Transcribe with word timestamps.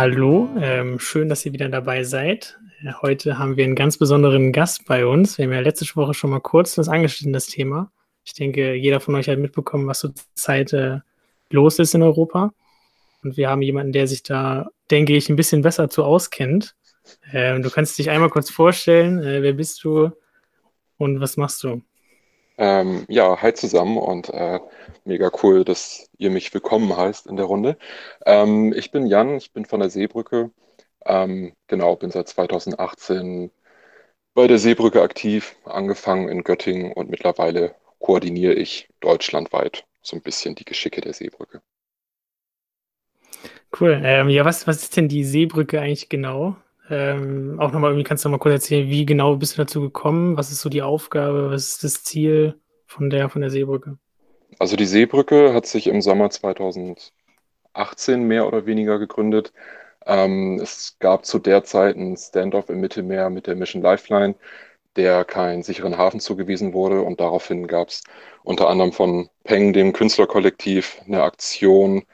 Hallo, 0.00 0.48
ähm, 0.60 1.00
schön, 1.00 1.28
dass 1.28 1.44
ihr 1.44 1.52
wieder 1.52 1.68
dabei 1.68 2.04
seid. 2.04 2.56
Heute 3.02 3.36
haben 3.36 3.56
wir 3.56 3.64
einen 3.64 3.74
ganz 3.74 3.98
besonderen 3.98 4.52
Gast 4.52 4.84
bei 4.84 5.04
uns. 5.04 5.38
Wir 5.38 5.46
haben 5.46 5.52
ja 5.52 5.58
letzte 5.58 5.86
Woche 5.96 6.14
schon 6.14 6.30
mal 6.30 6.38
kurz 6.38 6.76
das 6.76 6.88
angeschnitten, 6.88 7.32
das 7.32 7.48
Thema. 7.48 7.90
Ich 8.24 8.32
denke, 8.32 8.74
jeder 8.74 9.00
von 9.00 9.16
euch 9.16 9.28
hat 9.28 9.40
mitbekommen, 9.40 9.88
was 9.88 9.98
zurzeit 9.98 10.72
äh, 10.72 11.00
los 11.50 11.80
ist 11.80 11.96
in 11.96 12.04
Europa. 12.04 12.54
Und 13.24 13.36
wir 13.36 13.50
haben 13.50 13.60
jemanden, 13.60 13.90
der 13.90 14.06
sich 14.06 14.22
da, 14.22 14.68
denke 14.88 15.16
ich, 15.16 15.30
ein 15.30 15.34
bisschen 15.34 15.62
besser 15.62 15.90
zu 15.90 16.04
auskennt. 16.04 16.76
Ähm, 17.32 17.64
du 17.64 17.68
kannst 17.68 17.98
dich 17.98 18.08
einmal 18.08 18.30
kurz 18.30 18.50
vorstellen, 18.50 19.20
äh, 19.20 19.42
wer 19.42 19.54
bist 19.54 19.82
du 19.82 20.12
und 20.96 21.20
was 21.20 21.36
machst 21.36 21.64
du? 21.64 21.82
Ähm, 22.58 23.04
ja, 23.08 23.40
hi 23.40 23.54
zusammen 23.54 23.96
und 23.98 24.30
äh, 24.30 24.58
mega 25.04 25.30
cool, 25.42 25.64
dass 25.64 26.10
ihr 26.18 26.30
mich 26.30 26.52
willkommen 26.52 26.96
heißt 26.96 27.28
in 27.28 27.36
der 27.36 27.46
Runde. 27.46 27.78
Ähm, 28.26 28.72
ich 28.76 28.90
bin 28.90 29.06
Jan, 29.06 29.36
ich 29.36 29.52
bin 29.52 29.64
von 29.64 29.78
der 29.78 29.90
Seebrücke. 29.90 30.50
Ähm, 31.06 31.52
genau, 31.68 31.94
bin 31.94 32.10
seit 32.10 32.28
2018 32.28 33.52
bei 34.34 34.48
der 34.48 34.58
Seebrücke 34.58 35.02
aktiv, 35.02 35.56
angefangen 35.64 36.28
in 36.28 36.42
Göttingen 36.42 36.92
und 36.92 37.10
mittlerweile 37.10 37.76
koordiniere 38.00 38.54
ich 38.54 38.88
deutschlandweit 39.00 39.84
so 40.02 40.16
ein 40.16 40.22
bisschen 40.22 40.56
die 40.56 40.64
Geschicke 40.64 41.00
der 41.00 41.12
Seebrücke. 41.12 41.62
Cool. 43.78 44.00
Ähm, 44.04 44.30
ja, 44.30 44.44
was, 44.44 44.66
was 44.66 44.82
ist 44.82 44.96
denn 44.96 45.08
die 45.08 45.24
Seebrücke 45.24 45.80
eigentlich 45.80 46.08
genau? 46.08 46.56
Ähm, 46.90 47.56
auch 47.58 47.72
nochmal, 47.72 47.90
irgendwie 47.90 48.04
kannst 48.04 48.24
du 48.24 48.28
noch 48.28 48.38
mal 48.38 48.42
kurz 48.42 48.54
erzählen, 48.54 48.88
wie 48.88 49.04
genau 49.04 49.36
bist 49.36 49.56
du 49.56 49.62
dazu 49.62 49.80
gekommen? 49.80 50.36
Was 50.36 50.50
ist 50.50 50.60
so 50.60 50.68
die 50.68 50.82
Aufgabe? 50.82 51.50
Was 51.50 51.68
ist 51.68 51.84
das 51.84 52.02
Ziel 52.04 52.58
von 52.86 53.10
der, 53.10 53.28
von 53.28 53.42
der 53.42 53.50
Seebrücke? 53.50 53.98
Also 54.58 54.76
die 54.76 54.86
Seebrücke 54.86 55.52
hat 55.52 55.66
sich 55.66 55.86
im 55.86 56.00
Sommer 56.00 56.30
2018 56.30 57.12
mehr 58.22 58.46
oder 58.46 58.66
weniger 58.66 58.98
gegründet. 58.98 59.52
Ähm, 60.06 60.58
es 60.62 60.96
gab 60.98 61.26
zu 61.26 61.38
der 61.38 61.64
Zeit 61.64 61.96
einen 61.96 62.16
Standoff 62.16 62.70
im 62.70 62.80
Mittelmeer 62.80 63.28
mit 63.30 63.46
der 63.46 63.56
Mission 63.56 63.82
Lifeline, 63.82 64.34
der 64.96 65.24
keinen 65.24 65.62
sicheren 65.62 65.98
Hafen 65.98 66.20
zugewiesen 66.20 66.72
wurde. 66.72 67.02
Und 67.02 67.20
daraufhin 67.20 67.66
gab 67.66 67.88
es 67.88 68.02
unter 68.42 68.68
anderem 68.68 68.92
von 68.92 69.28
Peng, 69.44 69.72
dem 69.74 69.92
Künstlerkollektiv, 69.92 71.00
eine 71.06 71.22
Aktion, 71.22 72.04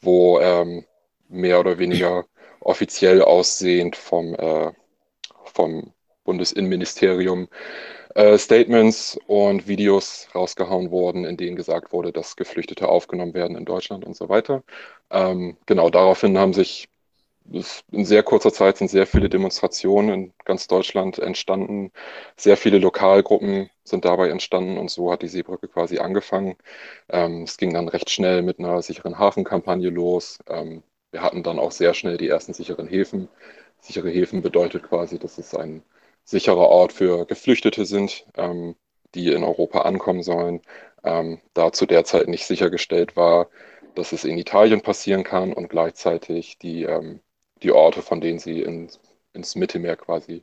wo 0.00 0.40
ähm, 0.40 0.84
mehr 1.28 1.60
oder 1.60 1.78
weniger 1.78 2.24
offiziell 2.64 3.22
aussehend 3.22 3.96
vom, 3.96 4.34
äh, 4.34 4.72
vom 5.44 5.92
Bundesinnenministerium 6.24 7.48
äh, 8.14 8.38
Statements 8.38 9.18
und 9.26 9.68
Videos 9.68 10.28
rausgehauen 10.34 10.90
wurden, 10.90 11.24
in 11.24 11.36
denen 11.36 11.56
gesagt 11.56 11.92
wurde, 11.92 12.12
dass 12.12 12.36
Geflüchtete 12.36 12.88
aufgenommen 12.88 13.34
werden 13.34 13.56
in 13.56 13.64
Deutschland 13.64 14.04
und 14.04 14.16
so 14.16 14.28
weiter. 14.28 14.62
Ähm, 15.10 15.56
genau 15.66 15.90
daraufhin 15.90 16.38
haben 16.38 16.54
sich 16.54 16.88
in 17.92 18.04
sehr 18.04 18.22
kurzer 18.22 18.52
Zeit 18.52 18.78
sind 18.78 18.88
sehr 18.88 19.06
viele 19.06 19.28
Demonstrationen 19.28 20.14
in 20.14 20.34
ganz 20.44 20.66
Deutschland 20.66 21.18
entstanden. 21.18 21.92
Sehr 22.36 22.56
viele 22.56 22.78
Lokalgruppen 22.78 23.70
sind 23.84 24.04
dabei 24.06 24.30
entstanden 24.30 24.78
und 24.78 24.90
so 24.90 25.12
hat 25.12 25.22
die 25.22 25.28
Seebrücke 25.28 25.68
quasi 25.68 25.98
angefangen. 25.98 26.56
Ähm, 27.10 27.42
es 27.42 27.58
ging 27.58 27.74
dann 27.74 27.88
recht 27.88 28.10
schnell 28.10 28.42
mit 28.42 28.58
einer 28.58 28.80
sicheren 28.82 29.18
Hafenkampagne 29.18 29.90
los. 29.90 30.38
Ähm, 30.48 30.82
wir 31.14 31.22
hatten 31.22 31.44
dann 31.44 31.60
auch 31.60 31.70
sehr 31.70 31.94
schnell 31.94 32.16
die 32.18 32.28
ersten 32.28 32.54
sicheren 32.54 32.88
Häfen. 32.88 33.28
Sichere 33.80 34.10
Häfen 34.10 34.42
bedeutet 34.42 34.82
quasi, 34.82 35.18
dass 35.18 35.38
es 35.38 35.54
ein 35.54 35.84
sicherer 36.24 36.68
Ort 36.68 36.92
für 36.92 37.24
Geflüchtete 37.24 37.84
sind, 37.86 38.26
ähm, 38.36 38.74
die 39.14 39.32
in 39.32 39.44
Europa 39.44 39.82
ankommen 39.82 40.24
sollen. 40.24 40.60
Ähm, 41.04 41.40
da 41.54 41.70
zu 41.72 41.86
der 41.86 42.04
Zeit 42.04 42.26
nicht 42.28 42.46
sichergestellt 42.46 43.14
war, 43.16 43.48
dass 43.94 44.12
es 44.12 44.24
in 44.24 44.38
Italien 44.38 44.80
passieren 44.80 45.22
kann 45.22 45.52
und 45.52 45.68
gleichzeitig 45.68 46.58
die, 46.58 46.82
ähm, 46.82 47.20
die 47.62 47.70
Orte, 47.70 48.02
von 48.02 48.20
denen 48.20 48.40
sie 48.40 48.62
in, 48.62 48.88
ins 49.34 49.54
Mittelmeer 49.54 49.96
quasi 49.96 50.42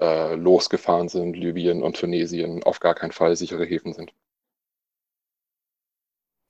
äh, 0.00 0.34
losgefahren 0.34 1.08
sind, 1.08 1.36
Libyen 1.36 1.82
und 1.82 1.96
Tunesien, 1.96 2.64
auf 2.64 2.80
gar 2.80 2.94
keinen 2.96 3.12
Fall 3.12 3.36
sichere 3.36 3.64
Häfen 3.66 3.92
sind. 3.92 4.12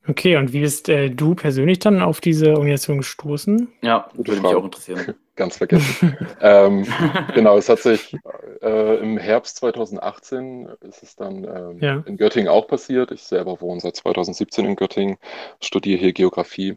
Okay, 0.09 0.37
und 0.37 0.53
wie 0.53 0.61
bist 0.61 0.89
äh, 0.89 1.11
du 1.11 1.35
persönlich 1.35 1.79
dann 1.79 2.03
auf 2.03 2.21
diese 2.21 2.51
Organisation 2.51 2.99
gestoßen? 2.99 3.73
Ja, 3.83 4.09
würde 4.15 4.33
mich 4.33 4.45
auch 4.45 4.65
interessieren. 4.65 5.15
Ganz 5.37 5.57
vergessen. 5.57 6.17
ähm, 6.41 6.87
genau, 7.35 7.57
es 7.57 7.69
hat 7.69 7.79
sich 7.79 8.17
äh, 8.61 8.97
im 8.97 9.17
Herbst 9.17 9.57
2018 9.57 10.69
ist 10.81 11.03
es 11.03 11.17
dann 11.17 11.45
ähm, 11.45 11.79
ja. 11.81 12.03
in 12.05 12.17
Göttingen 12.17 12.49
auch 12.49 12.67
passiert. 12.67 13.13
Ich 13.13 13.23
selber 13.23 13.61
wohne 13.61 13.81
seit 13.81 13.97
2017 13.97 14.67
in 14.67 14.77
Göttingen, 14.77 15.17
studiere 15.63 15.99
hier 15.99 16.13
Geografie. 16.13 16.77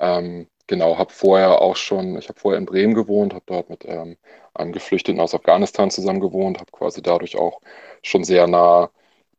Ähm, 0.00 0.48
genau, 0.66 0.98
habe 0.98 1.12
vorher 1.12 1.62
auch 1.62 1.76
schon, 1.76 2.18
ich 2.18 2.28
habe 2.28 2.38
vorher 2.38 2.58
in 2.58 2.66
Bremen 2.66 2.94
gewohnt, 2.94 3.32
habe 3.32 3.44
dort 3.46 3.70
mit 3.70 3.84
ähm, 3.86 4.16
einem 4.52 4.72
Geflüchteten 4.72 5.20
aus 5.20 5.34
Afghanistan 5.34 5.90
zusammen 5.90 6.20
gewohnt, 6.20 6.58
habe 6.58 6.72
quasi 6.72 7.00
dadurch 7.02 7.36
auch 7.36 7.60
schon 8.02 8.24
sehr 8.24 8.46
nah 8.46 8.90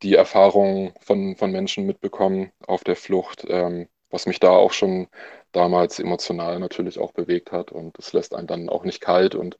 die 0.02 0.14
Erfahrungen 0.14 0.92
von, 1.00 1.36
von 1.36 1.50
Menschen 1.50 1.86
mitbekommen 1.86 2.52
auf 2.66 2.84
der 2.84 2.96
Flucht, 2.96 3.44
ähm, 3.48 3.88
was 4.10 4.26
mich 4.26 4.40
da 4.40 4.50
auch 4.50 4.72
schon 4.72 5.08
damals 5.52 5.98
emotional 5.98 6.58
natürlich 6.58 6.98
auch 6.98 7.12
bewegt 7.12 7.52
hat. 7.52 7.72
Und 7.72 7.98
das 7.98 8.12
lässt 8.12 8.34
einen 8.34 8.46
dann 8.46 8.68
auch 8.68 8.84
nicht 8.84 9.00
kalt. 9.00 9.34
Und 9.34 9.58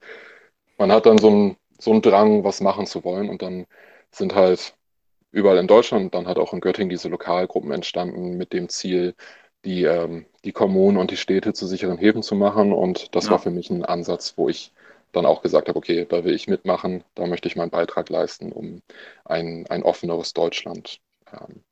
man 0.79 0.93
hat 0.93 1.07
dann 1.07 1.19
so 1.19 1.29
einen, 1.29 1.57
so 1.79 1.91
einen 1.93 2.03
Drang, 2.03 2.45
was 2.45 2.61
machen 2.61 2.87
zu 2.87 3.05
wollen. 3.05 3.29
Und 3.29 3.43
dann 3.43 3.67
sind 4.11 4.35
halt 4.35 4.75
überall 5.33 5.59
in 5.59 5.67
Deutschland, 5.67 6.15
dann 6.15 6.27
hat 6.27 6.39
auch 6.39 6.53
in 6.53 6.61
Göttingen 6.61 6.89
diese 6.89 7.09
Lokalgruppen 7.09 7.73
entstanden 7.73 8.37
mit 8.37 8.53
dem 8.53 8.69
Ziel, 8.69 9.15
die, 9.65 9.85
ähm, 9.85 10.27
die 10.45 10.53
Kommunen 10.53 10.97
und 10.97 11.11
die 11.11 11.17
Städte 11.17 11.53
zu 11.53 11.67
sicheren 11.67 11.99
Häfen 11.99 12.23
zu 12.23 12.35
machen. 12.35 12.73
Und 12.73 13.15
das 13.15 13.27
ja. 13.27 13.33
war 13.33 13.39
für 13.39 13.51
mich 13.51 13.71
ein 13.71 13.85
Ansatz, 13.85 14.35
wo 14.37 14.49
ich 14.49 14.73
dann 15.17 15.27
auch 15.27 15.43
gesagt 15.43 15.69
habe, 15.69 15.79
okay, 15.79 16.07
da 16.09 16.25
will 16.25 16.35
ich 16.35 16.47
mitmachen, 16.47 17.05
da 17.15 17.27
möchte 17.27 17.49
ich 17.49 17.57
meinen 17.57 17.71
Beitrag 17.71 18.09
leisten, 18.11 18.53
um 18.53 18.83
ein, 19.25 19.67
ein 19.69 19.83
offeneres 19.83 20.33
Deutschland 20.33 21.01
ähm, 21.33 21.63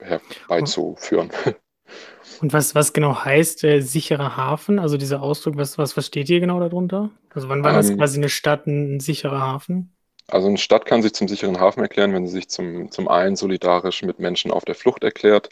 herbeizuführen. 0.00 1.30
Und 2.40 2.52
was, 2.52 2.74
was 2.74 2.92
genau 2.92 3.24
heißt 3.24 3.64
äh, 3.64 3.80
sicherer 3.80 4.36
Hafen? 4.36 4.78
Also 4.78 4.96
dieser 4.96 5.22
Ausdruck, 5.22 5.56
was, 5.56 5.78
was 5.78 5.92
versteht 5.92 6.28
ihr 6.28 6.40
genau 6.40 6.60
darunter? 6.60 7.10
Also 7.32 7.48
wann 7.48 7.62
war 7.62 7.72
das 7.72 7.90
ähm, 7.90 7.98
quasi 7.98 8.18
eine 8.18 8.28
Stadt 8.28 8.66
ein, 8.66 8.96
ein, 8.96 9.00
sicherer 9.00 9.40
Hafen? 9.40 9.94
Also 10.28 10.48
eine 10.48 10.58
Stadt 10.58 10.86
kann 10.86 11.02
sich 11.02 11.14
zum 11.14 11.28
sicheren 11.28 11.60
Hafen 11.60 11.82
erklären, 11.82 12.12
wenn 12.12 12.26
sie 12.26 12.32
sich 12.32 12.48
zum, 12.48 12.90
zum 12.90 13.08
einen 13.08 13.36
solidarisch 13.36 14.02
mit 14.02 14.18
Menschen 14.18 14.50
auf 14.50 14.64
der 14.64 14.74
Flucht 14.74 15.04
erklärt, 15.04 15.48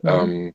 mhm. 0.00 0.08
ähm, 0.08 0.54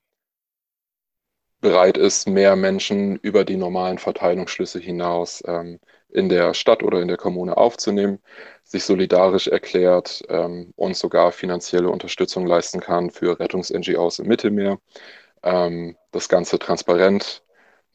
bereit 1.62 1.98
ist, 1.98 2.28
mehr 2.28 2.56
Menschen 2.56 3.18
über 3.18 3.44
die 3.46 3.58
normalen 3.58 3.98
Verteilungsschlüsse 3.98 4.80
hinaus 4.80 5.44
ähm, 5.46 5.80
in 6.10 6.30
der 6.30 6.54
Stadt 6.54 6.84
oder 6.84 7.02
in 7.02 7.08
der 7.08 7.18
Kommune 7.18 7.58
aufzunehmen, 7.58 8.20
sich 8.64 8.84
solidarisch 8.84 9.48
erklärt 9.48 10.24
ähm, 10.30 10.74
und 10.76 10.96
sogar 10.96 11.32
finanzielle 11.32 11.90
Unterstützung 11.90 12.48
leisten 12.48 12.80
kann 12.80 13.12
für 13.12 13.40
Rettungs-NGOs 13.40 14.20
im 14.20 14.28
Mittelmeer, 14.28 14.80
ähm, 15.44 15.96
das 16.12 16.30
Ganze 16.30 16.60
transparent 16.60 17.44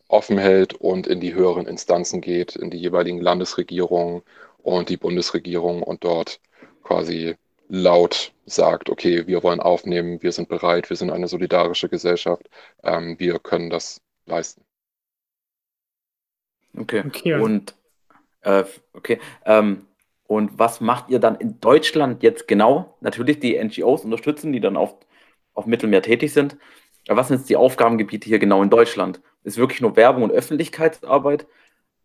offen 0.09 0.39
hält 0.39 0.75
und 0.75 1.07
in 1.07 1.21
die 1.21 1.35
höheren 1.35 1.67
Instanzen 1.67 2.21
geht, 2.21 2.57
in 2.57 2.71
die 2.71 2.79
jeweiligen 2.79 3.21
Landesregierungen 3.21 4.23
und 4.59 4.89
die 4.89 4.97
Bundesregierung 4.97 5.83
und 5.83 6.05
dort 6.05 6.41
quasi 6.83 7.37
laut 7.69 8.33
sagt, 8.47 8.91
okay, 8.91 9.27
wir 9.27 9.43
wollen 9.43 9.61
aufnehmen, 9.61 10.23
wir 10.23 10.33
sind 10.33 10.49
bereit, 10.49 10.91
wir 10.91 10.97
sind 10.97 11.11
eine 11.11 11.29
solidarische 11.29 11.89
Gesellschaft, 11.89 12.49
ähm, 12.83 13.19
wir 13.19 13.39
können 13.39 13.71
das 13.71 14.01
leisten. 14.27 14.63
Okay. 16.77 17.03
okay. 17.07 17.35
Und 17.35 17.75
äh, 18.43 18.65
okay. 18.93 19.21
Ähm, 19.45 19.87
und 20.27 20.59
was 20.59 20.81
macht 20.81 21.11
ihr 21.11 21.19
dann 21.19 21.37
in 21.37 21.61
Deutschland 21.61 22.23
jetzt 22.23 22.49
genau? 22.49 22.97
Natürlich 23.01 23.41
die 23.41 23.63
NGOs 23.63 24.05
unterstützen, 24.05 24.53
die 24.53 24.61
dann 24.61 24.77
auf, 24.77 24.97
auf 25.53 25.67
Mittelmeer 25.67 26.03
tätig 26.03 26.33
sind. 26.33 26.57
Aber 27.09 27.21
was 27.21 27.29
sind 27.29 27.39
jetzt 27.39 27.51
die 27.51 27.57
Aufgabengebiete 27.57 28.27
hier 28.27 28.39
genau 28.39 28.63
in 28.63 28.71
Deutschland? 28.71 29.21
Ist 29.43 29.59
wirklich 29.59 29.81
nur 29.81 29.97
Werbung 29.97 30.23
und 30.23 30.33
Öffentlichkeitsarbeit? 30.33 31.47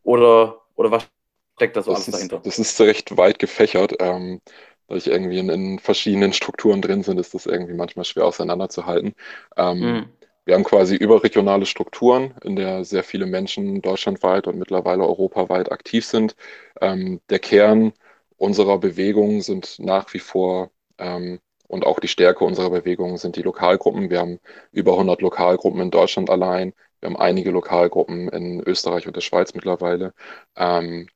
Oder, 0.04 0.62
oder 0.76 0.92
was 0.92 1.08
steckt 1.56 1.78
da 1.78 1.82
so 1.82 1.92
das 1.92 2.00
alles 2.00 2.08
ist, 2.08 2.16
dahinter? 2.16 2.42
Das 2.44 2.60
ist 2.60 2.80
recht 2.82 3.16
weit 3.16 3.40
gefächert. 3.40 3.96
Ähm, 4.00 4.42
da 4.90 4.96
ich 4.96 5.08
irgendwie 5.08 5.38
in, 5.38 5.50
in, 5.50 5.80
verschiedenen 5.80 6.34
Strukturen 6.34 6.82
drin 6.82 7.04
sind, 7.04 7.20
ist 7.20 7.34
das 7.34 7.46
irgendwie 7.46 7.74
manchmal 7.74 8.06
schwer 8.06 8.26
auseinanderzuhalten. 8.26 9.14
Ähm, 9.56 9.80
mhm. 9.80 10.06
Wir 10.46 10.56
haben 10.56 10.64
quasi 10.64 10.96
überregionale 10.96 11.68
Strukturen, 11.68 12.34
in 12.44 12.56
der 12.56 12.84
sehr 12.84 13.04
viele 13.04 13.28
Menschen 13.28 13.82
deutschlandweit 13.84 14.48
und 14.48 14.58
mittlerweile 14.58 15.04
europaweit 15.04 15.72
aktiv 15.72 16.06
sind. 16.06 16.36
Ähm, 16.82 17.22
der 17.30 17.38
Kern 17.38 17.94
unserer 18.38 18.80
Bewegung 18.80 19.42
sind 19.42 19.78
nach 19.78 20.12
wie 20.14 20.20
vor 20.20 20.72
ähm, 20.98 21.40
und 21.68 21.86
auch 21.86 22.00
die 22.00 22.08
Stärke 22.08 22.46
unserer 22.46 22.72
Bewegung 22.72 23.18
sind 23.18 23.36
die 23.36 23.44
Lokalgruppen. 23.44 24.10
Wir 24.10 24.20
haben 24.20 24.40
über 24.72 24.94
100 24.94 25.22
Lokalgruppen 25.22 25.82
in 25.82 25.92
Deutschland 25.92 26.32
allein. 26.32 26.74
Wir 27.00 27.10
haben 27.10 27.18
einige 27.18 27.52
Lokalgruppen 27.52 28.28
in 28.30 28.62
Österreich 28.62 29.06
und 29.06 29.16
der 29.16 29.22
Schweiz 29.22 29.54
mittlerweile. 29.54 30.14
Ähm, 30.56 31.08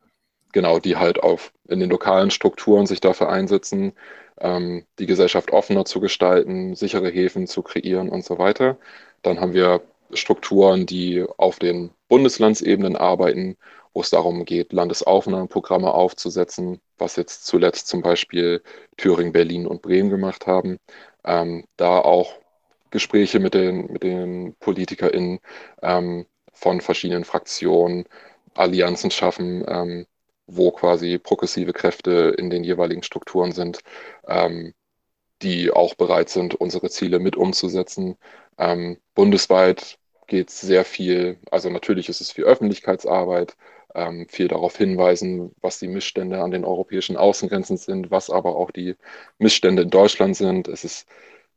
genau, 0.53 0.79
die 0.79 0.95
halt 0.97 1.21
auf, 1.21 1.51
in 1.67 1.79
den 1.79 1.89
lokalen 1.89 2.31
Strukturen 2.31 2.85
sich 2.87 3.01
dafür 3.01 3.29
einsetzen, 3.29 3.93
ähm, 4.39 4.85
die 4.99 5.05
Gesellschaft 5.05 5.51
offener 5.51 5.85
zu 5.85 5.99
gestalten, 5.99 6.75
sichere 6.75 7.09
Häfen 7.09 7.47
zu 7.47 7.61
kreieren 7.63 8.09
und 8.09 8.23
so 8.25 8.37
weiter. 8.37 8.77
Dann 9.21 9.41
haben 9.41 9.53
wir 9.53 9.81
Strukturen, 10.13 10.85
die 10.85 11.25
auf 11.37 11.59
den 11.59 11.91
Bundeslandsebenen 12.07 12.95
arbeiten, 12.95 13.57
wo 13.93 14.01
es 14.01 14.09
darum 14.09 14.45
geht, 14.45 14.73
Landesaufnahmeprogramme 14.73 15.93
aufzusetzen, 15.93 16.81
was 16.97 17.15
jetzt 17.15 17.45
zuletzt 17.45 17.87
zum 17.87 18.01
Beispiel 18.01 18.63
Thüringen, 18.97 19.33
Berlin 19.33 19.67
und 19.67 19.81
Bremen 19.81 20.09
gemacht 20.09 20.47
haben. 20.47 20.77
Ähm, 21.25 21.65
da 21.77 21.99
auch 21.99 22.33
Gespräche 22.91 23.39
mit 23.39 23.53
den, 23.53 23.91
mit 23.91 24.03
den 24.03 24.55
PolitikerInnen 24.59 25.39
ähm, 25.81 26.25
von 26.53 26.81
verschiedenen 26.81 27.25
Fraktionen, 27.25 28.05
Allianzen 28.55 29.11
schaffen, 29.11 29.65
ähm, 29.67 30.05
wo 30.47 30.71
quasi 30.71 31.17
progressive 31.17 31.73
Kräfte 31.73 32.35
in 32.37 32.49
den 32.49 32.63
jeweiligen 32.63 33.03
Strukturen 33.03 33.51
sind, 33.51 33.79
ähm, 34.27 34.73
die 35.41 35.71
auch 35.71 35.95
bereit 35.95 36.29
sind, 36.29 36.55
unsere 36.55 36.89
Ziele 36.89 37.19
mit 37.19 37.35
umzusetzen. 37.35 38.17
Ähm, 38.57 38.97
bundesweit 39.15 39.97
geht 40.27 40.49
es 40.49 40.61
sehr 40.61 40.85
viel, 40.85 41.37
also 41.51 41.69
natürlich 41.69 42.09
ist 42.09 42.21
es 42.21 42.31
viel 42.31 42.45
Öffentlichkeitsarbeit, 42.45 43.55
ähm, 43.95 44.27
viel 44.29 44.47
darauf 44.47 44.77
hinweisen, 44.77 45.53
was 45.61 45.79
die 45.79 45.87
Missstände 45.87 46.41
an 46.41 46.51
den 46.51 46.65
europäischen 46.65 47.17
Außengrenzen 47.17 47.77
sind, 47.77 48.11
was 48.11 48.29
aber 48.29 48.55
auch 48.55 48.71
die 48.71 48.95
Missstände 49.37 49.83
in 49.83 49.89
Deutschland 49.89 50.35
sind. 50.35 50.67
Es 50.67 50.83
ist 50.83 51.07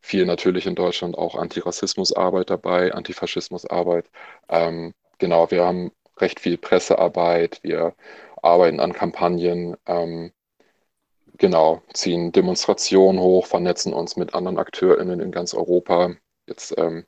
viel 0.00 0.26
natürlich 0.26 0.66
in 0.66 0.74
Deutschland 0.74 1.16
auch 1.16 1.34
Antirassismusarbeit 1.36 2.50
dabei, 2.50 2.92
Antifaschismusarbeit. 2.92 4.06
Ähm, 4.48 4.94
genau, 5.18 5.50
wir 5.50 5.64
haben 5.64 5.92
recht 6.18 6.40
viel 6.40 6.58
Pressearbeit, 6.58 7.60
wir 7.62 7.94
arbeiten 8.46 8.80
an 8.80 8.92
Kampagnen, 8.92 9.76
ähm, 9.86 10.32
genau, 11.38 11.82
ziehen 11.92 12.32
Demonstrationen 12.32 13.20
hoch, 13.20 13.46
vernetzen 13.46 13.92
uns 13.92 14.16
mit 14.16 14.34
anderen 14.34 14.58
AkteurInnen 14.58 15.20
in 15.20 15.30
ganz 15.30 15.54
Europa. 15.54 16.14
Jetzt 16.46 16.74
ähm, 16.78 17.04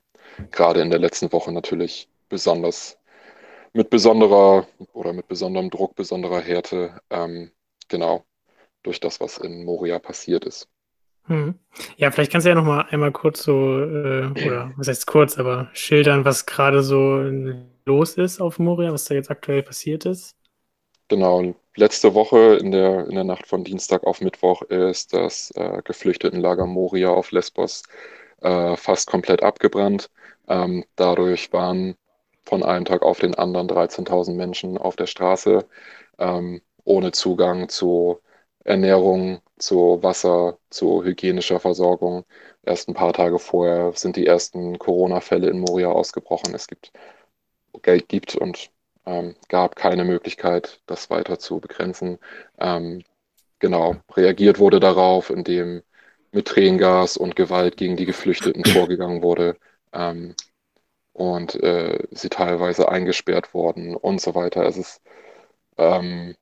gerade 0.51 0.81
in 0.81 0.89
der 0.89 0.99
letzten 0.99 1.31
Woche 1.31 1.51
natürlich 1.51 2.09
besonders 2.29 2.97
mit 3.73 3.89
besonderer 3.89 4.67
oder 4.93 5.13
mit 5.13 5.27
besonderem 5.27 5.69
Druck, 5.69 5.95
besonderer 5.95 6.41
Härte, 6.41 6.99
ähm, 7.09 7.51
genau, 7.87 8.25
durch 8.83 8.99
das, 8.99 9.19
was 9.19 9.37
in 9.37 9.65
Moria 9.65 9.99
passiert 9.99 10.45
ist. 10.45 10.67
Hm. 11.25 11.55
Ja, 11.97 12.09
vielleicht 12.09 12.31
kannst 12.31 12.45
du 12.45 12.49
ja 12.49 12.55
noch 12.55 12.63
mal 12.63 12.87
einmal 12.89 13.11
kurz 13.11 13.43
so, 13.43 13.79
äh, 13.79 14.31
oder 14.45 14.73
was 14.77 14.87
heißt 14.87 15.05
kurz, 15.05 15.37
aber 15.37 15.69
schildern, 15.73 16.25
was 16.25 16.47
gerade 16.47 16.81
so 16.81 17.21
los 17.85 18.15
ist 18.15 18.41
auf 18.41 18.57
Moria, 18.57 18.91
was 18.91 19.05
da 19.05 19.13
jetzt 19.13 19.29
aktuell 19.29 19.61
passiert 19.61 20.05
ist. 20.05 20.35
Genau, 21.09 21.55
letzte 21.75 22.13
Woche 22.13 22.55
in 22.57 22.71
der, 22.71 23.07
in 23.07 23.15
der 23.15 23.23
Nacht 23.23 23.47
von 23.47 23.63
Dienstag 23.63 24.03
auf 24.05 24.21
Mittwoch 24.21 24.61
ist 24.63 25.13
das 25.13 25.51
äh, 25.55 25.81
Geflüchtetenlager 25.83 26.67
Moria 26.67 27.09
auf 27.09 27.31
Lesbos 27.31 27.83
äh, 28.41 28.75
fast 28.77 29.07
komplett 29.09 29.41
abgebrannt. 29.43 30.09
Ähm, 30.47 30.85
dadurch 30.95 31.51
waren 31.51 31.95
von 32.45 32.63
einem 32.63 32.85
Tag 32.85 33.01
auf 33.01 33.19
den 33.19 33.35
anderen 33.35 33.67
13.000 33.67 34.35
Menschen 34.35 34.77
auf 34.77 34.95
der 34.95 35.07
Straße, 35.07 35.67
ähm, 36.19 36.61
ohne 36.83 37.11
Zugang 37.11 37.69
zu 37.69 38.19
Ernährung, 38.63 39.41
zu 39.57 39.99
Wasser, 40.03 40.59
zu 40.69 41.03
hygienischer 41.03 41.59
Versorgung. 41.59 42.23
Erst 42.63 42.87
ein 42.87 42.93
paar 42.93 43.13
Tage 43.13 43.39
vorher 43.39 43.93
sind 43.95 44.15
die 44.15 44.27
ersten 44.27 44.77
Corona-Fälle 44.79 45.49
in 45.49 45.59
Moria 45.59 45.89
ausgebrochen. 45.89 46.53
Es 46.53 46.67
gibt 46.67 46.91
Geld 47.81 48.09
gibt 48.09 48.35
und 48.35 48.71
ähm, 49.09 49.35
gab 49.49 49.75
keine 49.75 50.05
Möglichkeit, 50.05 50.81
das 50.85 51.09
weiter 51.09 51.39
zu 51.39 51.59
begrenzen. 51.59 52.19
Ähm, 52.59 53.03
genau, 53.59 53.97
reagiert 54.15 54.59
wurde 54.59 54.79
darauf, 54.79 55.29
indem 55.31 55.83
mit 56.31 56.47
Tränengas 56.47 57.17
und 57.17 57.35
Gewalt 57.35 57.77
gegen 57.77 57.97
die 57.97 58.05
Geflüchteten 58.05 58.63
vorgegangen 58.65 59.23
wurde 59.23 59.57
ähm, 59.93 60.35
und 61.13 61.55
äh, 61.55 62.07
sie 62.11 62.29
teilweise 62.29 62.89
eingesperrt 62.89 63.53
wurden 63.53 63.95
und 63.95 64.21
so 64.21 64.35
weiter. 64.35 64.63
Es 64.65 64.77
ist 64.77 65.01
ähm, 65.77 66.35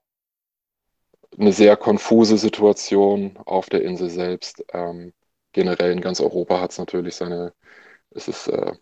eine 1.39 1.53
sehr 1.53 1.77
konfuse 1.77 2.37
Situation 2.37 3.37
auf 3.45 3.69
der 3.69 3.83
Insel 3.83 4.09
selbst. 4.09 4.65
Ähm, 4.73 5.13
generell 5.53 5.91
in 5.93 6.01
ganz 6.01 6.19
Europa 6.21 6.59
hat 6.61 6.71
es 6.71 6.77
natürlich 6.79 7.15
seine, 7.15 7.53
es 8.11 8.27
ist 8.27 8.47
äh, 8.47 8.73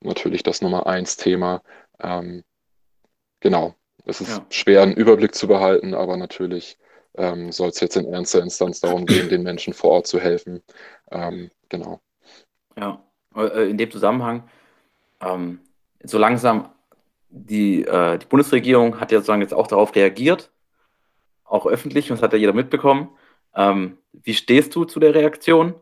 natürlich 0.00 0.42
das 0.42 0.62
Nummer 0.62 0.86
eins 0.86 1.16
Thema. 1.16 1.62
Ähm, 2.00 2.44
genau, 3.40 3.74
es 4.04 4.20
ist 4.20 4.38
ja. 4.38 4.46
schwer, 4.50 4.82
einen 4.82 4.94
Überblick 4.94 5.34
zu 5.34 5.48
behalten, 5.48 5.94
aber 5.94 6.16
natürlich 6.16 6.78
ähm, 7.16 7.50
soll 7.52 7.70
es 7.70 7.80
jetzt 7.80 7.96
in 7.96 8.12
ernster 8.12 8.42
Instanz 8.42 8.80
darum 8.80 9.06
gehen, 9.06 9.28
den 9.28 9.42
Menschen 9.42 9.72
vor 9.72 9.90
Ort 9.90 10.06
zu 10.06 10.20
helfen. 10.20 10.62
Ähm, 11.10 11.50
genau. 11.68 12.00
Ja, 12.78 13.02
äh, 13.34 13.70
in 13.70 13.78
dem 13.78 13.90
Zusammenhang, 13.90 14.48
ähm, 15.20 15.60
so 16.02 16.18
langsam 16.18 16.68
die, 17.28 17.82
äh, 17.84 18.18
die 18.18 18.26
Bundesregierung 18.26 19.00
hat 19.00 19.12
ja 19.12 19.18
sozusagen 19.18 19.42
jetzt 19.42 19.54
auch 19.54 19.66
darauf 19.66 19.94
reagiert, 19.94 20.50
auch 21.44 21.66
öffentlich, 21.66 22.10
und 22.10 22.16
das 22.16 22.22
hat 22.22 22.32
ja 22.32 22.38
jeder 22.38 22.52
mitbekommen. 22.52 23.10
Ähm, 23.54 23.98
wie 24.12 24.34
stehst 24.34 24.74
du 24.74 24.84
zu 24.84 25.00
der 25.00 25.14
Reaktion? 25.14 25.74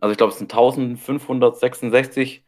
Also 0.00 0.12
ich 0.12 0.18
glaube, 0.18 0.32
es 0.32 0.38
sind 0.38 0.52
1566 0.52 2.44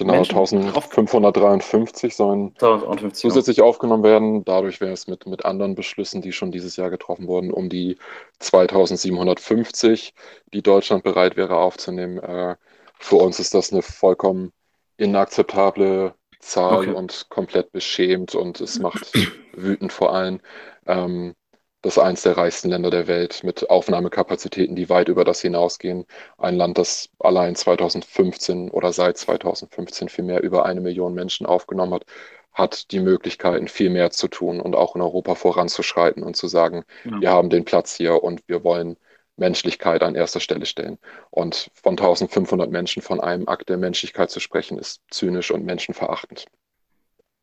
Genau, 0.00 0.14
Menschen 0.14 0.38
1553 0.38 2.16
sollen 2.16 2.54
1050, 2.54 3.20
zusätzlich 3.20 3.58
ja. 3.58 3.64
aufgenommen 3.64 4.02
werden. 4.02 4.44
Dadurch 4.46 4.80
wäre 4.80 4.92
es 4.92 5.06
mit, 5.06 5.26
mit 5.26 5.44
anderen 5.44 5.74
Beschlüssen, 5.74 6.22
die 6.22 6.32
schon 6.32 6.52
dieses 6.52 6.76
Jahr 6.76 6.88
getroffen 6.88 7.26
wurden, 7.26 7.52
um 7.52 7.68
die 7.68 7.98
2750, 8.38 10.14
die 10.54 10.62
Deutschland 10.62 11.04
bereit 11.04 11.36
wäre 11.36 11.56
aufzunehmen. 11.56 12.18
Äh, 12.18 12.56
für 12.98 13.16
uns 13.16 13.38
ist 13.40 13.52
das 13.52 13.72
eine 13.72 13.82
vollkommen 13.82 14.52
inakzeptable 14.96 16.14
Zahl 16.38 16.78
okay. 16.78 16.92
und 16.92 17.26
komplett 17.28 17.70
beschämt 17.70 18.34
und 18.34 18.58
es 18.62 18.78
macht 18.78 19.12
wütend 19.52 19.92
vor 19.92 20.14
allem. 20.14 20.40
Ähm, 20.86 21.34
das 21.82 21.96
ist 21.96 22.02
eines 22.02 22.22
der 22.22 22.36
reichsten 22.36 22.68
Länder 22.68 22.90
der 22.90 23.06
Welt 23.06 23.42
mit 23.42 23.70
Aufnahmekapazitäten, 23.70 24.76
die 24.76 24.88
weit 24.90 25.08
über 25.08 25.24
das 25.24 25.40
hinausgehen. 25.40 26.06
Ein 26.36 26.56
Land, 26.56 26.76
das 26.76 27.08
allein 27.18 27.56
2015 27.56 28.70
oder 28.70 28.92
seit 28.92 29.16
2015 29.16 30.08
viel 30.08 30.24
mehr 30.24 30.42
über 30.42 30.66
eine 30.66 30.80
Million 30.80 31.14
Menschen 31.14 31.46
aufgenommen 31.46 31.94
hat, 31.94 32.04
hat 32.52 32.90
die 32.90 33.00
Möglichkeiten, 33.00 33.68
viel 33.68 33.90
mehr 33.90 34.10
zu 34.10 34.28
tun 34.28 34.60
und 34.60 34.74
auch 34.74 34.94
in 34.94 35.00
Europa 35.00 35.34
voranzuschreiten 35.34 36.22
und 36.22 36.36
zu 36.36 36.48
sagen, 36.48 36.84
ja. 37.04 37.20
wir 37.20 37.30
haben 37.30 37.48
den 37.48 37.64
Platz 37.64 37.94
hier 37.94 38.22
und 38.22 38.42
wir 38.46 38.62
wollen 38.64 38.96
Menschlichkeit 39.36 40.02
an 40.02 40.14
erster 40.14 40.40
Stelle 40.40 40.66
stellen. 40.66 40.98
Und 41.30 41.70
von 41.74 41.92
1500 41.92 42.70
Menschen 42.70 43.02
von 43.02 43.20
einem 43.20 43.48
Akt 43.48 43.70
der 43.70 43.78
Menschlichkeit 43.78 44.30
zu 44.30 44.38
sprechen, 44.38 44.78
ist 44.78 45.00
zynisch 45.10 45.50
und 45.50 45.64
menschenverachtend. 45.64 46.44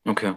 Okay. 0.06 0.36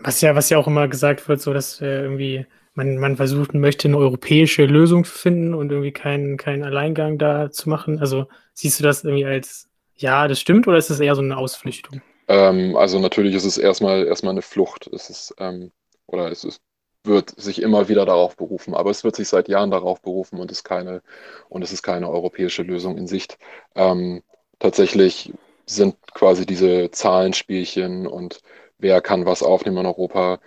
Was 0.00 0.20
ja, 0.20 0.34
was 0.34 0.50
ja 0.50 0.58
auch 0.58 0.66
immer 0.66 0.88
gesagt 0.88 1.28
wird, 1.28 1.40
so 1.40 1.52
dass 1.52 1.80
äh, 1.80 2.02
irgendwie 2.02 2.46
man, 2.74 2.98
man 2.98 3.16
versuchen 3.16 3.60
möchte, 3.60 3.88
eine 3.88 3.96
europäische 3.96 4.66
Lösung 4.66 5.04
zu 5.04 5.12
finden 5.12 5.54
und 5.54 5.70
irgendwie 5.70 5.92
keinen, 5.92 6.36
keinen 6.36 6.62
Alleingang 6.62 7.18
da 7.18 7.50
zu 7.50 7.68
machen. 7.68 7.98
Also 7.98 8.26
siehst 8.52 8.78
du 8.78 8.84
das 8.84 9.02
irgendwie 9.04 9.24
als 9.24 9.68
ja, 9.96 10.28
das 10.28 10.40
stimmt 10.40 10.68
oder 10.68 10.76
ist 10.76 10.90
es 10.90 11.00
eher 11.00 11.14
so 11.14 11.22
eine 11.22 11.36
Ausflüchtung? 11.36 12.02
Ähm, 12.28 12.76
also 12.76 12.98
natürlich 12.98 13.34
ist 13.34 13.44
es 13.44 13.58
erstmal 13.58 14.06
erstmal 14.06 14.32
eine 14.32 14.42
Flucht. 14.42 14.88
Es 14.88 15.10
ist, 15.10 15.34
ähm, 15.38 15.72
oder 16.06 16.30
es 16.30 16.44
ist, 16.44 16.60
wird 17.04 17.30
sich 17.40 17.62
immer 17.62 17.88
wieder 17.88 18.04
darauf 18.04 18.36
berufen, 18.36 18.74
aber 18.74 18.90
es 18.90 19.04
wird 19.04 19.16
sich 19.16 19.28
seit 19.28 19.48
Jahren 19.48 19.70
darauf 19.70 20.02
berufen 20.02 20.38
und 20.40 20.50
ist 20.50 20.64
keine, 20.64 21.02
und 21.48 21.62
es 21.62 21.72
ist 21.72 21.82
keine 21.82 22.10
europäische 22.10 22.62
Lösung 22.62 22.98
in 22.98 23.06
Sicht. 23.06 23.38
Ähm, 23.74 24.22
tatsächlich 24.58 25.32
sind 25.66 25.96
quasi 26.14 26.46
diese 26.46 26.90
Zahlenspielchen 26.90 28.06
und 28.06 28.40
wer 28.78 29.00
kann 29.00 29.26
was 29.26 29.42
aufnehmen 29.42 29.78
in 29.78 29.86
Europa, 29.86 30.40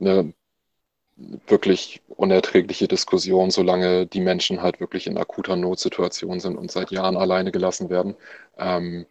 eine 0.00 0.34
wirklich 1.16 2.02
unerträgliche 2.08 2.88
Diskussion, 2.88 3.50
solange 3.50 4.06
die 4.06 4.20
Menschen 4.20 4.62
halt 4.62 4.80
wirklich 4.80 5.06
in 5.06 5.18
akuter 5.18 5.56
Notsituation 5.56 6.40
sind 6.40 6.56
und 6.56 6.70
seit 6.70 6.90
Jahren 6.90 7.16
alleine 7.16 7.52
gelassen 7.52 7.88
werden. 7.90 8.16
Ähm, 8.58 9.06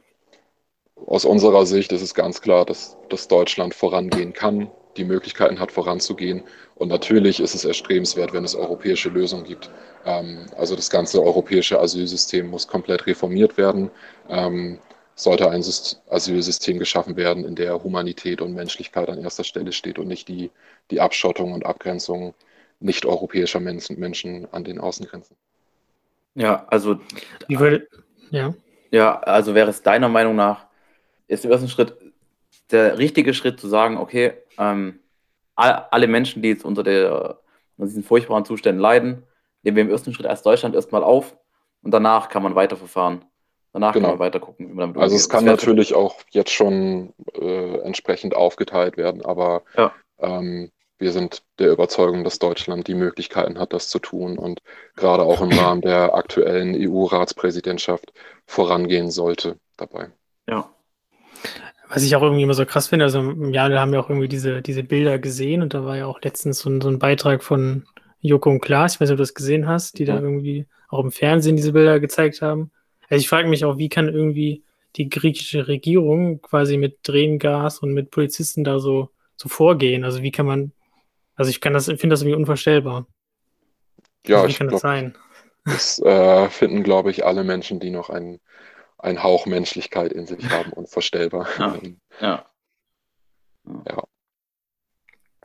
aus 1.05 1.25
unserer 1.25 1.65
Sicht 1.65 1.91
ist 1.91 2.01
es 2.01 2.13
ganz 2.13 2.41
klar, 2.41 2.65
dass, 2.65 2.97
dass 3.09 3.27
Deutschland 3.27 3.73
vorangehen 3.73 4.33
kann, 4.33 4.69
die 4.97 5.05
Möglichkeiten 5.05 5.59
hat, 5.59 5.71
voranzugehen. 5.71 6.43
Und 6.75 6.89
natürlich 6.89 7.39
ist 7.39 7.55
es 7.55 7.65
erstrebenswert, 7.65 8.33
wenn 8.33 8.43
es 8.45 8.55
europäische 8.55 9.09
Lösungen 9.09 9.43
gibt. 9.43 9.69
Ähm, 10.05 10.45
also 10.57 10.75
das 10.75 10.89
ganze 10.89 11.21
europäische 11.21 11.79
Asylsystem 11.79 12.47
muss 12.47 12.67
komplett 12.67 13.05
reformiert 13.07 13.57
werden. 13.57 13.91
Sollte 15.15 15.49
ein 15.49 15.63
Asylsystem 16.09 16.79
geschaffen 16.79 17.15
werden, 17.15 17.45
in 17.45 17.55
der 17.55 17.83
Humanität 17.83 18.41
und 18.41 18.53
Menschlichkeit 18.53 19.09
an 19.09 19.19
erster 19.19 19.43
Stelle 19.43 19.71
steht 19.71 19.99
und 19.99 20.07
nicht 20.07 20.27
die, 20.27 20.49
die 20.89 21.01
Abschottung 21.01 21.53
und 21.53 21.65
Abgrenzung 21.65 22.33
nicht-europäischer 22.79 23.59
Menschen, 23.59 23.99
Menschen 23.99 24.47
an 24.51 24.63
den 24.63 24.79
Außengrenzen. 24.79 25.35
Ja, 26.35 26.65
also. 26.67 26.99
Würde, 27.47 27.87
ja. 28.31 28.53
Ja, 28.91 29.19
also 29.19 29.55
wäre 29.55 29.69
es 29.69 29.81
deiner 29.81 30.09
Meinung 30.09 30.35
nach, 30.35 30.65
ist 31.27 31.45
im 31.45 31.51
ersten 31.51 31.69
Schritt 31.69 31.95
der 32.71 32.97
richtige 32.97 33.33
Schritt 33.33 33.59
zu 33.59 33.67
sagen, 33.67 33.97
okay, 33.97 34.33
ähm, 34.57 34.99
alle 35.55 36.07
Menschen, 36.07 36.41
die 36.41 36.49
jetzt 36.49 36.65
unter, 36.65 36.83
der, 36.83 37.39
unter 37.77 37.87
diesen 37.87 38.03
furchtbaren 38.03 38.45
Zuständen 38.45 38.81
leiden, 38.81 39.23
nehmen 39.61 39.77
wir 39.77 39.83
im 39.83 39.89
ersten 39.89 40.13
Schritt 40.13 40.25
als 40.25 40.43
Deutschland 40.43 40.75
erstmal 40.75 41.03
auf 41.03 41.35
und 41.81 41.91
danach 41.91 42.29
kann 42.29 42.43
man 42.43 42.55
weiterverfahren. 42.55 43.25
Danach 43.73 43.93
Genau. 43.93 44.09
kann 44.09 44.17
man 44.17 44.25
weiter 44.27 44.39
gucken, 44.39 44.69
wie 44.69 44.73
man 44.73 44.79
damit 44.93 44.97
Also 44.97 45.15
umgeht. 45.15 45.21
es 45.21 45.29
kann 45.29 45.45
natürlich 45.45 45.93
auch 45.95 46.15
jetzt 46.31 46.51
schon 46.51 47.13
äh, 47.39 47.77
entsprechend 47.79 48.35
aufgeteilt 48.35 48.97
werden, 48.97 49.25
aber 49.25 49.63
Ja. 49.77 49.91
ähm, 50.19 50.71
wir 50.99 51.11
sind 51.11 51.43
der 51.59 51.71
Überzeugung, 51.71 52.23
dass 52.23 52.39
Deutschland 52.39 52.87
die 52.87 52.93
Möglichkeiten 52.93 53.59
hat, 53.59 53.73
das 53.73 53.89
zu 53.89 53.99
tun 53.99 54.37
und 54.37 54.61
gerade 54.95 55.23
auch 55.23 55.41
im 55.41 55.51
Rahmen 55.57 55.81
der 55.81 56.13
aktuellen 56.15 56.75
EU-Ratspräsidentschaft 56.75 58.13
vorangehen 58.45 59.09
sollte 59.11 59.57
dabei. 59.75 60.11
Ja. 60.47 60.69
Was 61.89 62.03
ich 62.03 62.15
auch 62.15 62.21
irgendwie 62.21 62.43
immer 62.43 62.53
so 62.53 62.65
krass 62.65 62.87
finde, 62.87 63.05
also 63.05 63.19
im 63.19 63.53
Jahr, 63.53 63.69
da 63.69 63.79
haben 63.79 63.91
wir 63.91 63.99
auch 63.99 64.09
irgendwie 64.09 64.27
diese, 64.27 64.61
diese 64.61 64.83
Bilder 64.83 65.19
gesehen 65.19 65.61
und 65.61 65.73
da 65.73 65.83
war 65.85 65.97
ja 65.97 66.05
auch 66.07 66.21
letztens 66.21 66.59
so 66.59 66.69
ein, 66.69 66.81
so 66.81 66.89
ein 66.89 66.99
Beitrag 66.99 67.43
von 67.43 67.85
Joko 68.19 68.49
und 68.49 68.61
Klaas, 68.61 68.95
ich 68.95 69.01
weiß 69.01 69.09
nicht, 69.09 69.13
ob 69.13 69.17
du 69.17 69.23
das 69.23 69.33
gesehen 69.33 69.67
hast, 69.67 69.99
die 69.99 70.05
da 70.05 70.15
Mhm. 70.15 70.23
irgendwie 70.23 70.67
auch 70.89 71.03
im 71.03 71.11
Fernsehen 71.11 71.55
diese 71.55 71.73
Bilder 71.73 71.99
gezeigt 71.99 72.41
haben. 72.41 72.71
Also 73.09 73.21
ich 73.21 73.29
frage 73.29 73.47
mich 73.47 73.65
auch, 73.65 73.77
wie 73.77 73.89
kann 73.89 74.07
irgendwie 74.09 74.63
die 74.95 75.09
griechische 75.09 75.67
Regierung 75.67 76.41
quasi 76.41 76.77
mit 76.77 77.03
Tränengas 77.03 77.79
und 77.79 77.93
mit 77.93 78.11
Polizisten 78.11 78.63
da 78.63 78.79
so, 78.79 79.09
so 79.35 79.49
vorgehen? 79.49 80.03
Also 80.03 80.21
wie 80.21 80.31
kann 80.31 80.45
man, 80.45 80.71
also 81.35 81.49
ich 81.49 81.61
kann 81.61 81.73
das, 81.73 81.85
finde 81.85 82.09
das 82.09 82.21
irgendwie 82.21 82.37
unvorstellbar. 82.37 83.07
Ja, 84.25 84.37
also 84.37 84.47
wie 84.47 84.51
ich 84.51 84.57
kann 84.57 84.67
das 84.67 84.81
glaube, 84.81 84.95
sein? 84.95 85.17
das 85.65 85.99
äh, 85.99 86.49
finden, 86.49 86.83
glaube 86.83 87.11
ich, 87.11 87.25
alle 87.25 87.43
Menschen, 87.43 87.79
die 87.79 87.89
noch 87.89 88.09
einen, 88.09 88.39
einen 88.97 89.23
Hauch 89.23 89.45
Menschlichkeit 89.45 90.13
in 90.13 90.25
sich 90.25 90.49
haben, 90.49 90.71
unvorstellbar. 90.73 91.47
Ja. 91.59 91.75
Ähm, 91.83 91.99
Ja. 92.19 92.45
Ja. 93.87 94.03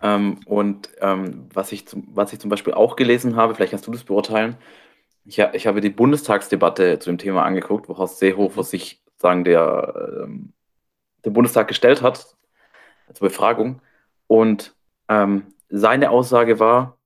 Ähm, 0.01 0.41
und 0.47 0.91
ähm, 1.01 1.49
was 1.53 1.73
ich, 1.73 1.87
zum, 1.87 2.07
was 2.13 2.33
ich 2.33 2.39
zum 2.39 2.51
Beispiel 2.51 2.75
auch 2.75 2.97
gelesen 2.97 3.37
habe, 3.37 3.55
vielleicht 3.55 3.71
kannst 3.71 3.87
du 3.87 3.91
das 3.91 4.05
beurteilen, 4.05 4.57
ich, 5.29 5.39
ich 5.39 5.67
habe 5.67 5.83
die 5.83 5.91
Bundestagsdebatte 5.91 6.99
zu 6.99 7.11
dem 7.11 7.19
Thema 7.19 7.45
angeguckt, 7.45 7.89
wo 7.89 7.99
Horst 7.99 8.19
Seehofer 8.19 8.65
sich 8.65 9.03
sagen, 9.19 9.45
der, 9.45 10.23
ähm, 10.25 10.55
den 11.25 11.35
Bundestag 11.35 11.69
gestellt 11.69 12.01
hat 12.01 12.35
zur 13.13 13.29
Befragung. 13.29 13.83
Und 14.27 14.75
ähm, 15.09 15.43
seine 15.69 16.11
Aussage 16.11 16.59
war, 16.61 16.97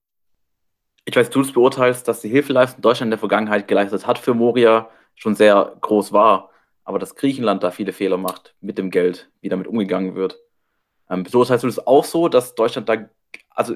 ich 1.05 1.17
weiß, 1.17 1.31
du 1.31 1.43
das 1.43 1.53
beurteilst, 1.53 2.07
dass 2.07 2.21
die 2.21 2.29
Hilfeleistung 2.29 2.81
Deutschland 2.81 3.09
in 3.09 3.11
der 3.11 3.19
Vergangenheit 3.19 3.67
geleistet 3.67 4.07
hat 4.07 4.19
für 4.19 4.35
Moria 4.35 4.89
schon 5.17 5.35
sehr 5.35 5.77
groß 5.81 6.13
war, 6.13 6.51
aber 6.85 7.01
dass 7.01 7.17
Griechenland 7.17 7.65
da 7.65 7.73
viele 7.73 7.93
Fehler 7.93 8.19
macht 8.19 8.55
mit 8.61 8.79
dem 8.79 8.93
Geld, 8.93 9.31
wie 9.41 9.49
damit 9.49 9.67
umgegangen 9.67 10.15
wird. 10.15 10.39
Ähm, 11.11 11.25
beurteilst 11.25 11.65
du 11.65 11.67
das 11.67 11.85
auch 11.85 12.05
so, 12.05 12.29
dass 12.29 12.55
Deutschland 12.55 12.89
da, 12.89 13.09
also, 13.51 13.75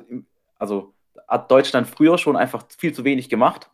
also 0.57 0.95
hat 1.26 1.50
Deutschland 1.50 1.88
früher 1.88 2.17
schon 2.17 2.37
einfach 2.37 2.65
viel 2.79 2.95
zu 2.95 3.03
wenig 3.03 3.29
gemacht? 3.29 3.71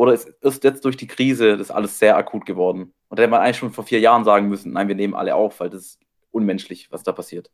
Oder 0.00 0.14
ist, 0.14 0.30
ist 0.40 0.64
jetzt 0.64 0.86
durch 0.86 0.96
die 0.96 1.06
Krise 1.06 1.58
das 1.58 1.70
alles 1.70 1.98
sehr 1.98 2.16
akut 2.16 2.46
geworden? 2.46 2.94
Und 3.10 3.18
da 3.18 3.22
hätte 3.22 3.30
man 3.30 3.42
eigentlich 3.42 3.58
schon 3.58 3.70
vor 3.70 3.84
vier 3.84 4.00
Jahren 4.00 4.24
sagen 4.24 4.48
müssen, 4.48 4.72
nein, 4.72 4.88
wir 4.88 4.94
nehmen 4.94 5.12
alle 5.12 5.34
auf, 5.34 5.60
weil 5.60 5.68
das 5.68 5.82
ist 5.82 6.00
unmenschlich, 6.30 6.90
was 6.90 7.02
da 7.02 7.12
passiert. 7.12 7.50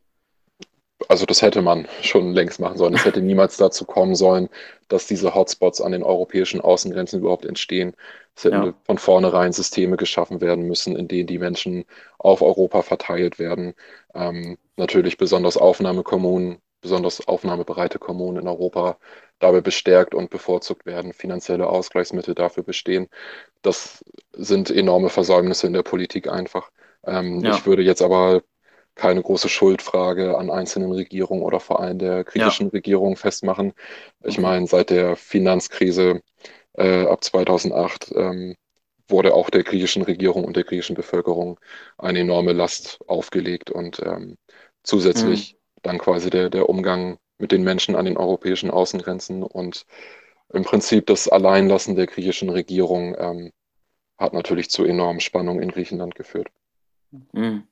Also 1.09 1.25
das 1.25 1.41
hätte 1.41 1.61
man 1.61 1.89
schon 2.01 2.31
längst 2.31 2.61
machen 2.61 2.77
sollen. 2.77 2.93
Es 2.93 3.03
hätte 3.03 3.19
niemals 3.19 3.57
dazu 3.57 3.83
kommen 3.83 4.15
sollen, 4.15 4.47
dass 4.87 5.07
diese 5.07 5.35
Hotspots 5.35 5.81
an 5.81 5.91
den 5.91 6.03
europäischen 6.03 6.61
Außengrenzen 6.61 7.19
überhaupt 7.19 7.43
entstehen. 7.43 7.97
Es 8.33 8.45
hätten 8.45 8.63
Ja. 8.63 8.73
von 8.85 8.97
vornherein 8.97 9.51
Systeme 9.51 9.97
geschaffen 9.97 10.39
werden 10.39 10.67
müssen, 10.67 10.95
in 10.95 11.09
denen 11.09 11.27
die 11.27 11.39
Menschen 11.39 11.83
auf 12.17 12.41
Europa 12.41 12.81
verteilt 12.81 13.39
werden. 13.39 13.73
Ähm, 14.13 14.57
natürlich 14.77 15.17
besonders 15.17 15.57
Aufnahmekommunen, 15.57 16.59
besonders 16.81 17.27
aufnahmebereite 17.27 17.99
Kommunen 17.99 18.41
in 18.41 18.47
Europa 18.47 18.97
dabei 19.39 19.61
bestärkt 19.61 20.15
und 20.15 20.29
bevorzugt 20.29 20.85
werden, 20.85 21.13
finanzielle 21.13 21.67
Ausgleichsmittel 21.67 22.35
dafür 22.35 22.63
bestehen. 22.63 23.07
Das 23.61 24.03
sind 24.33 24.69
enorme 24.71 25.09
Versäumnisse 25.09 25.67
in 25.67 25.73
der 25.73 25.83
Politik 25.83 26.27
einfach. 26.29 26.71
Ähm, 27.05 27.41
Ja. 27.43 27.51
Ich 27.51 27.65
würde 27.65 27.83
jetzt 27.83 28.01
aber 28.01 28.41
keine 28.95 29.21
große 29.21 29.49
Schuldfrage 29.49 30.37
an 30.37 30.49
einzelnen 30.49 30.91
Regierungen 30.91 31.43
oder 31.43 31.59
vor 31.59 31.79
allem 31.79 31.99
der 31.99 32.23
griechischen 32.23 32.69
Regierung 32.69 33.15
festmachen. 33.15 33.73
Ich 34.23 34.39
meine, 34.39 34.67
seit 34.67 34.89
der 34.89 35.15
Finanzkrise 35.15 36.21
äh, 36.73 37.05
ab 37.05 37.23
2008 37.23 38.11
ähm, 38.15 38.55
wurde 39.07 39.33
auch 39.33 39.49
der 39.49 39.63
griechischen 39.63 40.03
Regierung 40.03 40.45
und 40.45 40.55
der 40.57 40.63
griechischen 40.63 40.95
Bevölkerung 40.95 41.59
eine 41.97 42.19
enorme 42.19 42.53
Last 42.53 42.99
aufgelegt 43.07 43.69
und 43.71 44.01
ähm, 44.05 44.37
zusätzlich 44.83 45.56
dann 45.87 45.97
quasi 45.97 46.29
der, 46.29 46.49
der 46.49 46.69
Umgang 46.69 47.17
mit 47.37 47.51
den 47.51 47.63
Menschen 47.63 47.95
an 47.95 48.05
den 48.05 48.17
europäischen 48.17 48.71
Außengrenzen 48.71 49.43
und 49.43 49.85
im 50.53 50.63
Prinzip 50.63 51.05
das 51.07 51.27
Alleinlassen 51.27 51.95
der 51.95 52.07
griechischen 52.07 52.49
Regierung 52.49 53.15
ähm, 53.17 53.51
hat 54.17 54.33
natürlich 54.33 54.69
zu 54.69 54.85
enormen 54.85 55.19
Spannungen 55.19 55.61
in 55.61 55.71
Griechenland 55.71 56.15
geführt. 56.15 56.49
Mhm. 57.31 57.63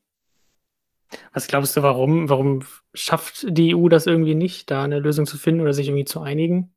Was 1.34 1.48
glaubst 1.48 1.75
du, 1.77 1.84
warum, 1.84 2.29
warum 2.29 2.63
schafft 2.93 3.45
die 3.48 3.72
EU 3.72 3.89
das 3.89 4.07
irgendwie 4.07 4.36
nicht, 4.36 4.69
da 4.72 4.84
eine 4.84 5.00
Lösung 5.00 5.25
zu 5.25 5.38
finden 5.38 5.62
oder 5.62 5.74
sich 5.74 5.88
irgendwie 5.88 6.05
zu 6.05 6.22
einigen? 6.22 6.74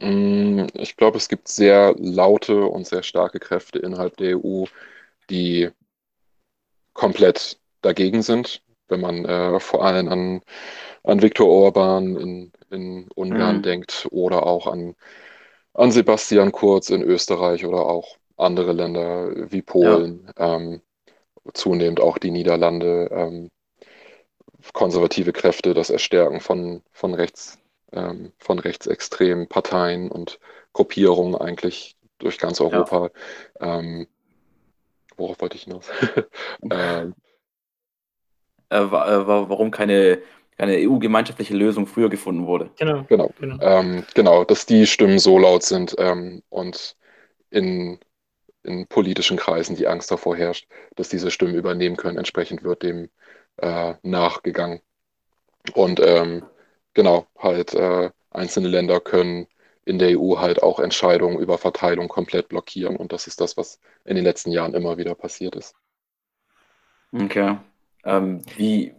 Mm, 0.00 0.66
Ich 0.74 0.96
glaube, 0.96 1.16
es 1.18 1.28
gibt 1.28 1.48
sehr 1.48 1.94
laute 1.98 2.64
und 2.64 2.86
sehr 2.86 3.02
starke 3.02 3.38
Kräfte 3.38 3.78
innerhalb 3.78 4.16
der 4.16 4.36
EU, 4.36 4.64
die 5.30 5.70
komplett 6.92 7.58
dagegen 7.82 8.22
sind. 8.22 8.62
Wenn 8.88 9.00
man 9.00 9.24
äh, 9.24 9.60
vor 9.60 9.84
allem 9.84 10.08
an, 10.08 10.42
an 11.04 11.22
Viktor 11.22 11.48
Orban 11.48 12.16
in, 12.16 12.52
in 12.70 13.08
Ungarn 13.14 13.58
Mhm. 13.58 13.62
denkt 13.62 14.08
oder 14.10 14.46
auch 14.46 14.66
an, 14.66 14.94
an 15.74 15.90
Sebastian 15.92 16.52
Kurz 16.52 16.90
in 16.90 17.02
Österreich 17.02 17.64
oder 17.66 17.86
auch 17.86 18.16
andere 18.36 18.72
Länder 18.72 19.30
wie 19.50 19.62
Polen, 19.62 20.30
ähm, 20.38 20.82
zunehmend 21.54 22.00
auch 22.00 22.18
die 22.18 22.30
Niederlande, 22.30 23.08
ähm, 23.12 23.50
konservative 24.72 25.32
Kräfte, 25.32 25.74
das 25.74 25.90
Erstärken 25.90 26.40
von, 26.40 26.82
von 26.92 27.14
rechts, 27.14 27.58
ähm, 27.92 28.32
von 28.38 28.58
rechtsextremen 28.58 29.48
Parteien 29.48 30.10
und 30.10 30.38
Gruppierungen 30.72 31.34
eigentlich 31.36 31.96
durch 32.18 32.38
ganz 32.38 32.60
Europa. 32.60 33.10
Ähm, 33.60 34.06
worauf 35.16 35.40
wollte 35.40 35.56
ich 35.56 35.64
hinaus? 35.64 35.88
ähm, 36.70 37.14
Äh, 38.70 38.78
äh, 38.78 38.90
wa- 38.90 39.48
warum 39.48 39.70
keine, 39.70 40.20
keine 40.56 40.78
EU-gemeinschaftliche 40.78 41.54
Lösung 41.54 41.86
früher 41.86 42.08
gefunden 42.08 42.46
wurde. 42.46 42.70
Genau. 42.78 43.04
genau. 43.08 43.32
genau. 43.38 43.58
Ähm, 43.60 44.04
genau, 44.14 44.44
dass 44.44 44.66
die 44.66 44.86
Stimmen 44.86 45.18
so 45.18 45.38
laut 45.38 45.62
sind 45.62 45.94
ähm, 45.98 46.42
und 46.48 46.96
in, 47.50 47.98
in 48.64 48.86
politischen 48.88 49.36
Kreisen 49.36 49.76
die 49.76 49.86
Angst 49.86 50.10
davor 50.10 50.36
herrscht, 50.36 50.68
dass 50.96 51.08
diese 51.08 51.30
Stimmen 51.30 51.54
übernehmen 51.54 51.96
können. 51.96 52.18
Entsprechend 52.18 52.64
wird 52.64 52.82
dem 52.82 53.08
äh, 53.58 53.94
nachgegangen. 54.02 54.80
Und 55.74 56.00
ähm, 56.00 56.44
genau, 56.94 57.26
halt 57.38 57.74
äh, 57.74 58.10
einzelne 58.30 58.68
Länder 58.68 59.00
können 59.00 59.46
in 59.84 59.98
der 59.98 60.10
EU 60.10 60.38
halt 60.38 60.62
auch 60.62 60.80
Entscheidungen 60.80 61.38
über 61.38 61.58
Verteilung 61.58 62.08
komplett 62.08 62.48
blockieren. 62.48 62.96
Und 62.96 63.12
das 63.12 63.26
ist 63.28 63.40
das, 63.40 63.56
was 63.56 63.78
in 64.04 64.16
den 64.16 64.24
letzten 64.24 64.50
Jahren 64.50 64.74
immer 64.74 64.98
wieder 64.98 65.14
passiert 65.14 65.54
ist. 65.54 65.74
Okay. 67.14 67.56
Ähm, 68.06 68.42
wie, 68.56 68.94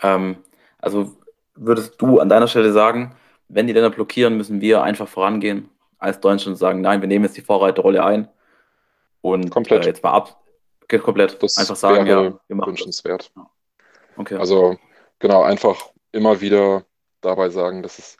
ähm, 0.00 0.36
also 0.78 1.16
würdest 1.54 2.00
du 2.00 2.20
an 2.20 2.28
deiner 2.28 2.48
Stelle 2.48 2.72
sagen, 2.72 3.14
wenn 3.48 3.66
die 3.66 3.72
Länder 3.72 3.90
blockieren, 3.90 4.36
müssen 4.36 4.60
wir 4.60 4.82
einfach 4.82 5.08
vorangehen 5.08 5.68
als 5.98 6.20
Deutschland 6.20 6.54
und 6.54 6.56
sagen, 6.56 6.80
nein, 6.80 7.00
wir 7.00 7.08
nehmen 7.08 7.24
jetzt 7.24 7.36
die 7.36 7.42
Vorreiterrolle 7.42 8.04
ein 8.04 8.28
und 9.20 9.50
Komplett. 9.50 9.84
Äh, 9.84 9.88
jetzt 9.88 10.02
mal 10.02 10.12
ab, 10.12 10.40
komplett, 10.88 11.42
Das 11.42 11.58
einfach 11.58 11.76
sagen, 11.76 12.06
ja, 12.06 12.22
wir 12.22 12.56
machen 12.56 12.72
das. 12.72 12.80
wünschenswert. 12.80 13.32
Okay. 14.16 14.36
Also 14.36 14.76
genau, 15.18 15.42
einfach 15.42 15.90
immer 16.12 16.40
wieder 16.40 16.84
dabei 17.20 17.50
sagen, 17.50 17.82
dass 17.82 17.98
es 17.98 18.16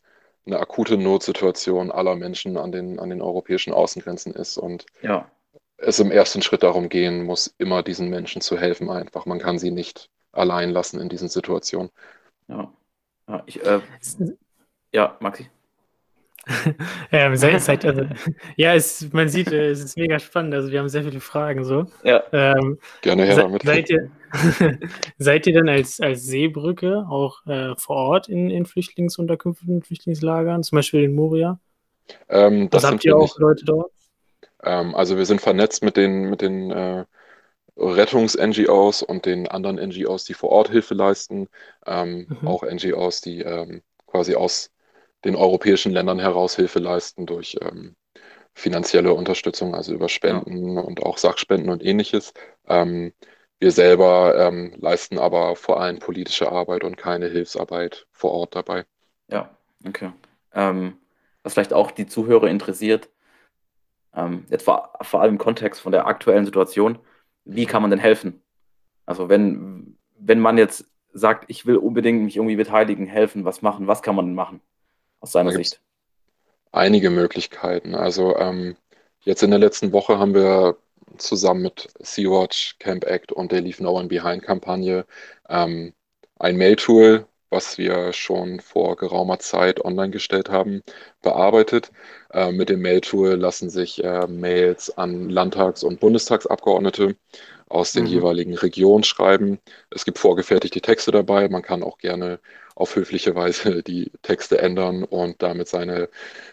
eine 0.47 0.59
akute 0.59 0.97
Notsituation 0.97 1.91
aller 1.91 2.17
Menschen 2.17 2.57
an 2.57 2.73
den, 2.73 2.99
an 2.99 3.11
den 3.11 3.23
europäischen 3.23 3.73
Außengrenzen 3.73 4.35
ist 4.35 4.59
und 4.59 4.87
ja, 5.03 5.31
es 5.81 5.99
im 6.01 6.11
ersten 6.11 6.43
Schritt 6.43 6.63
darum 6.63 6.89
gehen 6.89 7.25
muss, 7.25 7.55
immer 7.59 7.83
diesen 7.83 8.09
Menschen 8.11 8.41
zu 8.43 8.59
helfen 8.59 8.91
einfach. 8.91 9.27
Man 9.27 9.39
kann 9.39 9.59
sie 9.59 9.71
nicht 9.71 10.11
allein 10.33 10.71
lassen 10.71 11.01
in 11.01 11.09
diesen 11.09 11.29
Situationen. 11.29 11.91
ja. 12.49 12.73
Ja, 13.29 13.43
ich, 13.47 13.65
äh, 13.65 13.81
ja, 14.93 15.17
Maxi. 15.21 15.51
Seit, 17.35 17.61
seit, 17.61 17.85
also, 17.85 18.07
ja, 18.57 18.75
es, 18.75 19.13
man 19.13 19.29
sieht, 19.29 19.53
äh, 19.53 19.71
es 19.71 19.81
ist 19.85 19.97
mega 19.97 20.19
spannend. 20.19 20.55
Also 20.55 20.71
wir 20.71 20.81
haben 20.81 20.89
sehr 20.89 21.05
viele 21.05 21.21
Fragen 21.21 21.65
so. 21.65 21.87
Ja, 22.03 22.23
Ähm, 22.33 22.79
Gerne 23.03 23.25
her 23.27 23.37
damit. 23.37 23.63
seid, 23.63 23.91
ihr, 23.91 24.11
seid 25.19 25.47
ihr 25.47 25.53
denn 25.53 25.69
als, 25.69 26.01
als 26.01 26.25
Seebrücke 26.25 27.07
auch 27.09 27.45
äh, 27.47 27.75
vor 27.77 27.97
Ort 27.97 28.29
in, 28.29 28.51
in 28.51 28.67
Flüchtlingsunterkünften, 28.67 29.83
Flüchtlingslagern, 29.83 30.63
zum 30.63 30.77
Beispiel 30.77 31.05
in 31.05 31.15
Moria? 31.15 31.61
Ähm, 32.29 32.71
das 32.71 32.85
Also 32.85 32.89
sind 32.89 32.95
habt 32.97 33.05
ihr 33.05 33.17
auch 33.17 33.37
nicht. 33.37 33.39
Leute 33.39 33.65
dort? 33.65 33.93
Ähm, 34.65 34.95
also 34.95 35.17
wir 35.17 35.27
sind 35.27 35.41
vernetzt 35.41 35.83
mit 35.83 35.97
den, 35.97 36.31
mit 36.31 36.43
den 36.43 36.71
äh, 36.71 37.05
Rettungs-NGOs 37.77 39.03
und 39.03 39.27
den 39.27 39.49
anderen 39.49 39.77
NGOs, 39.77 40.25
die 40.25 40.35
vor 40.35 40.51
Ort 40.51 40.71
Hilfe 40.71 40.95
leisten. 40.95 41.49
Ähm, 41.87 42.27
Mhm. 42.29 42.49
Auch 42.49 42.63
NGOs, 42.63 43.21
die 43.21 43.41
ähm, 43.41 43.83
quasi 44.07 44.35
aus 44.35 44.71
den 45.25 45.37
europäischen 45.37 45.93
Ländern 45.93 46.19
heraus 46.19 46.57
Hilfe 46.57 46.79
leisten 46.79 47.27
durch 47.27 47.57
ähm, 47.61 47.97
finanzielle 48.55 49.15
Unterstützung, 49.15 49.75
also 49.75 49.95
über 49.95 50.09
Spenden 50.09 50.77
ja. 50.77 50.83
und 50.83 51.03
auch 51.03 51.19
Sachspenden 51.19 51.71
und 51.71 51.85
ähnliches. 51.85 52.33
Ähm, 52.67 53.13
wir 53.59 53.73
selber 53.73 54.35
ähm, 54.39 54.75
leisten 54.79 55.19
aber 55.19 55.55
vor 55.55 55.81
allem 55.81 55.99
politische 55.99 56.51
Arbeit 56.51 56.83
und 56.83 56.97
keine 56.97 57.29
Hilfsarbeit 57.29 58.07
vor 58.11 58.33
Ort 58.33 58.57
dabei. 58.57 58.87
Ja, 59.29 59.51
okay. 59.87 60.13
Was 61.43 61.55
vielleicht 61.55 61.73
auch 61.73 61.91
die 61.91 62.07
Zuhörer 62.07 62.49
interessiert, 62.49 63.09
ähm, 64.15 64.45
jetzt 64.51 64.65
vor, 64.65 64.93
vor 65.03 65.21
allem 65.21 65.35
im 65.35 65.39
Kontext 65.39 65.81
von 65.81 65.93
der 65.93 66.07
aktuellen 66.07 66.45
Situation, 66.45 66.99
wie 67.45 67.67
kann 67.67 67.83
man 67.83 67.91
denn 67.91 68.01
helfen? 68.01 68.43
Also 69.07 69.29
wenn, 69.29 69.99
wenn 70.19 70.41
man 70.41 70.59
jetzt 70.59 70.85
sagt, 71.13 71.45
ich 71.49 71.67
will 71.67 71.77
unbedingt 71.77 72.23
mich 72.23 72.37
irgendwie 72.37 72.57
beteiligen, 72.57 73.07
helfen, 73.07 73.45
was 73.45 73.63
machen, 73.63 73.87
was 73.87 74.03
kann 74.03 74.15
man 74.15 74.27
denn 74.27 74.35
machen 74.35 74.61
aus 75.21 75.33
seiner 75.33 75.53
Sicht? 75.53 75.81
Einige 76.73 77.11
Möglichkeiten. 77.11 77.95
Also 77.95 78.37
ähm, 78.37 78.77
jetzt 79.23 79.43
in 79.43 79.51
der 79.51 79.59
letzten 79.59 79.93
Woche 79.93 80.19
haben 80.19 80.35
wir 80.35 80.77
zusammen 81.17 81.63
mit 81.63 81.89
Sea-Watch, 81.99 82.77
Camp 82.79 83.05
Act 83.05 83.33
und 83.33 83.51
der 83.53 83.61
Leave 83.61 83.83
No 83.83 83.99
One 83.99 84.09
Behind 84.09 84.43
Kampagne 84.43 85.05
ähm, 85.49 85.93
ein 86.39 86.57
Mail-Tool, 86.57 87.27
was 87.51 87.79
wir 87.79 88.13
schon 88.13 88.61
vor 88.61 88.97
geraumer 88.97 89.39
Zeit 89.41 89.85
online 89.85 90.11
gestellt 90.11 90.51
haben, 90.51 90.83
bearbeitet. 91.23 91.91
Äh, 92.33 92.53
mit 92.53 92.69
dem 92.69 92.81
Mail-Tool 92.81 93.35
lassen 93.35 93.71
sich 93.71 94.03
äh, 94.03 94.27
Mails 94.29 94.97
an 94.97 95.29
Landtags- 95.29 95.83
und 95.85 96.01
Bundestagsabgeordnete 96.01 97.17
aus 97.69 97.93
den 97.93 98.05
mhm. 98.05 98.11
jeweiligen 98.11 98.55
Regionen 98.55 99.05
schreiben. 99.05 99.59
Es 99.91 100.05
gibt 100.05 100.19
vorgefertigte 100.19 100.81
Texte 100.81 101.11
dabei. 101.11 101.49
Man 101.49 101.63
kann 101.63 101.83
auch 101.83 101.99
gerne 101.99 102.41
auf 102.75 102.97
höfliche 102.97 103.35
Weise 103.35 103.83
die 103.87 104.13
Texte 104.23 104.59
ändern 104.59 105.05
und 105.05 105.43
damit 105.43 105.69
seine 105.69 106.09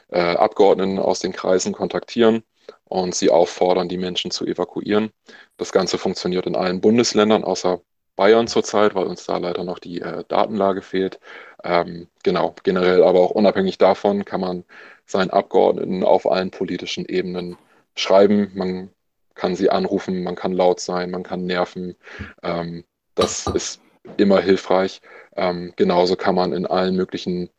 äh, 0.10 0.20
Abgeordneten 0.20 1.00
aus 1.00 1.20
den 1.20 1.32
Kreisen 1.32 1.74
kontaktieren 1.74 2.44
und 2.86 3.16
sie 3.16 3.30
auffordern, 3.30 3.90
die 3.90 3.98
Menschen 3.98 4.32
zu 4.32 4.46
evakuieren. 4.46 5.12
Das 5.58 5.72
Ganze 5.72 5.98
funktioniert 5.98 6.46
in 6.48 6.56
allen 6.56 6.82
Bundesländern 6.82 7.44
außer 7.44 7.82
Bayern 8.18 8.48
zurzeit, 8.48 8.96
weil 8.96 9.06
uns 9.06 9.26
da 9.26 9.38
leider 9.38 9.64
noch 9.64 9.80
die 9.80 10.02
äh, 10.02 10.26
Datenlage 10.28 10.82
fehlt. 10.82 11.20
Ähm, 11.64 12.10
genau, 12.24 12.56
generell 12.64 13.04
aber 13.04 13.22
auch 13.22 13.32
unabhängig 13.32 13.78
davon 13.78 14.26
kann 14.26 14.42
man 14.42 14.66
seinen 15.06 15.30
Abgeordneten 15.30 16.04
auf 16.04 16.30
allen 16.30 16.52
politischen 16.52 17.06
Ebenen 17.06 17.58
schreiben. 17.96 18.52
Man 18.56 18.90
kann 19.36 19.56
sie 19.56 19.70
anrufen, 19.70 20.24
man 20.24 20.36
kann 20.36 20.52
laut 20.52 20.80
sein, 20.82 21.12
man 21.12 21.24
kann 21.24 21.46
nerven. 21.46 21.96
Ähm, 22.44 22.84
das 23.16 23.48
ist 23.48 23.82
immer 24.18 24.42
hilfreich. 24.42 25.02
Ähm, 25.36 25.74
genauso 25.76 26.16
kann 26.16 26.36
man 26.36 26.54
in 26.54 26.66
allen 26.66 26.96
möglichen 26.96 27.50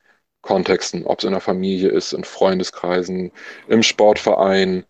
Kontexten, 0.42 1.04
ob 1.06 1.18
es 1.20 1.24
in 1.24 1.32
der 1.32 1.40
Familie 1.40 1.90
ist, 1.90 2.12
in 2.12 2.24
Freundeskreisen, 2.24 3.32
im 3.68 3.82
Sportverein, 3.82 4.84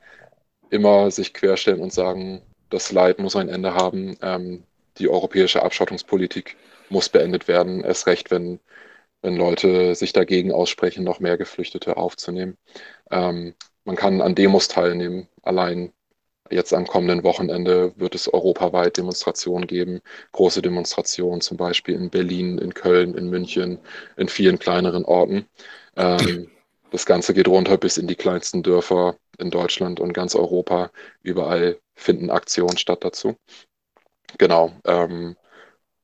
immer 0.71 1.11
sich 1.11 1.35
querstellen 1.35 1.81
und 1.81 1.93
sagen, 1.93 2.43
das 2.71 2.93
Leid 2.93 3.19
muss 3.19 3.37
ein 3.37 3.49
Ende 3.49 3.75
haben. 3.75 4.17
Ähm, 4.23 4.65
die 4.99 5.09
europäische 5.09 5.63
Abschottungspolitik 5.63 6.57
muss 6.89 7.09
beendet 7.09 7.49
werden. 7.49 7.83
Erst 7.83 8.07
recht, 8.07 8.31
wenn, 8.31 8.61
wenn 9.23 9.37
Leute 9.37 9.95
sich 9.95 10.13
dagegen 10.13 10.53
aussprechen, 10.53 11.05
noch 11.05 11.21
mehr 11.21 11.39
Geflüchtete 11.39 11.97
aufzunehmen. 11.97 12.57
Ähm, 13.11 13.55
man 13.85 13.97
kann 13.97 14.21
an 14.21 14.35
Demos 14.35 14.69
teilnehmen. 14.69 15.29
Allein 15.43 15.93
Jetzt 16.51 16.73
am 16.73 16.87
kommenden 16.87 17.25
Wochenende 17.25 17.93
wird 17.97 18.15
es 18.15 18.33
europaweit 18.33 18.97
Demonstrationen 18.97 19.67
geben, 19.67 20.01
große 20.33 20.63
Demonstrationen, 20.63 21.41
zum 21.41 21.57
Beispiel 21.57 21.95
in 21.95 22.11
Berlin, 22.11 22.59
in 22.59 22.73
Köln, 22.73 23.15
in 23.15 23.29
München, 23.29 23.79
in 24.17 24.29
vielen 24.29 24.59
kleineren 24.59 25.05
Orten. 25.05 25.47
Ähm, 25.97 26.51
das 26.91 27.05
Ganze 27.05 27.35
geht 27.35 27.49
runter 27.49 27.77
bis 27.77 27.99
in 27.99 28.07
die 28.07 28.15
kleinsten 28.15 28.63
Dörfer 28.63 29.17
in 29.39 29.51
Deutschland 29.51 30.01
und 30.01 30.15
ganz 30.15 30.35
Europa. 30.35 30.91
Überall 31.23 31.79
finden 31.95 32.31
Aktionen 32.31 32.79
statt 32.79 33.05
dazu. 33.05 33.37
Genau. 34.37 34.73
Ähm, 34.85 35.37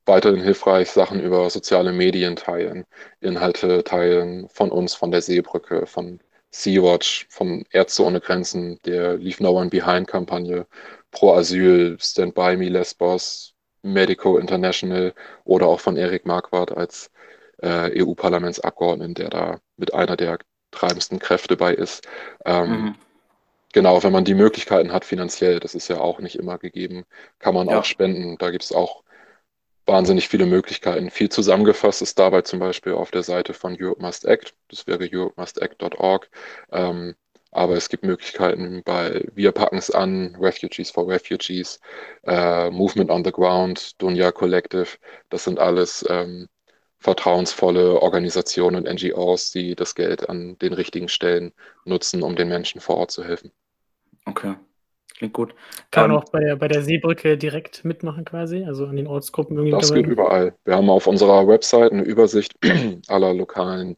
weiterhin 0.05 0.41
hilfreich, 0.41 0.91
Sachen 0.91 1.21
über 1.21 1.49
soziale 1.49 1.91
Medien 1.91 2.35
teilen, 2.35 2.85
Inhalte 3.21 3.83
teilen 3.83 4.49
von 4.49 4.71
uns, 4.71 4.95
von 4.95 5.11
der 5.11 5.21
Seebrücke, 5.21 5.85
von 5.85 6.19
Sea-Watch, 6.51 7.27
von 7.29 7.65
Ärzte 7.71 8.03
ohne 8.03 8.21
Grenzen, 8.21 8.79
der 8.85 9.17
Leave 9.17 9.43
No 9.43 9.51
One 9.51 9.69
Behind-Kampagne, 9.69 10.65
Pro 11.11 11.33
Asyl, 11.33 11.97
Stand 11.99 12.33
By 12.33 12.55
Me 12.55 12.69
Lesbos, 12.69 13.53
Medico 13.81 14.37
International 14.37 15.13
oder 15.43 15.67
auch 15.67 15.79
von 15.79 15.97
Erik 15.97 16.25
Marquardt 16.25 16.71
als 16.71 17.11
äh, 17.61 18.01
EU-Parlamentsabgeordneten, 18.01 19.15
der 19.15 19.29
da 19.29 19.59
mit 19.77 19.93
einer 19.93 20.15
der 20.15 20.39
treibendsten 20.71 21.19
Kräfte 21.19 21.55
bei 21.57 21.73
ist. 21.73 22.07
Ähm, 22.45 22.69
mhm. 22.69 22.95
Genau, 23.75 24.01
wenn 24.03 24.13
man 24.13 24.23
die 24.23 24.35
Möglichkeiten 24.35 24.93
hat 24.93 25.03
finanziell, 25.03 25.59
das 25.59 25.75
ist 25.75 25.89
ja 25.89 25.99
auch 25.99 26.19
nicht 26.19 26.37
immer 26.37 26.57
gegeben, 26.57 27.03
kann 27.39 27.53
man 27.53 27.67
ja. 27.67 27.77
auch 27.77 27.83
spenden. 27.83 28.37
Da 28.37 28.49
gibt 28.49 28.63
es 28.63 28.71
auch 28.71 29.03
wahnsinnig 29.85 30.29
viele 30.29 30.45
Möglichkeiten. 30.45 31.11
Viel 31.11 31.27
zusammengefasst 31.27 32.01
ist 32.01 32.17
dabei 32.17 32.43
zum 32.43 32.59
Beispiel 32.59 32.93
auf 32.93 33.11
der 33.11 33.23
Seite 33.23 33.53
von 33.53 33.75
Europe 33.77 34.01
Must 34.01 34.23
Act. 34.23 34.55
Das 34.69 34.87
wäre 34.87 35.09
europemustact.org. 35.11 36.29
Ähm, 36.71 37.15
aber 37.51 37.75
es 37.75 37.89
gibt 37.89 38.05
Möglichkeiten 38.05 38.81
bei 38.85 39.25
Wir 39.33 39.51
packen 39.51 39.77
es 39.77 39.91
an, 39.91 40.37
Refugees 40.39 40.89
for 40.89 41.09
Refugees, 41.09 41.81
äh, 42.23 42.69
Movement 42.69 43.11
on 43.11 43.25
the 43.25 43.33
Ground, 43.33 44.01
Dunja 44.01 44.31
Collective. 44.31 44.87
Das 45.29 45.43
sind 45.43 45.59
alles 45.59 46.05
ähm, 46.09 46.47
vertrauensvolle 46.99 48.01
Organisationen 48.01 48.77
und 48.77 48.93
NGOs, 48.93 49.51
die 49.51 49.75
das 49.75 49.95
Geld 49.95 50.29
an 50.29 50.57
den 50.59 50.71
richtigen 50.71 51.09
Stellen 51.09 51.51
nutzen, 51.83 52.23
um 52.23 52.37
den 52.37 52.47
Menschen 52.47 52.79
vor 52.79 52.95
Ort 52.95 53.11
zu 53.11 53.25
helfen. 53.25 53.51
Okay. 54.25 54.55
Klingt 55.17 55.33
gut. 55.33 55.55
Kann 55.91 56.09
man 56.09 56.11
ähm, 56.11 56.17
auch 56.17 56.29
bei 56.29 56.41
der, 56.41 56.55
bei 56.57 56.67
der 56.67 56.81
Seebrücke 56.81 57.37
direkt 57.37 57.85
mitmachen 57.85 58.25
quasi, 58.25 58.65
also 58.65 58.85
an 58.85 58.97
den 58.97 59.07
Ortsgruppen 59.07 59.55
irgendwie. 59.55 59.71
Das 59.71 59.93
geht 59.93 60.07
überall. 60.07 60.55
Wir 60.65 60.75
haben 60.75 60.89
auf 60.89 61.07
unserer 61.07 61.47
Website 61.47 61.93
eine 61.93 62.03
Übersicht 62.03 62.53
aller 63.07 63.33
lokalen 63.33 63.95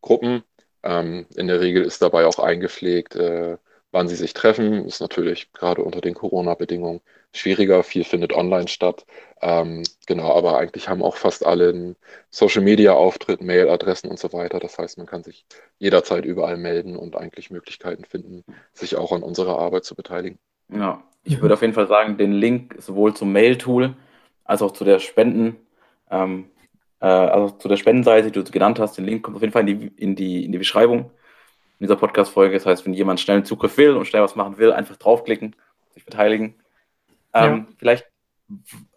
Gruppen. 0.00 0.42
Ähm, 0.82 1.26
in 1.36 1.46
der 1.46 1.60
Regel 1.60 1.84
ist 1.84 2.02
dabei 2.02 2.26
auch 2.26 2.38
eingepflegt, 2.40 3.14
äh, 3.14 3.56
wann 3.98 4.06
sie 4.06 4.14
sich 4.14 4.32
treffen. 4.32 4.84
Ist 4.86 5.00
natürlich 5.00 5.52
gerade 5.52 5.82
unter 5.82 6.00
den 6.00 6.14
Corona-Bedingungen 6.14 7.00
schwieriger. 7.34 7.82
Viel 7.82 8.04
findet 8.04 8.32
online 8.32 8.68
statt. 8.68 9.04
Ähm, 9.42 9.82
genau, 10.06 10.32
aber 10.36 10.56
eigentlich 10.56 10.88
haben 10.88 11.02
auch 11.02 11.16
fast 11.16 11.44
alle 11.44 11.70
einen 11.70 11.96
Social-Media-Auftritt, 12.30 13.42
Mailadressen 13.42 14.08
und 14.08 14.20
so 14.20 14.32
weiter. 14.32 14.60
Das 14.60 14.78
heißt, 14.78 14.98
man 14.98 15.08
kann 15.08 15.24
sich 15.24 15.46
jederzeit 15.78 16.24
überall 16.24 16.56
melden 16.56 16.94
und 16.94 17.16
eigentlich 17.16 17.50
Möglichkeiten 17.50 18.04
finden, 18.04 18.44
sich 18.72 18.94
auch 18.94 19.10
an 19.10 19.24
unserer 19.24 19.58
Arbeit 19.58 19.84
zu 19.84 19.96
beteiligen. 19.96 20.38
Ja, 20.72 21.02
ich 21.24 21.42
würde 21.42 21.54
auf 21.54 21.62
jeden 21.62 21.74
Fall 21.74 21.88
sagen, 21.88 22.16
den 22.18 22.32
Link 22.32 22.76
sowohl 22.78 23.14
zum 23.14 23.32
Mail-Tool 23.32 23.96
als 24.44 24.62
auch 24.62 24.70
zu 24.70 24.84
der 24.84 25.00
Spenden, 25.00 25.56
ähm, 26.08 26.50
äh, 27.00 27.06
also 27.06 27.56
zu 27.56 27.66
der 27.66 27.76
Spendenseite, 27.76 28.30
die 28.30 28.44
du 28.44 28.48
genannt 28.48 28.78
hast, 28.78 28.96
den 28.96 29.06
Link 29.06 29.24
kommt 29.24 29.36
auf 29.36 29.42
jeden 29.42 29.52
Fall 29.52 29.68
in 29.68 29.80
die, 29.80 29.86
in 29.96 30.14
die, 30.14 30.44
in 30.44 30.52
die 30.52 30.58
Beschreibung 30.58 31.10
in 31.78 31.86
dieser 31.86 31.96
Podcast-Folge. 31.96 32.54
Das 32.54 32.66
heißt, 32.66 32.84
wenn 32.86 32.94
jemand 32.94 33.20
schnell 33.20 33.38
einen 33.38 33.46
Zugriff 33.46 33.76
will 33.76 33.96
und 33.96 34.06
schnell 34.06 34.22
was 34.22 34.36
machen 34.36 34.58
will, 34.58 34.72
einfach 34.72 34.96
draufklicken, 34.96 35.54
sich 35.94 36.04
beteiligen. 36.04 36.54
Ähm, 37.34 37.66
ja. 37.68 37.74
Vielleicht, 37.78 38.06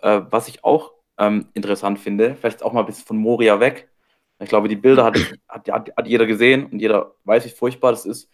äh, 0.01 0.21
was 0.29 0.47
ich 0.47 0.63
auch 0.63 0.93
ähm, 1.17 1.47
interessant 1.53 1.99
finde, 1.99 2.35
vielleicht 2.35 2.63
auch 2.63 2.73
mal 2.73 2.81
ein 2.81 2.85
bisschen 2.85 3.05
von 3.05 3.17
Moria 3.17 3.59
weg. 3.59 3.89
Ich 4.39 4.49
glaube, 4.49 4.67
die 4.67 4.75
Bilder 4.75 5.03
hat, 5.03 5.17
hat, 5.47 5.69
hat, 5.69 6.07
jeder 6.07 6.25
gesehen 6.25 6.65
und 6.65 6.79
jeder 6.79 7.13
weiß, 7.25 7.45
wie 7.45 7.49
furchtbar 7.49 7.91
das 7.91 8.05
ist. 8.05 8.29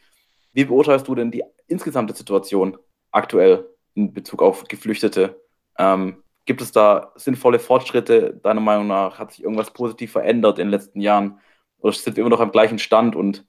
Wie 0.54 0.64
beurteilst 0.64 1.08
du 1.08 1.16
denn 1.16 1.32
die 1.32 1.44
insgesamte 1.68 2.16
Situation 2.16 2.78
aktuell 3.12 3.68
in 3.94 4.14
Bezug 4.14 4.42
auf 4.42 4.64
Geflüchtete? 4.64 5.42
Ähm, 5.78 6.24
gibt 6.46 6.62
es 6.62 6.72
da 6.72 7.12
sinnvolle 7.16 7.60
Fortschritte? 7.60 8.40
Deiner 8.42 8.62
Meinung 8.62 8.88
nach 8.88 9.20
hat 9.20 9.32
sich 9.32 9.44
irgendwas 9.44 9.72
positiv 9.72 10.14
verändert 10.14 10.60
in 10.60 10.68
den 10.68 10.72
letzten 10.72 11.02
Jahren? 11.02 11.40
Oder 11.80 11.94
sind 11.94 12.16
wir 12.16 12.22
immer 12.22 12.30
noch 12.30 12.40
am 12.40 12.52
gleichen 12.52 12.80
Stand 12.80 13.16
und 13.16 13.46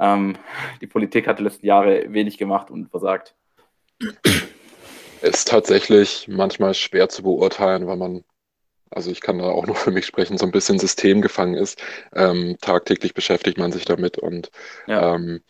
ähm, 0.00 0.36
die 0.80 0.86
Politik 0.86 1.26
hat 1.26 1.38
die 1.38 1.44
letzten 1.44 1.66
Jahre 1.66 2.12
wenig 2.12 2.38
gemacht 2.38 2.70
und 2.70 2.88
versagt? 2.88 3.34
Ist 5.22 5.48
tatsächlich 5.48 6.28
manchmal 6.28 6.74
schwer 6.74 7.08
zu 7.08 7.22
beurteilen, 7.22 7.86
weil 7.86 7.96
man, 7.96 8.24
also 8.90 9.10
ich 9.10 9.20
kann 9.20 9.38
da 9.38 9.46
auch 9.46 9.66
nur 9.66 9.76
für 9.76 9.90
mich 9.90 10.06
sprechen, 10.06 10.38
so 10.38 10.46
ein 10.46 10.52
bisschen 10.52 10.78
systemgefangen 10.78 11.54
ist. 11.54 11.82
Ähm, 12.14 12.56
tagtäglich 12.60 13.14
beschäftigt 13.14 13.58
man 13.58 13.72
sich 13.72 13.84
damit 13.84 14.18
und 14.18 14.50
ja. 14.86 15.14
ähm, 15.14 15.42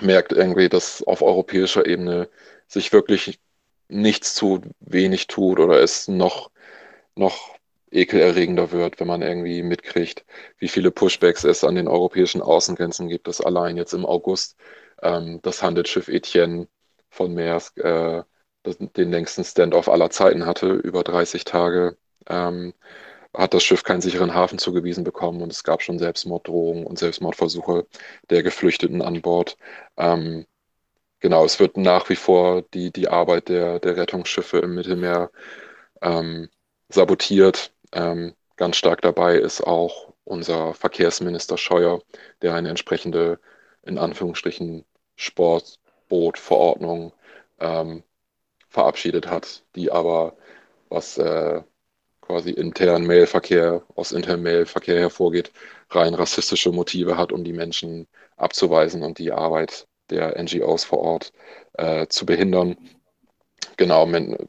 merkt 0.00 0.32
irgendwie, 0.32 0.68
dass 0.68 1.02
auf 1.02 1.22
europäischer 1.22 1.86
Ebene 1.86 2.28
sich 2.66 2.92
wirklich 2.92 3.40
nichts 3.88 4.34
tut, 4.34 4.62
wenig 4.80 5.26
tut 5.26 5.58
oder 5.58 5.80
es 5.80 6.08
noch, 6.08 6.50
noch 7.16 7.59
ekelerregender 7.90 8.72
wird, 8.72 9.00
wenn 9.00 9.06
man 9.08 9.22
irgendwie 9.22 9.62
mitkriegt, 9.62 10.24
wie 10.58 10.68
viele 10.68 10.90
Pushbacks 10.90 11.44
es 11.44 11.64
an 11.64 11.74
den 11.74 11.88
europäischen 11.88 12.42
Außengrenzen 12.42 13.08
gibt, 13.08 13.26
dass 13.28 13.40
allein 13.40 13.76
jetzt 13.76 13.92
im 13.94 14.06
August 14.06 14.56
ähm, 15.02 15.40
das 15.42 15.62
Handelsschiff 15.62 16.08
Etienne 16.08 16.68
von 17.10 17.34
Maersk 17.34 17.78
äh, 17.78 18.22
den 18.64 19.10
längsten 19.10 19.44
Standoff 19.44 19.88
aller 19.88 20.10
Zeiten 20.10 20.46
hatte, 20.46 20.68
über 20.72 21.02
30 21.02 21.44
Tage, 21.44 21.96
ähm, 22.28 22.74
hat 23.34 23.54
das 23.54 23.62
Schiff 23.62 23.84
keinen 23.84 24.00
sicheren 24.00 24.34
Hafen 24.34 24.58
zugewiesen 24.58 25.04
bekommen 25.04 25.40
und 25.42 25.52
es 25.52 25.64
gab 25.64 25.82
schon 25.82 25.98
Selbstmorddrohungen 25.98 26.84
und 26.86 26.98
Selbstmordversuche 26.98 27.86
der 28.28 28.42
Geflüchteten 28.42 29.02
an 29.02 29.22
Bord. 29.22 29.56
Ähm, 29.96 30.46
genau, 31.20 31.44
es 31.44 31.60
wird 31.60 31.76
nach 31.76 32.08
wie 32.08 32.16
vor 32.16 32.62
die, 32.74 32.92
die 32.92 33.08
Arbeit 33.08 33.48
der, 33.48 33.78
der 33.80 33.96
Rettungsschiffe 33.96 34.58
im 34.58 34.74
Mittelmeer 34.74 35.30
ähm, 36.02 36.48
sabotiert. 36.88 37.72
Ähm, 37.92 38.34
ganz 38.56 38.76
stark 38.76 39.02
dabei 39.02 39.36
ist 39.36 39.62
auch 39.62 40.12
unser 40.24 40.74
Verkehrsminister 40.74 41.58
Scheuer, 41.58 42.02
der 42.42 42.54
eine 42.54 42.68
entsprechende, 42.70 43.40
in 43.82 43.98
Anführungsstrichen, 43.98 44.84
Sportbootverordnung 45.16 47.12
ähm, 47.58 48.02
verabschiedet 48.68 49.28
hat, 49.28 49.64
die 49.76 49.90
aber, 49.90 50.36
was 50.88 51.18
äh, 51.18 51.62
quasi 52.20 52.50
internen 52.50 53.06
Mailverkehr, 53.06 53.82
aus 53.96 54.12
internen 54.12 54.42
Mailverkehr 54.44 55.00
hervorgeht, 55.00 55.52
rein 55.90 56.14
rassistische 56.14 56.72
Motive 56.72 57.16
hat, 57.16 57.32
um 57.32 57.44
die 57.44 57.52
Menschen 57.52 58.06
abzuweisen 58.36 59.02
und 59.02 59.18
die 59.18 59.32
Arbeit 59.32 59.88
der 60.10 60.40
NGOs 60.40 60.84
vor 60.84 61.00
Ort 61.00 61.32
äh, 61.74 62.06
zu 62.08 62.26
behindern. 62.26 62.76
Genau, 63.76 64.06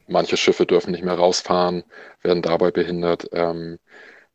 manche 0.08 0.38
Schiffe 0.38 0.66
dürfen 0.66 0.92
nicht 0.92 1.04
mehr 1.04 1.16
rausfahren, 1.16 1.84
werden 2.22 2.42
dabei 2.42 2.72
behindert. 2.72 3.30
Ähm, 3.32 3.80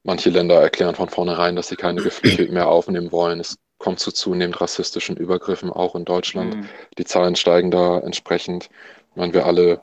manche 0.02 0.30
Länder 0.30 0.60
erklären 0.60 0.94
von 0.94 1.08
vornherein, 1.08 1.56
dass 1.56 1.68
sie 1.68 1.76
keine 1.76 2.02
Geflüchteten 2.02 2.54
mehr 2.54 2.68
aufnehmen 2.68 3.12
wollen. 3.12 3.40
Es 3.40 3.58
kommt 3.78 4.00
zu 4.00 4.10
zunehmend 4.12 4.60
rassistischen 4.60 5.16
Übergriffen, 5.16 5.70
auch 5.70 5.94
in 5.94 6.04
Deutschland. 6.04 6.56
Mhm. 6.56 6.68
Die 6.96 7.04
Zahlen 7.04 7.36
steigen 7.36 7.70
da 7.70 7.98
entsprechend. 7.98 8.70
Ich 9.10 9.16
meine, 9.16 9.34
wir 9.34 9.46
alle 9.46 9.80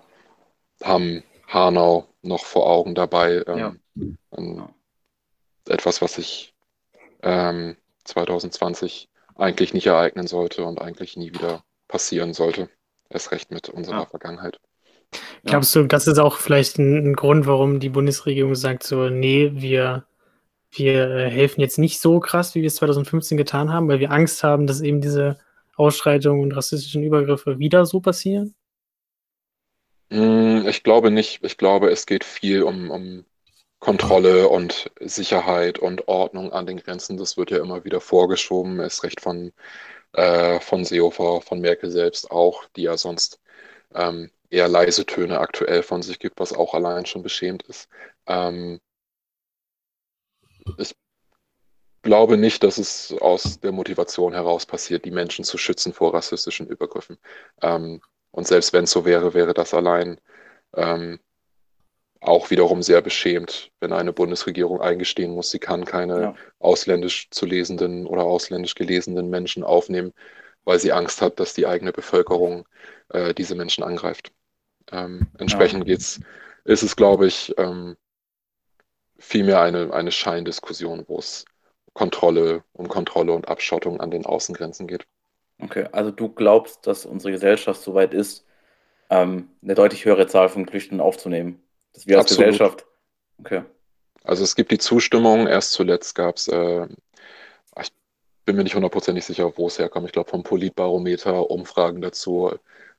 haben 0.82 1.24
Hanau 1.48 2.08
noch 2.22 2.46
vor 2.46 2.68
Augen 2.68 2.96
dabei. 2.96 3.44
Ähm, 3.48 3.80
ja. 3.96 4.70
Etwas, 5.68 6.02
was 6.02 6.16
sich 6.16 6.54
ähm, 7.22 7.78
2020 8.06 9.10
eigentlich 9.36 9.74
nicht 9.74 9.88
ereignen 9.88 10.28
sollte 10.28 10.66
und 10.66 10.82
eigentlich 10.82 11.16
nie 11.18 11.34
wieder 11.34 11.64
passieren 11.88 12.34
sollte. 12.34 12.70
Erst 13.10 13.32
recht 13.32 13.52
mit 13.52 13.70
unserer 13.70 14.00
ja. 14.00 14.06
Vergangenheit. 14.06 14.60
Glaubst 15.46 15.76
du, 15.76 15.84
das 15.84 16.08
ist 16.08 16.20
auch 16.20 16.38
vielleicht 16.38 16.80
ein, 16.80 17.12
ein, 17.12 17.16
Grund, 17.16 17.46
warum 17.46 17.80
die 17.80 17.90
Bundesregierung 17.90 18.56
sagt, 18.56 18.84
so, 18.84 19.10
nee, 19.10 19.52
wir, 19.54 20.06
wir 20.72 21.10
äh, 21.10 21.30
helfen 21.30 21.62
jetzt 21.62 21.80
nicht 21.80 22.00
so 22.00 22.20
krass, 22.20 22.56
wie 22.56 22.62
wir 22.62 22.68
es 22.68 22.76
2015 22.76 23.38
getan 23.38 23.72
haben, 23.72 23.88
weil 23.88 24.00
wir 24.00 24.12
Angst 24.12 24.44
haben, 24.44 24.68
dass 24.68 24.82
eben 24.82 25.02
diese 25.02 25.38
Ausschreitungen 25.76 26.42
und 26.42 26.52
rassistischen 26.52 27.04
Übergriffe 27.04 27.60
wieder 27.60 27.86
so 27.86 28.00
passieren? 28.00 28.56
Hm, 30.12 30.68
ich 30.68 30.84
glaube 30.84 31.12
nicht. 31.12 31.44
Ich 31.44 31.58
glaube, 31.58 31.90
es 31.90 32.06
geht 32.06 32.24
viel 32.24 32.64
um, 32.64 32.92
um 32.92 33.26
Kontrolle 33.80 34.48
und 34.48 34.92
Sicherheit 35.00 35.80
und 35.80 36.08
Ordnung 36.08 36.54
an 36.54 36.66
den 36.66 36.78
Grenzen. 36.78 37.18
Das 37.18 37.36
wird 37.36 37.52
ja 37.52 37.58
immer 37.58 37.84
wieder 37.84 38.00
vorgeschoben. 38.00 38.80
Ist 38.80 39.04
recht 39.04 39.22
von, 39.22 39.52
äh, 40.14 40.60
von 40.60 40.86
Seehofer, 40.86 41.42
von 41.42 41.60
Merkel 41.60 41.92
selbst 41.92 42.32
auch, 42.32 42.66
die 42.76 42.84
ja 42.84 42.96
sonst 42.96 43.40
ähm, 43.96 44.30
eher 44.54 44.68
leise 44.68 45.06
Töne 45.06 45.40
aktuell 45.40 45.84
von 45.84 46.02
sich 46.02 46.20
gibt, 46.20 46.40
was 46.40 46.54
auch 46.54 46.74
allein 46.74 47.06
schon 47.06 47.24
beschämt 47.24 47.64
ist. 47.64 47.90
Ähm, 48.28 48.80
ich 50.78 50.96
glaube 52.04 52.38
nicht, 52.38 52.64
dass 52.64 52.78
es 52.78 53.14
aus 53.20 53.60
der 53.60 53.72
Motivation 53.72 54.34
heraus 54.34 54.66
passiert, 54.66 55.06
die 55.06 55.12
Menschen 55.12 55.44
zu 55.44 55.58
schützen 55.58 55.94
vor 55.94 56.14
rassistischen 56.14 56.68
Übergriffen. 56.68 57.18
Ähm, 57.62 58.02
und 58.32 58.48
selbst 58.48 58.74
wenn 58.74 58.86
es 58.86 58.92
so 58.92 59.06
wäre, 59.06 59.34
wäre 59.34 59.54
das 59.54 59.74
allein 59.74 60.20
ähm, 60.76 61.20
auch 62.22 62.52
wiederum 62.52 62.84
sehr 62.84 63.02
beschämt, 63.02 63.72
wenn 63.80 63.92
eine 63.92 64.14
Bundesregierung 64.14 64.82
eingestehen 64.82 65.34
muss, 65.34 65.52
sie 65.52 65.60
kann 65.60 65.84
keine 65.84 66.22
ja. 66.22 66.36
ausländisch 66.60 67.30
zu 67.32 67.46
lesenden 67.46 68.06
oder 68.08 68.24
ausländisch 68.24 68.76
gelesenen 68.76 69.30
Menschen 69.30 69.64
aufnehmen, 69.64 70.14
weil 70.64 70.80
sie 70.80 70.94
Angst 70.94 71.22
hat, 71.22 71.40
dass 71.40 71.54
die 71.54 71.68
eigene 71.68 71.92
Bevölkerung 71.92 72.66
äh, 73.10 73.34
diese 73.34 73.56
Menschen 73.56 73.84
angreift. 73.84 74.32
Ähm, 74.92 75.28
entsprechend 75.38 75.88
ja. 75.88 75.94
geht's, 75.94 76.20
ist 76.66 76.84
es, 76.84 76.96
glaube 76.96 77.28
ich, 77.28 77.54
ähm, 77.58 77.96
vielmehr 79.18 79.62
eine, 79.62 79.94
eine 79.94 80.12
Scheindiskussion, 80.12 81.06
wo 81.08 81.20
es 81.20 81.46
Kontrolle, 81.94 82.64
um 82.74 82.88
Kontrolle 82.88 83.34
und 83.34 83.48
Abschottung 83.48 84.00
an 84.00 84.12
den 84.12 84.26
Außengrenzen 84.26 84.88
geht. 84.88 85.06
Okay, 85.60 85.88
also 85.92 86.12
du 86.12 86.30
glaubst, 86.30 86.86
dass 86.88 87.06
unsere 87.06 87.32
Gesellschaft 87.32 87.82
so 87.82 87.94
weit 87.94 88.14
ist, 88.14 88.46
ähm, 89.10 89.50
eine 89.62 89.76
deutlich 89.76 90.06
höhere 90.06 90.28
Zahl 90.28 90.50
von 90.50 90.66
Geflüchteten 90.66 91.00
aufzunehmen. 91.00 91.62
Dass 91.94 92.08
wir 92.08 92.18
als 92.18 92.32
Absolut. 92.32 92.52
Gesellschaft. 92.52 92.86
Okay. 93.38 93.64
Also 94.24 94.44
es 94.44 94.56
gibt 94.56 94.72
die 94.72 94.78
Zustimmung, 94.78 95.48
erst 95.48 95.74
zuletzt 95.74 96.16
gab 96.16 96.38
es, 96.38 96.48
äh, 96.48 96.88
ich 97.80 97.92
bin 98.46 98.56
mir 98.56 98.64
nicht 98.64 98.76
hundertprozentig 98.76 99.26
sicher, 99.26 99.54
wo 99.58 99.68
es 99.68 99.80
herkommt. 99.80 100.08
Ich 100.08 100.14
glaube 100.14 100.30
vom 100.30 100.44
Politbarometer 100.44 101.50
Umfragen 101.50 102.02
dazu. 102.02 102.52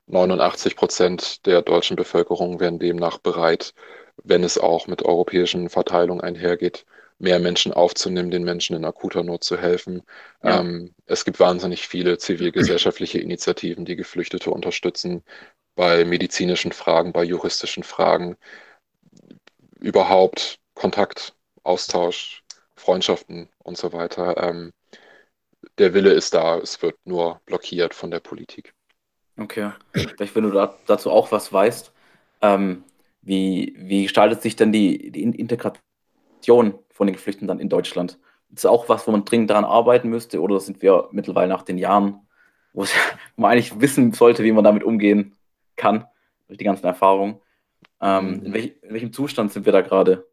89 0.07 0.77
Prozent 0.77 1.47
der 1.47 1.62
deutschen 1.62 1.97
Bevölkerung 1.97 2.61
wären 2.61 2.79
demnach 2.79 3.19
bereit, 3.19 3.75
wenn 4.23 4.45
es 4.45 4.59
auch 4.59 4.87
mit 4.87 5.03
europäischen 5.03 5.69
Verteilungen 5.69 6.21
einhergeht, 6.21 6.85
mehr 7.19 7.38
Menschen 7.38 7.73
aufzunehmen, 7.73 8.31
den 8.31 8.45
Menschen 8.45 8.77
in 8.77 8.85
akuter 8.85 9.23
Not 9.23 9.45
zu 9.45 9.57
helfen. 9.57 10.03
Ja. 10.43 10.61
Ähm, 10.61 10.95
es 11.07 11.25
gibt 11.25 11.40
wahnsinnig 11.40 11.87
viele 11.87 12.19
zivilgesellschaftliche 12.19 13.19
Initiativen, 13.19 13.85
die 13.85 13.97
Geflüchtete 13.97 14.51
unterstützen 14.51 15.25
bei 15.75 16.05
medizinischen 16.05 16.73
Fragen, 16.73 17.12
bei 17.12 17.25
juristischen 17.25 17.83
Fragen, 17.83 18.37
überhaupt 19.81 20.59
Kontakt, 20.75 21.35
Austausch, 21.62 22.43
Freundschaften 22.77 23.49
und 23.59 23.77
so 23.77 23.93
weiter. 23.93 24.37
Ähm, 24.43 24.73
der 25.79 25.95
Wille 25.95 26.12
ist 26.12 26.35
da, 26.35 26.59
es 26.59 26.83
wird 26.83 26.97
nur 27.05 27.40
blockiert 27.47 27.95
von 27.95 28.11
der 28.11 28.21
Politik. 28.21 28.75
Okay, 29.37 29.70
vielleicht 29.92 30.37
wenn 30.37 30.44
du 30.44 30.51
da, 30.51 30.77
dazu 30.87 31.11
auch 31.11 31.33
was 31.33 31.53
weißt, 31.53 31.92
ähm, 32.42 32.85
wie, 33.23 33.75
wie 33.79 34.05
gestaltet 34.05 34.42
sich 34.42 34.55
denn 34.55 34.73
die, 34.73 35.11
die 35.11 35.23
Integration 35.23 36.79
von 36.90 37.07
den 37.07 37.14
Geflüchteten 37.14 37.49
dann 37.49 37.59
in 37.59 37.68
Deutschland. 37.68 38.18
Ist 38.51 38.64
das 38.64 38.66
auch 38.66 38.88
was, 38.88 39.07
wo 39.07 39.11
man 39.11 39.25
dringend 39.25 39.51
daran 39.51 39.64
arbeiten 39.64 40.09
müsste 40.09 40.40
oder 40.40 40.61
sind 40.61 40.83
wir 40.83 41.09
mittlerweile 41.11 41.49
nach 41.49 41.62
den 41.62 41.79
Jahren, 41.79 42.20
wo 42.73 42.87
man 43.37 43.53
eigentlich 43.53 43.81
wissen 43.81 44.12
sollte, 44.12 44.44
wie 44.44 44.53
man 44.53 44.64
damit 44.64 44.85
umgehen 44.85 45.37
kann, 45.77 46.07
durch 46.47 46.59
die 46.59 46.64
ganzen 46.64 46.87
Erfahrungen? 46.87 47.40
Ähm, 48.01 48.42
in, 48.44 48.53
welch, 48.53 48.75
in 48.83 48.92
welchem 48.92 49.12
Zustand 49.12 49.53
sind 49.53 49.66
wir 49.66 49.73
da 49.73 49.81
gerade? 49.81 50.27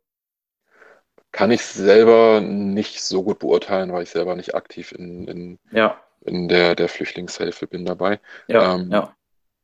Kann 1.31 1.49
ich 1.49 1.61
selber 1.61 2.41
nicht 2.41 3.01
so 3.01 3.23
gut 3.23 3.39
beurteilen, 3.39 3.93
weil 3.93 4.03
ich 4.03 4.09
selber 4.09 4.35
nicht 4.35 4.53
aktiv 4.53 4.91
in, 4.91 5.27
in, 5.27 5.59
ja. 5.71 5.97
In 6.25 6.47
der, 6.47 6.75
der 6.75 6.87
Flüchtlingshilfe 6.87 7.67
bin 7.67 7.85
dabei. 7.85 8.19
Ja, 8.47 8.75
ähm, 8.75 8.89
ja 8.91 9.15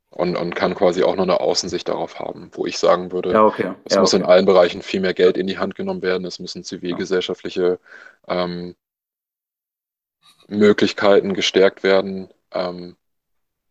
und, 0.10 0.36
und 0.36 0.56
kann 0.56 0.74
quasi 0.74 1.04
auch 1.04 1.16
noch 1.16 1.24
eine 1.24 1.40
Außensicht 1.40 1.88
darauf 1.88 2.20
haben, 2.20 2.50
wo 2.54 2.66
ich 2.66 2.80
sagen 2.80 3.12
würde, 3.12 3.34
ja, 3.34 3.44
okay. 3.44 3.74
es 3.86 3.96
ja, 3.96 4.02
muss 4.02 4.14
okay. 4.14 4.24
in 4.24 4.30
allen 4.30 4.46
Bereichen 4.46 4.82
viel 4.82 5.02
mehr 5.02 5.14
Geld 5.14 5.38
in 5.38 5.48
die 5.48 5.58
Hand 5.58 5.76
genommen 5.76 6.02
werden, 6.02 6.26
es 6.26 6.40
müssen 6.40 6.64
zivilgesellschaftliche 6.64 7.80
ähm, 8.28 8.76
Möglichkeiten 10.48 11.34
gestärkt 11.34 11.84
werden. 11.84 12.30
Ähm, 12.52 12.96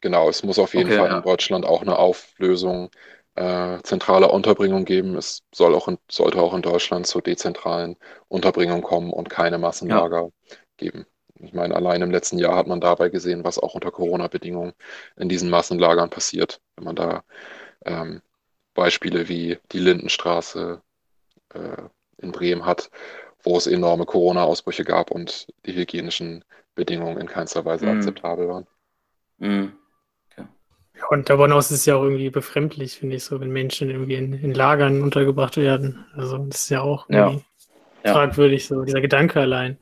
genau, 0.01 0.29
es 0.29 0.42
muss 0.42 0.59
auf 0.59 0.75
jeden 0.75 0.90
okay, 0.90 0.99
Fall 0.99 1.16
in 1.16 1.22
Deutschland 1.22 1.64
auch 1.64 1.81
eine 1.81 1.99
Auflösung 1.99 2.90
äh, 3.35 3.79
zentraler 3.83 4.33
Unterbringung 4.33 4.85
geben. 4.85 5.16
Es 5.16 5.42
soll 5.55 5.75
auch 5.75 5.88
in, 5.88 5.99
sollte 6.11 6.38
auch 6.40 6.55
in 6.55 6.62
Deutschland 6.62 7.07
zur 7.07 7.22
dezentralen 7.22 7.96
Unterbringung 8.29 8.83
kommen 8.83 9.11
und 9.11 9.31
keine 9.31 9.59
Massenlager 9.59 10.31
geben. 10.77 11.07
Ich 11.40 11.53
meine, 11.53 11.75
allein 11.75 12.03
im 12.03 12.11
letzten 12.11 12.38
Jahr 12.38 12.57
hat 12.57 12.66
man 12.66 12.81
dabei 12.81 13.09
gesehen, 13.09 13.44
was 13.44 13.59
auch 13.59 13.75
unter 13.75 13.90
Corona-Bedingungen 13.90 14.72
in 15.16 15.29
diesen 15.29 15.51
Massenlagern 15.51 16.11
passiert. 16.11 16.61
Wenn 16.77 16.85
man 16.85 16.96
da 16.96 17.25
ähm, 17.85 18.22
Beispiele 18.75 19.29
wie 19.29 19.59
die 19.72 19.79
Lindenstraße 19.79 20.81
äh, 21.55 21.83
in 22.18 22.33
Bremen 22.33 22.64
hat, 22.64 22.90
wo 23.42 23.57
es 23.57 23.66
enorme 23.66 24.07
Corona-Ausbrüche 24.07 24.85
gab 24.85 25.11
und 25.11 25.46
die 25.66 25.75
hygienischen 25.75 26.44
Bedingungen 26.75 27.18
in 27.18 27.27
keinster 27.27 27.64
Weise 27.64 27.87
mm. 27.87 27.96
akzeptabel 27.96 28.49
waren. 28.49 28.66
Okay. 30.31 30.46
Ja, 30.96 31.07
und 31.11 31.29
darüber 31.29 31.44
hinaus 31.44 31.70
ist 31.70 31.81
es 31.81 31.87
ja 31.87 31.96
auch 31.96 32.03
irgendwie 32.03 32.31
befremdlich, 32.31 32.99
finde 32.99 33.16
ich, 33.16 33.25
so, 33.25 33.40
wenn 33.40 33.51
Menschen 33.51 33.90
irgendwie 33.90 34.14
in, 34.14 34.33
in, 34.33 34.55
Lagern 34.55 35.03
untergebracht 35.03 35.57
werden. 35.57 36.07
Also 36.14 36.38
das 36.38 36.62
ist 36.62 36.70
ja 36.70 36.81
auch 36.81 37.09
ja. 37.09 37.37
fragwürdig, 38.05 38.66
so 38.66 38.83
dieser 38.83 39.01
Gedanke 39.01 39.40
allein. 39.40 39.79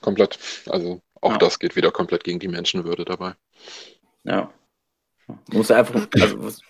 Komplett. 0.00 0.38
Also 0.68 1.00
auch 1.20 1.32
ja. 1.32 1.38
das 1.38 1.58
geht 1.58 1.76
wieder 1.76 1.90
komplett 1.90 2.24
gegen 2.24 2.38
die 2.38 2.48
Menschenwürde 2.48 3.04
dabei. 3.04 3.34
Ja. 4.24 4.52
Muss 5.52 5.70
einfach, 5.70 6.08
also 6.14 6.44
was 6.44 6.62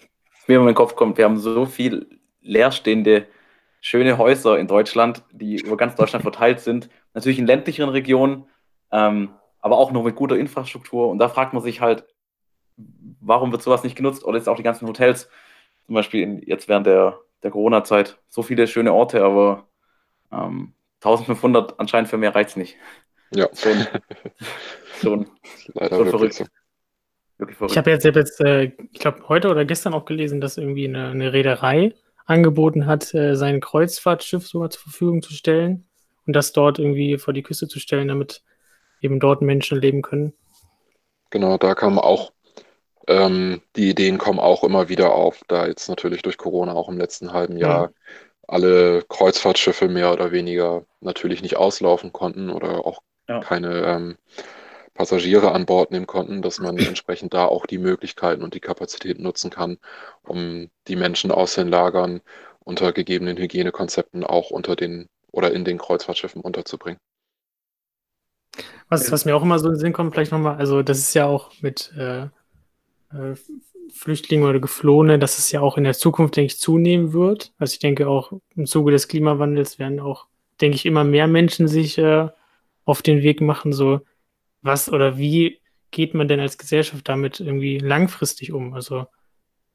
mir 0.46 0.60
in 0.60 0.66
den 0.66 0.74
Kopf 0.74 0.96
kommt, 0.96 1.16
wir 1.16 1.24
haben 1.24 1.38
so 1.38 1.66
viel 1.66 2.20
leerstehende, 2.42 3.26
schöne 3.80 4.18
Häuser 4.18 4.58
in 4.58 4.66
Deutschland, 4.66 5.22
die 5.32 5.56
über 5.56 5.76
ganz 5.76 5.94
Deutschland 5.94 6.22
verteilt 6.22 6.60
sind. 6.60 6.90
Natürlich 7.14 7.38
in 7.38 7.46
ländlicheren 7.46 7.90
Regionen, 7.90 8.44
ähm, 8.92 9.30
aber 9.60 9.78
auch 9.78 9.92
noch 9.92 10.02
mit 10.02 10.16
guter 10.16 10.36
Infrastruktur. 10.36 11.08
Und 11.08 11.18
da 11.18 11.28
fragt 11.28 11.54
man 11.54 11.62
sich 11.62 11.80
halt, 11.80 12.04
warum 13.20 13.52
wird 13.52 13.62
sowas 13.62 13.84
nicht 13.84 13.96
genutzt? 13.96 14.24
Oder 14.24 14.38
jetzt 14.38 14.48
auch 14.48 14.56
die 14.56 14.62
ganzen 14.62 14.86
Hotels, 14.88 15.30
zum 15.86 15.94
Beispiel 15.94 16.22
in, 16.22 16.42
jetzt 16.42 16.68
während 16.68 16.86
der, 16.86 17.18
der 17.42 17.50
Corona-Zeit, 17.50 18.18
so 18.28 18.42
viele 18.42 18.66
schöne 18.66 18.92
Orte, 18.92 19.24
aber 19.24 19.66
Ähm, 20.32 20.74
1500 21.02 21.80
anscheinend 21.80 22.08
für 22.10 22.18
mehr 22.18 22.34
reicht 22.34 22.50
es 22.50 22.56
nicht. 22.56 22.76
Ja. 23.34 23.48
Schon, 23.54 23.86
schon, 25.00 25.30
Leider 25.74 25.96
schon 25.96 26.06
wirklich 26.06 26.10
verrückt. 26.10 26.34
so. 26.34 26.44
Wirklich 27.38 27.56
verrückt. 27.56 27.72
Ich 27.72 27.78
habe 27.78 27.90
jetzt, 27.90 28.04
ich 28.04 28.08
hab 28.08 28.16
jetzt 28.16 28.40
äh, 28.40 28.72
ich 28.92 29.00
glaube, 29.00 29.28
heute 29.28 29.50
oder 29.50 29.64
gestern 29.64 29.94
auch 29.94 30.04
gelesen, 30.04 30.40
dass 30.40 30.58
irgendwie 30.58 30.88
eine, 30.88 31.08
eine 31.08 31.32
Reederei 31.32 31.94
angeboten 32.26 32.86
hat, 32.86 33.12
äh, 33.14 33.34
sein 33.36 33.60
Kreuzfahrtschiff 33.60 34.46
sogar 34.46 34.70
zur 34.70 34.82
Verfügung 34.82 35.22
zu 35.22 35.32
stellen 35.32 35.88
und 36.26 36.34
das 36.34 36.52
dort 36.52 36.78
irgendwie 36.78 37.18
vor 37.18 37.34
die 37.34 37.42
Küste 37.42 37.68
zu 37.68 37.80
stellen, 37.80 38.08
damit 38.08 38.42
eben 39.00 39.20
dort 39.20 39.42
Menschen 39.42 39.80
leben 39.80 40.02
können. 40.02 40.32
Genau, 41.30 41.58
da 41.58 41.74
kamen 41.74 41.98
auch, 41.98 42.32
ähm, 43.06 43.62
die 43.76 43.90
Ideen 43.90 44.18
kommen 44.18 44.38
auch 44.38 44.64
immer 44.64 44.88
wieder 44.88 45.14
auf, 45.14 45.40
da 45.48 45.66
jetzt 45.66 45.88
natürlich 45.88 46.22
durch 46.22 46.36
Corona 46.36 46.74
auch 46.74 46.88
im 46.88 46.98
letzten 46.98 47.32
halben 47.32 47.56
Jahr 47.56 47.92
alle 48.46 49.02
Kreuzfahrtschiffe 49.08 49.88
mehr 49.88 50.12
oder 50.12 50.32
weniger 50.32 50.84
natürlich 51.00 51.40
nicht 51.42 51.56
auslaufen 51.56 52.12
konnten 52.12 52.50
oder 52.50 52.84
auch 52.84 53.00
Ja. 53.30 53.40
keine 53.40 53.84
ähm, 53.86 54.16
Passagiere 54.94 55.52
an 55.52 55.64
Bord 55.64 55.92
nehmen 55.92 56.06
konnten, 56.06 56.42
dass 56.42 56.58
man 56.58 56.76
entsprechend 56.78 57.32
da 57.32 57.46
auch 57.46 57.66
die 57.66 57.78
Möglichkeiten 57.78 58.42
und 58.42 58.54
die 58.54 58.60
Kapazitäten 58.60 59.22
nutzen 59.22 59.50
kann, 59.50 59.78
um 60.22 60.68
die 60.88 60.96
Menschen 60.96 61.30
aus 61.30 61.54
den 61.54 61.68
Lagern 61.68 62.20
unter 62.58 62.92
gegebenen 62.92 63.36
Hygienekonzepten 63.36 64.24
auch 64.24 64.50
unter 64.50 64.76
den 64.76 65.08
oder 65.32 65.52
in 65.52 65.64
den 65.64 65.78
Kreuzfahrtschiffen 65.78 66.42
unterzubringen. 66.42 67.00
Was, 68.88 69.12
was 69.12 69.24
mir 69.24 69.36
auch 69.36 69.42
immer 69.42 69.60
so 69.60 69.66
in 69.66 69.74
den 69.74 69.78
Sinn 69.78 69.92
kommt, 69.92 70.12
vielleicht 70.12 70.32
nochmal, 70.32 70.56
also 70.56 70.82
das 70.82 70.98
ist 70.98 71.14
ja 71.14 71.26
auch 71.26 71.52
mit 71.62 71.92
äh, 71.96 72.22
äh, 72.22 73.36
Flüchtlingen 73.92 74.48
oder 74.48 74.58
Geflohene, 74.58 75.20
dass 75.20 75.38
es 75.38 75.52
ja 75.52 75.60
auch 75.60 75.78
in 75.78 75.84
der 75.84 75.94
Zukunft, 75.94 76.34
denke 76.34 76.46
ich, 76.46 76.58
zunehmen 76.58 77.12
wird. 77.12 77.52
Also 77.58 77.74
ich 77.74 77.78
denke 77.78 78.08
auch 78.08 78.32
im 78.56 78.66
Zuge 78.66 78.90
des 78.90 79.06
Klimawandels 79.06 79.78
werden 79.78 80.00
auch, 80.00 80.26
denke 80.60 80.74
ich, 80.74 80.84
immer 80.84 81.04
mehr 81.04 81.28
Menschen 81.28 81.68
sich 81.68 81.96
äh, 81.96 82.28
auf 82.90 83.02
den 83.02 83.22
Weg 83.22 83.40
machen, 83.40 83.72
so 83.72 84.00
was 84.62 84.90
oder 84.92 85.18
wie 85.18 85.60
geht 85.90 86.14
man 86.14 86.28
denn 86.28 86.40
als 86.40 86.58
Gesellschaft 86.58 87.08
damit 87.08 87.40
irgendwie 87.40 87.78
langfristig 87.78 88.52
um? 88.52 88.74
Also 88.74 89.06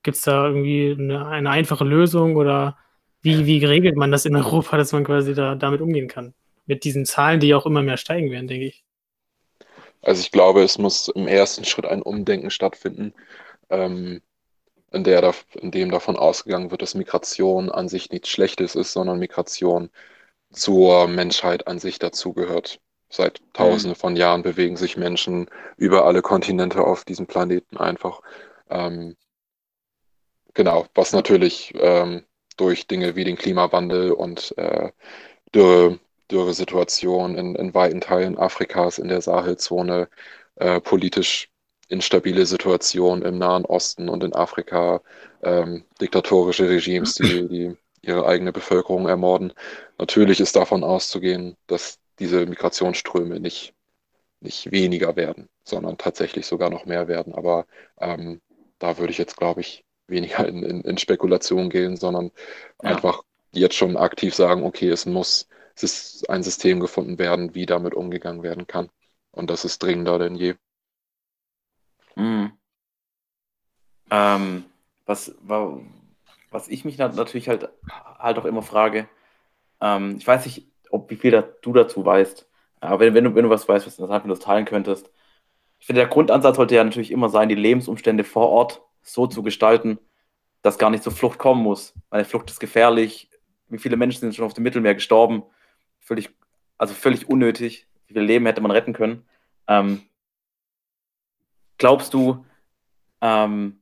gibt 0.04 0.18
es 0.18 0.24
da 0.24 0.48
irgendwie 0.48 0.96
eine, 0.98 1.28
eine 1.28 1.50
einfache 1.50 1.84
Lösung 1.84 2.36
oder 2.36 2.78
wie, 3.22 3.46
wie 3.46 3.66
regelt 3.66 3.96
man 3.96 4.12
das 4.12 4.26
in 4.26 4.36
Europa, 4.36 4.78
dass 4.78 4.92
man 4.92 5.04
quasi 5.04 5.34
da 5.34 5.56
damit 5.56 5.82
umgehen 5.82 6.08
kann? 6.08 6.34
Mit 6.68 6.84
diesen 6.84 7.06
Zahlen, 7.06 7.40
die 7.40 7.56
auch 7.56 7.66
immer 7.66 7.82
mehr 7.82 7.98
steigen 7.98 8.32
werden, 8.32 8.48
denke 8.48 8.68
ich. 8.68 8.84
Also 10.02 10.22
ich 10.22 10.32
glaube, 10.32 10.62
es 10.62 10.78
muss 10.78 11.08
im 11.10 11.28
ersten 11.28 11.66
Schritt 11.66 11.86
ein 11.86 12.04
Umdenken 12.04 12.52
stattfinden, 12.52 13.14
ähm, 13.70 14.22
in 14.92 15.04
der, 15.04 15.34
in 15.56 15.72
dem 15.72 15.90
davon 15.90 16.16
ausgegangen 16.16 16.70
wird, 16.72 16.84
dass 16.84 16.94
Migration 16.94 17.72
an 17.72 17.90
sich 17.90 18.12
nichts 18.12 18.30
Schlechtes 18.30 18.76
ist, 18.76 18.94
sondern 18.94 19.20
Migration 19.20 19.90
zur 20.52 21.08
Menschheit 21.08 21.68
an 21.68 21.80
sich 21.80 22.00
dazugehört. 22.00 22.80
Seit 23.10 23.42
Tausenden 23.54 23.96
von 23.96 24.16
Jahren 24.16 24.42
bewegen 24.44 24.78
sich 24.78 24.98
Menschen 24.98 25.48
über 25.78 26.06
alle 26.06 26.22
Kontinente 26.22 26.84
auf 26.84 27.06
diesem 27.06 27.28
Planeten 27.28 27.78
einfach. 27.78 28.22
Ähm, 28.70 29.16
genau, 30.54 30.88
was 30.96 31.14
natürlich 31.14 31.74
ähm, 31.78 32.24
durch 32.58 32.88
Dinge 32.88 33.16
wie 33.16 33.24
den 33.24 33.38
Klimawandel 33.38 34.12
und 34.12 34.58
äh, 34.58 34.92
Dürre, 35.54 36.00
Dürresituationen 36.32 37.38
in, 37.38 37.56
in 37.56 37.74
weiten 37.74 38.02
Teilen 38.02 38.38
Afrikas, 38.38 38.98
in 38.98 39.08
der 39.08 39.22
Sahelzone, 39.22 40.10
äh, 40.56 40.82
politisch 40.82 41.50
instabile 41.88 42.46
Situationen 42.46 43.24
im 43.24 43.38
Nahen 43.38 43.66
Osten 43.66 44.10
und 44.10 44.24
in 44.24 44.34
Afrika, 44.34 45.02
ähm, 45.44 45.86
diktatorische 46.02 46.68
Regimes, 46.68 47.14
die, 47.16 47.48
die 47.48 47.78
ihre 48.02 48.26
eigene 48.26 48.52
Bevölkerung 48.52 49.08
ermorden. 49.08 49.54
Natürlich 49.98 50.40
ist 50.40 50.56
davon 50.56 50.84
auszugehen, 50.84 51.56
dass 51.68 52.00
diese 52.20 52.46
Migrationsströme 52.46 53.40
nicht, 53.40 53.74
nicht 54.42 54.72
weniger 54.72 55.16
werden, 55.16 55.50
sondern 55.64 55.98
tatsächlich 55.98 56.46
sogar 56.46 56.70
noch 56.70 56.86
mehr 56.86 57.08
werden. 57.08 57.34
Aber 57.34 57.66
ähm, 58.00 58.42
da 58.80 58.98
würde 58.98 59.12
ich 59.12 59.18
jetzt, 59.18 59.38
glaube 59.38 59.62
ich, 59.62 59.86
weniger 60.08 60.48
in, 60.48 60.64
in, 60.64 60.82
in 60.82 60.98
Spekulation 60.98 61.70
gehen, 61.70 61.98
sondern 61.98 62.32
Ja. 62.82 62.90
einfach 62.96 63.24
jetzt 63.54 63.76
schon 63.76 63.98
aktiv 63.98 64.36
sagen, 64.36 64.64
okay, 64.64 64.90
es 64.90 65.06
muss 65.06 65.48
es 65.76 65.84
ist 65.84 66.30
ein 66.30 66.44
System 66.44 66.80
gefunden 66.80 67.20
werden, 67.20 67.54
wie 67.56 67.66
damit 67.66 67.94
umgegangen 67.96 68.44
werden 68.44 68.66
kann. 68.68 68.90
Und 69.32 69.50
das 69.50 69.66
ist 69.66 69.84
dringender 69.84 70.20
denn 70.20 70.36
je. 70.36 70.56
Mhm. 72.18 72.58
Ähm, 74.10 74.66
was, 75.06 75.34
wa- 75.42 75.80
was 76.52 76.68
ich 76.68 76.86
mich 76.86 76.98
nat- 76.98 77.16
natürlich 77.16 77.50
halt, 77.50 77.70
halt 77.90 78.38
auch 78.38 78.46
immer 78.46 78.62
frage, 78.62 79.10
ähm, 79.82 80.18
ich 80.18 80.28
weiß 80.28 80.46
nicht, 80.46 80.68
ob 80.96 81.10
wie 81.10 81.16
viel 81.16 81.32
da, 81.32 81.42
du 81.62 81.74
dazu 81.74 82.06
weißt, 82.06 82.48
aber 82.80 83.00
wenn, 83.00 83.14
wenn, 83.14 83.24
du, 83.24 83.36
wenn 83.36 83.44
du 83.44 83.50
was 83.50 83.68
weißt, 83.68 83.86
was 83.88 83.98
du 83.98 84.08
das 84.08 84.40
teilen 84.40 84.66
könntest. 84.66 85.10
Ich 85.80 85.86
finde, 85.86 86.02
der 86.02 86.10
Grundansatz 86.10 86.56
sollte 86.56 86.76
ja 86.76 86.84
natürlich 86.84 87.12
immer 87.12 87.30
sein, 87.30 87.50
die 87.50 87.56
Lebensumstände 87.56 88.24
vor 88.24 88.50
Ort 88.50 88.82
so 89.02 89.28
zu 89.28 89.44
gestalten, 89.44 90.00
dass 90.62 90.78
gar 90.78 90.90
nicht 90.90 91.04
zur 91.04 91.12
Flucht 91.12 91.38
kommen 91.38 91.62
muss. 91.62 91.94
Eine 92.10 92.26
Flucht 92.26 92.50
ist 92.50 92.60
gefährlich. 92.60 93.30
Wie 93.68 93.78
viele 93.78 93.98
Menschen 93.98 94.22
sind 94.22 94.36
schon 94.36 94.46
auf 94.46 94.54
dem 94.54 94.64
Mittelmeer 94.64 94.96
gestorben? 94.96 95.44
Völlig, 96.00 96.30
also 96.78 96.94
völlig 96.94 97.30
unnötig. 97.30 97.88
Wie 98.08 98.14
viele 98.14 98.26
Leben 98.26 98.46
hätte 98.46 98.62
man 98.62 98.72
retten 98.72 98.94
können? 98.94 99.26
Ähm, 99.68 100.02
glaubst 101.78 102.14
du, 102.14 102.46
ähm, 103.22 103.80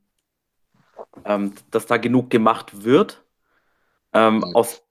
ähm, 1.24 1.54
dass 1.70 1.86
da 1.86 1.96
genug 1.96 2.30
gemacht 2.30 2.84
wird? 2.84 3.24
Ähm, 4.12 4.44
aus, 4.54 4.83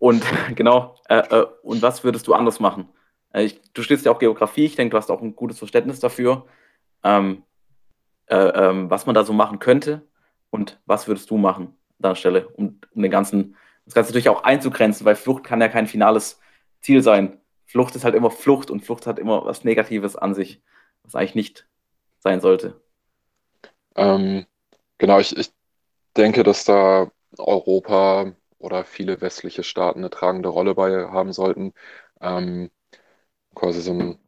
und 0.00 0.24
genau, 0.56 0.96
äh, 1.08 1.18
äh, 1.18 1.46
und 1.62 1.80
was 1.82 2.02
würdest 2.02 2.26
du 2.26 2.34
anders 2.34 2.58
machen? 2.58 2.88
Äh, 3.32 3.44
ich, 3.44 3.60
du 3.72 3.82
studierst 3.82 4.06
ja 4.06 4.10
auch 4.10 4.18
Geografie, 4.18 4.64
ich 4.64 4.74
denke, 4.74 4.90
du 4.90 4.96
hast 4.96 5.10
auch 5.12 5.22
ein 5.22 5.36
gutes 5.36 5.58
Verständnis 5.58 6.00
dafür, 6.00 6.46
ähm, 7.04 7.44
äh, 8.26 8.36
ähm, 8.36 8.90
was 8.90 9.06
man 9.06 9.14
da 9.14 9.22
so 9.24 9.32
machen 9.32 9.60
könnte 9.60 10.08
und 10.50 10.80
was 10.86 11.06
würdest 11.06 11.30
du 11.30 11.36
machen 11.36 11.66
an 11.66 12.02
deiner 12.02 12.16
Stelle, 12.16 12.48
um, 12.48 12.80
um 12.92 13.02
den 13.02 13.10
ganzen, 13.10 13.56
das 13.84 13.94
Ganze 13.94 14.10
natürlich 14.10 14.30
auch 14.30 14.42
einzugrenzen, 14.42 15.06
weil 15.06 15.16
Flucht 15.16 15.44
kann 15.44 15.60
ja 15.60 15.68
kein 15.68 15.86
finales 15.86 16.40
Ziel 16.80 17.02
sein. 17.02 17.38
Flucht 17.66 17.94
ist 17.94 18.04
halt 18.04 18.14
immer 18.14 18.30
Flucht 18.30 18.70
und 18.70 18.84
Flucht 18.84 19.06
hat 19.06 19.18
immer 19.18 19.44
was 19.44 19.64
Negatives 19.64 20.16
an 20.16 20.34
sich, 20.34 20.62
was 21.04 21.14
eigentlich 21.14 21.34
nicht 21.34 21.68
sein 22.18 22.40
sollte. 22.40 22.80
Ähm, 23.96 24.46
genau, 24.98 25.18
ich, 25.18 25.36
ich 25.36 25.52
denke, 26.16 26.42
dass 26.42 26.64
da 26.64 27.10
Europa 27.38 28.32
oder 28.60 28.84
viele 28.84 29.20
westliche 29.20 29.62
Staaten 29.64 30.00
eine 30.00 30.10
tragende 30.10 30.48
Rolle 30.50 30.74
bei 30.74 31.08
haben 31.10 31.32
sollten. 31.32 31.72
Ähm, 32.20 32.70
quasi 33.54 33.80
so 33.80 33.92
einen, 33.92 34.18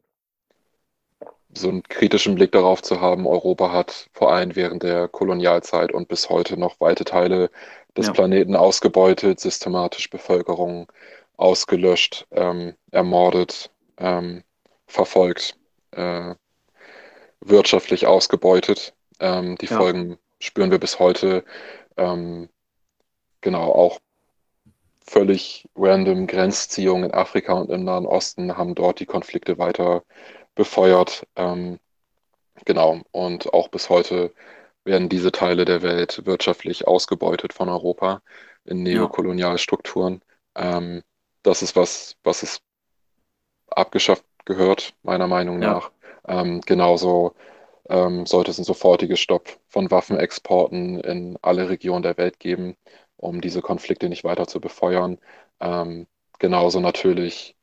so 1.55 1.68
einen 1.68 1.83
kritischen 1.83 2.35
Blick 2.35 2.53
darauf 2.53 2.83
zu 2.83 3.01
haben. 3.01 3.27
Europa 3.27 3.73
hat 3.73 4.09
vor 4.12 4.33
allem 4.33 4.57
während 4.57 4.83
der 4.83 5.07
Kolonialzeit 5.09 5.92
und 5.92 6.09
bis 6.09 6.31
heute 6.31 6.59
noch 6.59 6.81
weite 6.81 7.05
Teile 7.05 7.51
des 7.97 8.07
Ja. 8.07 8.12
Planeten 8.12 8.57
ausgebeutet, 8.57 9.38
systematisch 9.38 10.09
Bevölkerung 10.11 10.90
ausgelöscht, 11.37 12.27
ähm, 12.31 12.75
ermordet, 12.90 13.71
ähm, 13.99 14.42
verfolgt, 14.87 15.57
äh, 15.92 16.35
wirtschaftlich 17.40 18.07
ausgebeutet. 18.07 18.95
Ähm, 19.21 19.57
die 19.59 19.66
Ja. 19.66 19.77
Folgen 19.77 20.18
spüren 20.38 20.71
wir 20.71 20.79
bis 20.79 20.99
heute. 20.99 21.45
Ähm, 21.99 22.49
genau, 23.42 23.71
auch 23.73 23.99
völlig 25.05 25.69
random 25.77 26.27
Grenzziehungen 26.27 27.05
in 27.05 27.15
Afrika 27.15 27.55
und 27.55 27.71
im 27.71 27.85
Nahen 27.85 28.07
Osten 28.07 28.57
haben 28.57 28.75
dort 28.75 29.01
die 29.01 29.07
Konflikte 29.07 29.59
weiter 29.59 30.05
befeuert. 30.55 31.27
Ähm, 31.37 31.79
genau, 32.65 33.01
und 33.11 33.53
auch 33.53 33.69
bis 33.69 33.88
heute 33.88 34.33
werden 34.85 35.09
diese 35.09 35.33
Teile 35.33 35.65
der 35.65 35.83
Welt 35.83 36.23
wirtschaftlich 36.25 36.87
ausgebeutet 36.87 37.53
von 37.53 37.69
Europa 37.69 38.23
in. 38.65 38.83
Neokolonialstrukturen. 38.83 40.23
Ähm, 40.55 41.03
das 41.43 41.62
ist 41.62 41.77
was, 41.77 42.17
was 42.23 42.43
es 42.43 42.61
abgeschafft 43.69 44.25
gehört, 44.45 44.95
meiner 45.03 45.27
Meinung 45.27 45.61
Ja. 45.61 45.75
nach. 45.75 45.91
Ähm, 46.29 46.61
genauso 46.61 47.35
ähm, 47.88 48.27
sollte 48.27 48.51
es 48.51 48.59
einen 48.59 48.65
sofortigen 48.65 49.17
Stopp 49.17 49.49
von 49.69 49.91
Waffenexporten 49.91 51.01
in 51.01 51.38
alle 51.43 51.69
Regionen 51.69 52.03
der 52.03 52.17
Welt 52.17 52.38
geben, 52.38 52.77
um 53.23 53.41
diese 53.43 53.63
Konflikte 53.63 54.11
nicht 54.11 54.25
weiter 54.25 54.49
zu 54.49 54.61
befeuern. 54.61 55.19
Ähm, 55.61 56.09
genauso 56.41 56.81
natürlich 56.81 57.57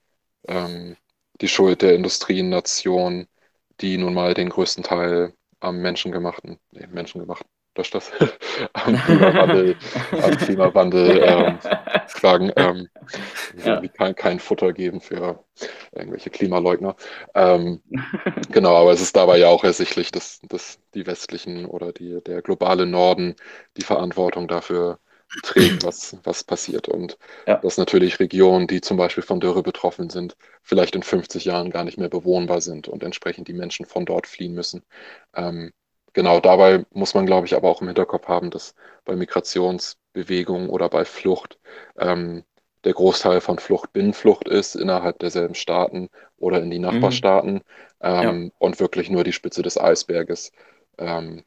ähm, 0.48 0.98
die 1.42 1.48
Schuld 1.50 1.82
der 1.82 1.96
Industrienation, 1.96 3.28
die 3.82 3.98
nun 3.98 4.14
mal 4.14 4.34
den 4.34 4.50
größten 4.50 4.84
Teil 4.84 5.34
am 5.62 5.80
menschengemachten, 5.82 6.60
nee, 6.72 6.88
menschengemacht, 6.88 7.46
durch 7.76 7.92
das, 7.92 8.12
am 8.74 8.98
Klimawandel, 8.98 9.78
am 10.22 10.38
Klimawandel 10.38 11.20
ähm, 11.24 11.60
tragen. 12.14 12.52
Ähm, 12.58 12.90
Ja. 13.54 13.82
wie 13.82 13.90
kein, 13.90 14.16
kein 14.16 14.40
Futter 14.40 14.74
geben 14.74 15.02
für 15.02 15.44
irgendwelche 15.92 16.30
Klimaleugner. 16.30 16.96
Ähm, 17.36 17.82
genau, 18.52 18.76
aber 18.76 18.92
es 18.94 19.02
ist 19.02 19.16
dabei 19.16 19.38
ja 19.38 19.48
auch 19.48 19.64
ersichtlich, 19.64 20.12
dass, 20.12 20.40
dass 20.48 20.80
die 20.94 21.06
westlichen 21.08 21.66
oder 21.66 21.92
die, 21.94 22.22
der 22.24 22.42
globale 22.42 22.86
Norden 22.86 23.36
die 23.78 23.84
Verantwortung 23.84 24.48
dafür 24.48 25.00
trägt, 25.42 25.84
was, 25.84 26.18
was 26.24 26.44
passiert. 26.44 26.88
Und 26.88 27.18
Ja. 27.48 27.58
dass 27.62 27.78
natürlich 27.78 28.20
Regionen, 28.20 28.68
die 28.68 28.82
zum 28.82 28.98
Beispiel 28.98 29.24
von 29.24 29.40
Dürre 29.40 29.64
betroffen 29.64 30.10
sind, 30.10 30.36
vielleicht 30.64 30.96
in 30.96 31.04
50 31.04 31.46
Jahren 31.46 31.70
gar 31.72 31.84
nicht 31.84 31.98
mehr 31.98 32.10
bewohnbar 32.10 32.62
sind 32.62 32.88
und 32.88 33.04
entsprechend 33.04 33.48
die 33.48 33.54
Menschen 33.54 33.86
von 33.86 34.06
dort 34.06 34.28
fliehen 34.28 34.54
müssen. 34.54 34.84
Ähm, 35.36 35.72
genau, 36.14 36.40
dabei 36.40 36.86
muss 36.92 37.14
man, 37.14 37.26
glaube 37.26 37.48
ich, 37.48 37.56
aber 37.56 37.70
auch 37.70 37.82
im 37.82 37.88
Hinterkopf 37.88 38.28
haben, 38.28 38.50
dass 38.52 38.76
bei 39.06 39.16
Migrationsbewegungen 39.16 40.70
oder 40.70 40.90
bei 40.90 41.06
Flucht 41.06 41.58
ähm, 41.98 42.44
der 42.86 42.94
Großteil 42.94 43.42
von 43.42 43.60
Flucht 43.60 43.92
Binnenflucht 43.94 44.48
ist, 44.48 44.76
innerhalb 44.76 45.20
derselben 45.20 45.56
Staaten 45.56 46.10
oder 46.38 46.62
in 46.62 46.72
die 46.72 46.80
Nachbarstaaten 46.80 47.62
ähm, 48.02 48.52
und 48.58 48.80
wirklich 48.80 49.10
nur 49.10 49.24
die 49.24 49.34
Spitze 49.34 49.62
des 49.62 49.78
Eisberges 49.78 50.52
ähm, 50.98 51.44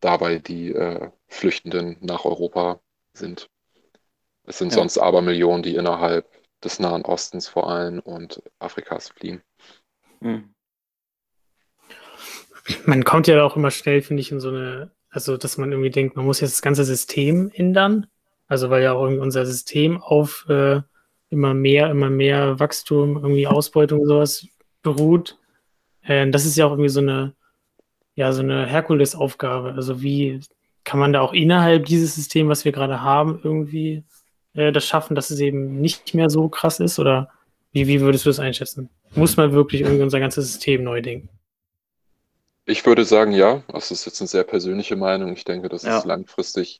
dabei 0.00 0.38
die 0.38 0.72
äh, 0.72 1.10
Flüchtenden 1.28 1.96
nach 2.00 2.24
Europa 2.24 2.80
sind. 3.14 3.48
Es 4.46 4.58
sind 4.58 4.72
Ja. 4.72 4.76
sonst 4.78 4.98
aber 4.98 5.22
Millionen, 5.22 5.62
die 5.62 5.74
innerhalb 5.76 6.28
des 6.62 6.78
Nahen 6.80 7.04
Ostens 7.04 7.48
vor 7.48 7.68
allem 7.70 8.00
und 8.00 8.42
Afrikas 8.58 9.08
fliehen. 9.10 9.42
Hm. 10.20 10.54
Man 12.86 13.04
kommt 13.04 13.26
ja 13.26 13.42
auch 13.44 13.56
immer 13.56 13.70
schnell, 13.70 14.00
finde 14.02 14.22
ich, 14.22 14.32
in 14.32 14.40
so 14.40 14.48
eine, 14.48 14.90
also 15.10 15.36
dass 15.36 15.58
man 15.58 15.70
irgendwie 15.70 15.90
denkt, 15.90 16.16
man 16.16 16.24
muss 16.24 16.40
jetzt 16.40 16.54
das 16.54 16.62
ganze 16.62 16.84
System 16.84 17.50
ändern. 17.54 18.06
Also 18.46 18.70
weil 18.70 18.82
ja 18.82 18.92
auch 18.92 19.02
irgendwie 19.02 19.22
unser 19.22 19.46
System 19.46 20.00
auf 20.02 20.46
äh, 20.48 20.80
immer 21.30 21.54
mehr, 21.54 21.90
immer 21.90 22.10
mehr 22.10 22.58
Wachstum, 22.60 23.16
irgendwie 23.16 23.46
Ausbeutung 23.46 24.00
und 24.00 24.08
sowas 24.08 24.46
beruht. 24.82 25.38
Äh, 26.02 26.30
das 26.30 26.46
ist 26.46 26.56
ja 26.56 26.66
auch 26.66 26.72
irgendwie 26.72 26.90
so 26.90 27.00
eine, 27.00 27.34
ja, 28.14 28.32
so 28.32 28.42
eine 28.42 28.66
Herkulesaufgabe. 28.66 29.72
Also 29.72 30.02
wie 30.02 30.40
kann 30.84 31.00
man 31.00 31.12
da 31.12 31.20
auch 31.20 31.32
innerhalb 31.32 31.86
dieses 31.86 32.14
Systems, 32.14 32.50
was 32.50 32.64
wir 32.64 32.72
gerade 32.72 33.00
haben, 33.02 33.40
irgendwie 33.42 34.04
äh, 34.54 34.70
das 34.72 34.86
schaffen, 34.86 35.14
dass 35.14 35.30
es 35.30 35.40
eben 35.40 35.80
nicht 35.80 36.14
mehr 36.14 36.30
so 36.30 36.48
krass 36.48 36.80
ist? 36.80 36.98
Oder 36.98 37.30
wie, 37.72 37.86
wie 37.86 38.00
würdest 38.00 38.24
du 38.26 38.30
das 38.30 38.38
einschätzen? 38.38 38.90
Muss 39.14 39.36
man 39.36 39.52
wirklich 39.52 39.82
irgendwie 39.82 40.02
unser 40.02 40.20
ganzes 40.20 40.46
System 40.52 40.84
neu 40.84 41.00
denken? 41.02 41.28
Ich 42.66 42.86
würde 42.86 43.04
sagen, 43.04 43.32
ja. 43.32 43.62
Das 43.68 43.90
ist 43.90 44.06
jetzt 44.06 44.20
eine 44.20 44.28
sehr 44.28 44.44
persönliche 44.44 44.96
Meinung. 44.96 45.32
Ich 45.32 45.44
denke, 45.44 45.68
dass 45.68 45.82
Ja. 45.82 45.98
es 45.98 46.04
langfristig 46.04 46.78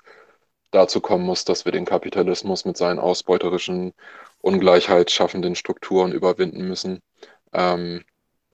dazu 0.71 1.01
kommen 1.01 1.25
muss, 1.25 1.45
dass 1.45 1.65
wir 1.65 1.73
den 1.73 1.85
Kapitalismus 1.85 2.65
mit 2.65 2.77
seinen 2.77 2.99
ausbeuterischen, 2.99 3.93
ungleichheitsschaffenden 4.41 5.55
Strukturen 5.55 6.13
überwinden 6.13 6.67
müssen. 6.67 7.01
Ähm, 7.53 8.03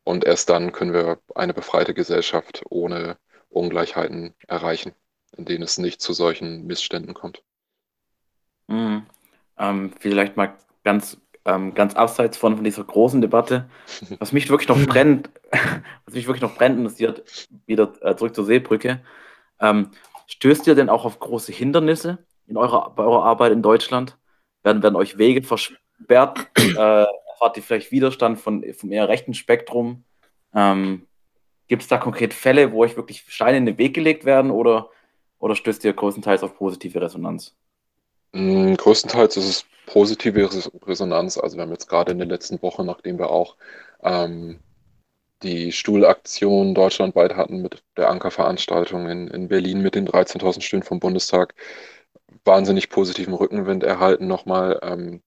und 0.05 0.25
erst 0.25 0.51
dann 0.51 0.73
können 0.73 0.93
wir 0.93 1.19
eine 1.35 1.55
befreite 1.55 1.95
Gesellschaft 1.95 2.63
ohne 2.69 3.17
Ungleichheiten 3.49 4.35
erreichen, 4.47 4.93
in 5.37 5.45
denen 5.45 5.63
es 5.63 5.79
nicht 5.79 6.01
zu 6.01 6.13
solchen 6.13 6.67
Missständen 6.67 7.15
kommt. 7.15 7.43
Mhm. 8.69 9.07
Ähm, 9.59 9.93
vielleicht 9.99 10.37
mal 10.37 10.57
ganz, 10.85 11.19
ähm, 11.45 11.75
ganz 11.75 11.95
abseits 11.95 12.37
von, 12.37 12.57
von 12.57 12.65
dieser 12.65 12.85
großen 12.85 13.21
Debatte, 13.21 13.69
was 14.19 14.33
mich 14.33 14.49
wirklich 14.49 14.69
noch 14.69 14.87
brennt, 14.87 15.31
was 16.05 16.15
mich 16.15 16.27
wirklich 16.27 16.43
noch 16.43 16.55
brennt 16.55 16.79
interessiert, 16.79 17.49
wieder 17.67 17.93
äh, 18.03 18.17
zurück 18.17 18.35
zur 18.35 18.45
Seebrücke. 18.45 19.03
Ähm, 19.61 19.91
stößt 20.27 20.67
ihr 20.67 20.75
denn 20.75 20.89
auch 20.89 21.05
auf 21.05 21.19
große 21.19 21.53
Hindernisse 21.53 22.25
in 22.47 22.57
eurer, 22.57 22.91
bei 22.95 23.03
eurer 23.05 23.25
Arbeit 23.25 23.53
in 23.53 23.63
Deutschland? 23.63 24.17
Werden, 24.63 24.83
werden 24.83 24.97
euch 24.97 25.19
Wege 25.19 25.43
versperrt? 25.43 26.49
Äh, 26.61 27.07
erfahrt 27.41 27.57
ihr 27.57 27.63
vielleicht 27.63 27.91
Widerstand 27.91 28.39
von, 28.39 28.65
vom 28.75 28.93
eher 28.93 29.09
rechten 29.09 29.35
Spektrum? 29.35 30.05
Ähm, 30.55 31.07
Gibt 31.69 31.83
es 31.83 31.89
da 31.89 31.99
konkret 31.99 32.35
Fälle, 32.35 32.73
wo 32.73 32.83
euch 32.83 32.97
wirklich 32.97 33.25
Steine 33.29 33.59
in 33.59 33.67
den 33.67 33.79
Weg 33.79 33.95
gelegt 33.95 34.25
werden 34.25 34.51
oder, 34.51 34.91
oder 35.41 35.57
stößt 35.57 35.85
ihr 35.85 35.95
größtenteils 35.95 36.45
auf 36.45 36.57
positive 36.57 37.01
Resonanz? 37.03 37.57
Mm, 38.33 38.75
Größtenteils 38.77 39.37
ist 39.37 39.45
es 39.49 39.67
positive 39.87 40.41
Res- 40.53 40.71
Resonanz. 40.87 41.39
Also 41.39 41.57
wir 41.57 41.63
haben 41.63 41.71
jetzt 41.73 41.89
gerade 41.89 42.13
in 42.13 42.19
der 42.19 42.27
letzten 42.29 42.61
Woche, 42.63 42.85
nachdem 42.85 43.19
wir 43.19 43.31
auch 43.31 43.57
ähm, 44.03 44.61
die 45.43 45.73
Stuhlaktion 45.73 46.75
deutschlandweit 46.75 47.37
hatten 47.37 47.63
mit 47.63 47.85
der 47.97 48.11
Ankerveranstaltung 48.11 49.09
in, 49.09 49.29
in 49.29 49.49
Berlin 49.49 49.83
mit 49.83 49.95
den 49.97 50.07
13.000 50.07 50.65
Stühlen 50.65 50.83
vom 50.85 51.01
Bundestag, 51.01 51.55
wahnsinnig 52.45 52.91
positiven 52.91 53.35
Rückenwind 53.35 53.85
erhalten 53.85 54.27
nochmal. 54.29 54.81
Ähm, 54.83 55.23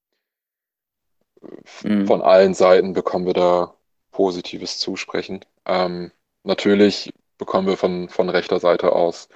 Mhm. 1.84 2.06
von 2.06 2.22
allen 2.22 2.54
Seiten 2.54 2.94
bekommen 2.94 3.26
wir 3.26 3.34
da 3.34 3.76
positives 4.12 4.80
Zusprechen. 4.80 5.42
Ähm, 5.66 6.12
natürlich 6.44 7.14
bekommen 7.38 7.68
wir 7.68 7.78
von, 7.78 8.10
von 8.10 8.30
rechter 8.30 8.60
Seite 8.60 8.92
aus 8.94 9.30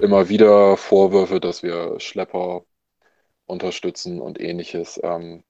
immer 0.00 0.28
wieder 0.28 0.76
Vorwürfe, 0.76 1.40
dass 1.40 1.62
wir 1.62 1.98
Schlepper 2.00 2.64
unterstützen 3.46 4.20
und 4.20 4.40
ähnliches. 4.40 5.00
Ähm, 5.02 5.44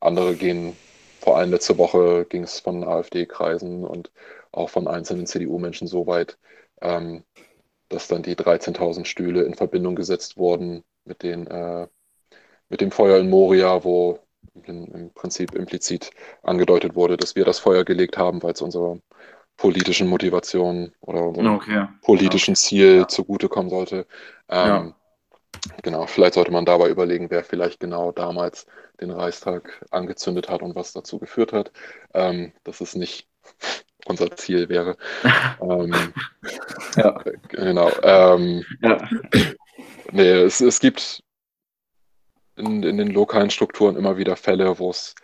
andere 0.00 0.36
gehen, 0.36 0.76
vor 1.20 1.36
allem 1.36 1.50
letzte 1.50 1.78
Woche 1.78 2.26
ging 2.28 2.44
es 2.44 2.60
von 2.60 2.84
AfD-Kreisen 2.84 3.84
und 3.84 4.12
auch 4.52 4.70
von 4.70 4.88
einzelnen 4.88 5.26
CDU-Menschen 5.26 5.86
so 5.88 6.06
weit, 6.06 6.38
ähm, 6.80 7.24
dass 7.88 8.08
dann 8.08 8.22
die 8.22 8.36
13.000 8.36 9.04
Stühle 9.04 9.42
in 9.42 9.54
Verbindung 9.54 9.96
gesetzt 9.96 10.36
wurden 10.36 10.84
mit 11.04 11.22
den, 11.22 11.46
äh, 11.46 11.88
mit 12.68 12.80
dem 12.80 12.90
Feuer 12.90 13.18
in 13.18 13.30
Moria, 13.30 13.84
wo 13.84 14.20
im, 14.64 15.10
Prinzip 15.14 15.54
implizit 15.54 16.10
angedeutet 16.42 16.94
wurde, 16.94 17.16
dass 17.16 17.36
wir 17.36 17.44
das 17.44 17.58
Feuer 17.58 17.84
gelegt 17.84 18.18
haben, 18.18 18.42
weil 18.42 18.52
es 18.52 18.62
unserer 18.62 18.98
politischen 19.58 20.08
Motivation 20.08 20.92
oder 21.00 21.26
unserem 21.26 21.56
Okay. 21.56 21.86
politischen 22.02 22.56
Ziel 22.56 23.06
zugutekommen 23.08 23.68
sollte. 23.68 24.06
Ähm, 24.48 24.66
Ja. 24.66 24.94
Genau, 25.82 26.06
vielleicht 26.06 26.34
sollte 26.34 26.52
man 26.52 26.64
dabei 26.64 26.88
überlegen, 26.88 27.30
wer 27.30 27.42
vielleicht 27.42 27.80
genau 27.80 28.12
damals 28.12 28.66
den 29.00 29.10
Reichstag 29.10 29.84
angezündet 29.90 30.48
hat 30.48 30.62
und 30.62 30.74
was 30.76 30.92
dazu 30.92 31.18
geführt 31.18 31.52
hat, 31.52 31.72
ähm, 32.14 32.52
dass 32.64 32.80
es 32.80 32.94
nicht 32.94 33.28
unser 34.06 34.34
Ziel 34.36 34.68
wäre. 34.68 34.96
Ähm, 35.60 36.14
Ja. 36.96 37.20
genau. 37.48 37.90
Ähm, 38.02 38.64
Ja. 38.80 39.08
nee, 40.12 40.30
es, 40.30 40.60
es 40.60 40.78
gibt 40.78 41.20
in, 42.56 42.82
in 42.84 42.96
den 42.96 43.08
lokalen 43.10 43.50
Strukturen 43.50 43.96
immer 43.96 44.16
wieder 44.16 44.36
Fälle, 44.36 44.78
wo 44.78 44.90
es 44.90 45.14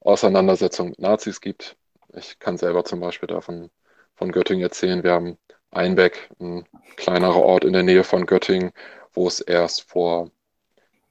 Auseinandersetzungen 0.00 0.90
mit 0.90 1.00
Nazis 1.00 1.40
gibt. 1.40 1.76
Ich 2.16 2.38
kann 2.38 2.56
selber 2.56 2.84
zum 2.84 3.00
Beispiel 3.00 3.26
davon 3.26 3.70
von 4.14 4.32
Göttingen 4.32 4.62
erzählen. 4.62 5.02
Wir 5.02 5.12
haben 5.12 5.38
Einbeck, 5.70 6.30
ein 6.40 6.64
kleinerer 6.96 7.42
Ort 7.42 7.64
in 7.64 7.72
der 7.72 7.82
Nähe 7.82 8.04
von 8.04 8.26
Göttingen, 8.26 8.72
wo 9.12 9.26
es 9.26 9.40
erst 9.40 9.82
vor 9.82 10.30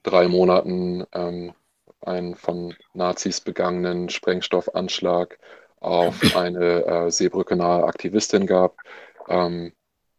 drei 0.02 0.28
Monaten 0.28 1.04
ähm, 1.12 1.54
einen 2.00 2.34
von 2.34 2.74
Nazis 2.92 3.40
begangenen 3.40 4.08
Sprengstoffanschlag 4.08 5.38
auf 5.80 6.20
eine 6.36 6.86
äh, 6.86 7.10
Seebrücke 7.10 7.56
nahe 7.56 7.84
Aktivistin 7.84 8.46
gab, 8.46 8.76
ähm, 9.28 9.72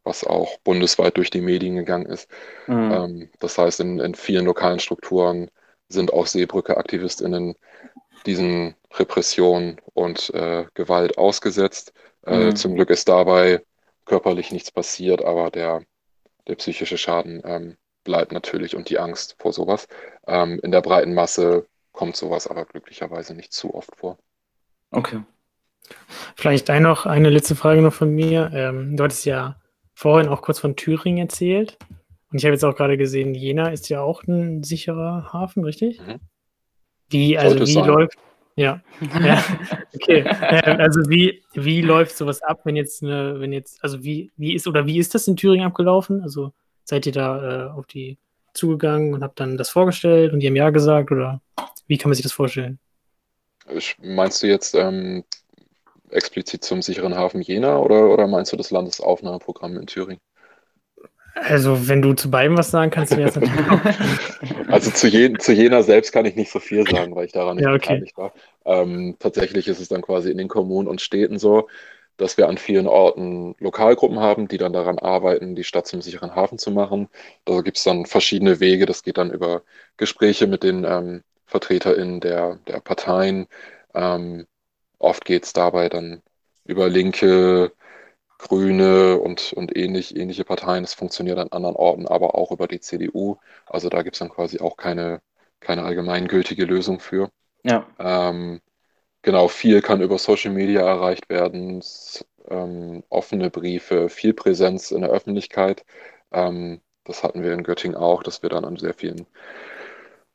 was 0.04 0.24
auch 0.24 0.58
bundesweit 0.60 1.18
durch 1.18 1.32
die 1.32 1.42
Medien 1.42 1.76
gegangen 1.76 2.06
ist. 2.06 2.30
Mhm. 2.68 2.92
Ähm, 2.92 3.30
das 3.40 3.58
heißt, 3.58 3.80
in, 3.80 4.00
in 4.00 4.16
vielen 4.16 4.46
lokalen 4.46 4.80
Strukturen 4.80 5.50
sind 5.88 6.14
auch 6.14 6.28
Seebrücke-AktivistInnen 6.28 7.56
diesen 8.26 8.76
Repressionen 8.94 9.82
und 9.94 10.34
äh, 10.34 10.66
Gewalt 10.74 11.18
ausgesetzt. 11.18 11.94
Äh, 12.26 12.52
Mhm. 12.52 12.56
Zum 12.56 12.76
Glück 12.76 12.90
ist 12.90 13.08
dabei 13.08 13.64
körperlich 14.06 14.52
nichts 14.52 14.72
passiert, 14.72 15.24
aber 15.24 15.52
der, 15.52 15.84
der 16.48 16.56
psychische 16.56 16.98
Schaden 16.98 17.42
ähm, 17.46 17.78
bleibt 18.04 18.32
natürlich 18.32 18.76
und 18.76 18.90
die 18.90 19.00
Angst 19.00 19.36
vor 19.40 19.52
sowas. 19.52 19.88
Ähm, 20.28 20.60
in 20.64 20.72
der 20.72 20.82
breiten 20.82 21.14
Masse 21.14 21.68
kommt 21.92 22.16
sowas 22.16 22.48
aber 22.48 22.66
glücklicherweise 22.66 23.36
nicht 23.36 23.54
zu 23.54 23.74
oft 23.74 23.96
vor. 23.96 24.18
Okay. 24.92 25.22
Vielleicht 26.36 26.70
ein 26.70 26.84
noch 26.84 27.06
eine 27.06 27.30
letzte 27.30 27.56
Frage 27.56 27.82
noch 27.82 27.94
von 27.94 28.10
mir. 28.10 28.52
Ähm, 28.54 28.96
du 28.98 29.04
hattest 29.04 29.26
ja 29.26 29.60
vorhin 29.94 30.30
auch 30.30 30.42
kurz 30.42 30.60
von 30.60 30.76
Thüringen 30.76 31.20
erzählt. 31.20 31.78
Und 32.32 32.40
ich 32.40 32.46
habe 32.46 32.54
jetzt 32.54 32.66
auch 32.66 32.76
gerade 32.76 32.98
gesehen, 32.98 33.34
Jena 33.34 33.70
ist 33.70 33.90
ja 33.90 34.02
auch 34.02 34.24
ein 34.24 34.64
sicherer 34.64 35.32
Hafen, 35.32 35.64
richtig? 35.64 36.02
Mhm. 36.02 36.20
Wie, 37.10 37.38
also 37.38 37.52
Sollte 37.52 37.68
wie 37.68 37.74
sein. 37.74 37.86
läuft, 37.86 38.18
ja, 38.56 38.82
ja, 39.24 39.44
okay. 39.94 40.26
Ähm, 40.42 40.80
also 40.80 41.02
wie, 41.10 41.44
wie 41.54 41.82
läuft 41.82 42.18
sowas 42.18 42.42
ab, 42.42 42.62
wenn 42.64 42.76
jetzt 42.76 43.04
eine, 43.04 43.40
wenn 43.40 43.54
jetzt, 43.54 43.84
also 43.84 44.04
wie, 44.04 44.32
wie 44.38 44.54
ist, 44.56 44.68
oder 44.68 44.86
wie 44.86 44.98
ist 44.98 45.14
das 45.14 45.28
in 45.28 45.36
Thüringen 45.36 45.66
abgelaufen? 45.66 46.22
Also 46.22 46.54
seid 46.84 47.06
ihr 47.06 47.12
da 47.12 47.68
äh, 47.68 47.70
auf 47.72 47.86
die 47.88 48.18
zugegangen 48.54 49.14
und 49.14 49.24
habt 49.24 49.40
dann 49.40 49.58
das 49.58 49.70
vorgestellt 49.70 50.32
und 50.34 50.40
die 50.40 50.48
haben 50.48 50.56
ja 50.56 50.70
gesagt 50.70 51.12
oder 51.12 51.42
wie 51.88 51.98
kann 51.98 52.10
man 52.10 52.16
sich 52.16 52.24
das 52.24 52.32
vorstellen? 52.32 52.80
Ich- 53.70 53.98
Meinst 54.02 54.42
du 54.44 54.48
jetzt 54.48 54.76
ähm, 54.76 55.24
explizit 56.10 56.64
zum 56.64 56.82
sicheren 56.82 57.16
Hafen 57.16 57.42
Jena 57.42 57.78
oder, 57.78 58.10
oder 58.10 58.28
meinst 58.28 58.52
du 58.54 58.58
das 58.58 58.72
Landesaufnahmeprogramm 58.72 59.78
in 59.78 59.88
Thüringen? 59.88 60.22
Also 61.36 61.88
wenn 61.90 62.02
du 62.02 62.14
zu 62.14 62.32
beidem 62.32 62.58
was 62.58 62.72
sagen 62.72 62.92
kannst, 62.92 63.16
wäre 63.18 63.28
es 63.30 63.36
natürlich 63.36 63.70
auch 63.70 63.82
Also 64.68 64.92
zu, 64.92 65.08
Je 65.08 65.38
zu 65.38 65.54
Jena 65.54 65.84
selbst 65.84 66.12
kann 66.12 66.26
ich 66.26 66.36
nicht 66.36 66.52
so 66.52 66.60
viel 66.60 66.88
sagen, 66.88 67.16
weil 67.16 67.26
ich 67.26 67.32
daran 67.32 67.58
nicht 67.58 67.66
Ja, 67.66 67.74
okay. 67.74 68.00
beteiligt 68.00 68.18
war. 68.18 68.34
Ähm, 68.66 69.16
tatsächlich 69.20 69.68
ist 69.68 69.80
es 69.80 69.90
dann 69.90 70.02
quasi 70.02 70.32
in 70.32 70.38
den 70.38 70.48
Kommunen 70.48 70.88
und 70.88 71.02
Städten 71.02 71.40
so, 71.40 71.68
dass 72.18 72.38
wir 72.38 72.48
an 72.48 72.58
vielen 72.58 72.88
Orten 72.88 73.56
Lokalgruppen 73.60 74.20
haben, 74.20 74.48
die 74.48 74.58
dann 74.58 74.74
daran 74.74 75.00
arbeiten, 75.00 75.56
die 75.56 75.64
Stadt 75.66 75.88
zum 75.88 76.02
sicheren 76.02 76.36
Hafen 76.36 76.58
zu 76.58 76.72
machen. 76.72 77.10
Da 77.46 77.62
gibt 77.62 77.78
es 77.78 77.84
dann 77.84 78.06
verschiedene 78.06 78.60
Wege. 78.60 78.86
Das 78.86 79.04
geht 79.04 79.18
dann 79.18 79.32
über 79.32 79.64
Gespräche 79.98 80.48
mit 80.48 80.64
den 80.64 80.86
ähm, 80.86 81.24
VertreterInnen 81.48 82.22
der, 82.22 82.60
der 82.68 82.80
Parteien. 82.80 83.48
Ähm, 83.94 84.48
oft 85.00 85.26
geht 85.26 85.46
es 85.46 85.54
dabei 85.54 85.90
dann 85.90 86.22
über 86.66 86.90
linke, 86.90 87.72
grüne 88.38 89.20
und, 89.20 89.54
und 89.54 89.76
ähnlich, 89.76 90.16
ähnliche 90.16 90.44
Parteien. 90.44 90.84
Das 90.84 90.94
funktioniert 90.94 91.38
an 91.40 91.50
anderen 91.52 91.76
Orten, 91.76 92.08
aber 92.08 92.36
auch 92.36 92.52
über 92.52 92.68
die 92.68 92.80
CDU. 92.80 93.38
Also 93.66 93.90
da 93.90 94.02
gibt 94.04 94.16
es 94.16 94.20
dann 94.20 94.30
quasi 94.30 94.60
auch 94.60 94.78
keine, 94.78 95.22
keine 95.60 95.84
allgemeingültige 95.84 96.66
Lösung 96.66 97.00
für. 97.00 97.30
Ja. 97.64 97.88
Ähm, 98.00 98.62
genau, 99.22 99.48
viel 99.48 99.82
kann 99.82 100.02
über 100.02 100.18
Social 100.18 100.52
Media 100.52 100.82
erreicht 100.82 101.30
werden, 101.30 101.84
ähm, 102.50 103.04
offene 103.10 103.50
Briefe, 103.50 104.10
viel 104.10 104.34
Präsenz 104.34 104.92
in 104.92 105.02
der 105.02 105.10
Öffentlichkeit. 105.12 105.86
Ähm, 106.32 106.82
das 107.06 107.24
hatten 107.24 107.44
wir 107.44 107.54
in 107.54 107.64
Göttingen 107.64 107.98
auch, 107.98 108.24
dass 108.24 108.44
wir 108.44 108.50
dann 108.50 108.66
an 108.66 108.78
sehr 108.78 108.94
vielen 108.94 109.28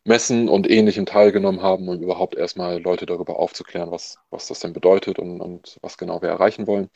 Messen 0.05 0.49
und 0.49 0.69
Ähnlichem 0.69 1.05
teilgenommen 1.07 1.63
haben, 1.63 1.89
um 1.89 2.01
überhaupt 2.01 2.35
erstmal 2.35 2.81
Leute 2.81 3.07
darüber 3.07 3.39
aufzuklären, 3.39 3.91
was, 3.91 4.19
was 4.31 4.49
das 4.49 4.61
denn 4.61 4.73
bedeutet 4.73 5.19
und, 5.19 5.41
und 5.41 5.79
was 5.83 5.99
genau 5.99 6.23
wir 6.23 6.31
erreichen 6.31 6.67
wollen. 6.67 6.89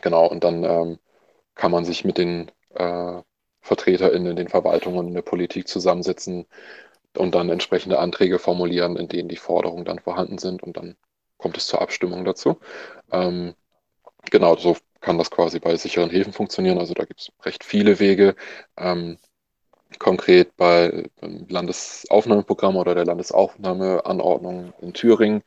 Genau, 0.00 0.26
und 0.26 0.42
dann 0.44 0.64
ähm, 0.64 0.98
kann 1.54 1.70
man 1.72 1.84
sich 1.84 2.04
mit 2.04 2.18
den 2.18 2.50
äh, 2.74 3.22
VertreterInnen 3.62 4.30
in 4.30 4.36
den 4.36 4.48
Verwaltungen 4.48 5.08
in 5.08 5.14
der 5.14 5.22
Politik 5.22 5.68
zusammensetzen 5.68 6.46
und 7.16 7.34
dann 7.34 7.50
entsprechende 7.50 7.98
Anträge 7.98 8.38
formulieren, 8.38 8.96
in 8.96 9.08
denen 9.08 9.28
die 9.28 9.36
Forderungen 9.36 9.84
dann 9.84 9.98
vorhanden 10.00 10.38
sind 10.38 10.62
und 10.62 10.76
dann 10.76 10.96
kommt 11.38 11.56
es 11.58 11.66
zur 11.66 11.82
Abstimmung 11.82 12.24
dazu. 12.24 12.58
Ähm, 13.12 13.54
genau, 14.30 14.56
so 14.56 14.76
kann 15.00 15.18
das 15.18 15.30
quasi 15.30 15.60
bei 15.60 15.76
sicheren 15.76 16.10
Häfen 16.10 16.32
funktionieren. 16.32 16.78
Also 16.78 16.94
da 16.94 17.04
gibt 17.04 17.20
es 17.22 17.32
recht 17.44 17.64
viele 17.64 18.00
Wege. 18.00 18.36
Ähm, 18.78 19.18
konkret 19.98 20.56
bei 20.56 21.10
Landesaufnahmeprogramm 21.20 22.76
oder 22.76 22.94
der 22.94 23.04
Landesaufnahmeanordnung 23.04 24.72
in 24.80 24.92
Thüringen 24.94 25.42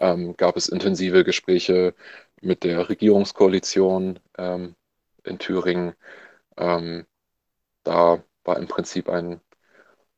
ähm, 0.00 0.36
gab 0.36 0.56
es 0.56 0.68
intensive 0.68 1.24
Gespräche 1.24 1.94
mit 2.42 2.64
der 2.64 2.88
Regierungskoalition 2.88 4.20
ähm, 4.38 4.74
in 5.24 5.38
Thüringen. 5.38 5.94
Ähm, 6.56 7.06
da 7.84 8.22
war 8.44 8.58
im 8.58 8.68
Prinzip 8.68 9.08
ein 9.08 9.40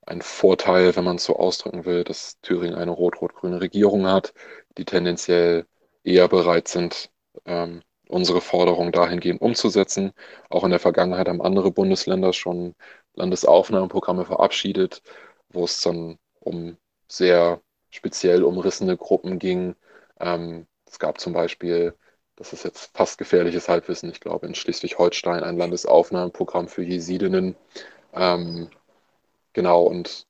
ein 0.07 0.23
Vorteil, 0.23 0.97
wenn 0.97 1.05
man 1.05 1.17
es 1.17 1.25
so 1.25 1.37
ausdrücken 1.37 1.85
will, 1.85 2.05
dass 2.05 2.41
Thüringen 2.43 2.75
eine 2.77 2.91
rot-rot-grüne 2.91 3.61
Regierung 3.61 4.07
hat, 4.07 4.35
die 4.79 4.85
tendenziell 4.85 5.67
eher 6.05 6.29
bereit 6.29 6.69
sind, 6.69 7.11
ähm, 7.47 7.83
unsere 8.09 8.41
Forderungen 8.41 8.93
dahingehend 8.93 9.41
umzusetzen. 9.41 10.13
Auch 10.49 10.65
in 10.65 10.71
der 10.71 10.81
Vergangenheit 10.81 11.29
haben 11.29 11.43
andere 11.43 11.71
Bundesländer 11.71 12.33
schon 12.33 12.75
Landesaufnahmeprogramme 13.15 14.25
verabschiedet, 14.25 15.03
wo 15.51 15.65
es 15.65 15.81
dann 15.81 16.19
um 16.41 16.77
sehr 17.09 17.61
speziell 17.91 18.43
umrissene 18.45 18.97
Gruppen 18.97 19.39
ging. 19.39 19.77
Ähm, 20.19 20.67
es 20.87 20.99
gab 20.99 21.21
zum 21.21 21.33
Beispiel, 21.33 21.95
das 22.41 22.53
ist 22.53 22.65
jetzt 22.65 22.91
fast 22.97 23.19
gefährliches 23.19 23.69
Halbwissen, 23.69 24.11
ich 24.11 24.19
glaube 24.19 24.47
in 24.49 24.57
Schleswig-Holstein 24.57 25.45
ein 25.45 25.57
Landesaufnahmeprogramm 25.57 26.67
für 26.67 26.83
Jesidinnen. 26.83 27.55
Ähm, 28.13 28.71
Genau, 29.53 29.83
und 29.83 30.27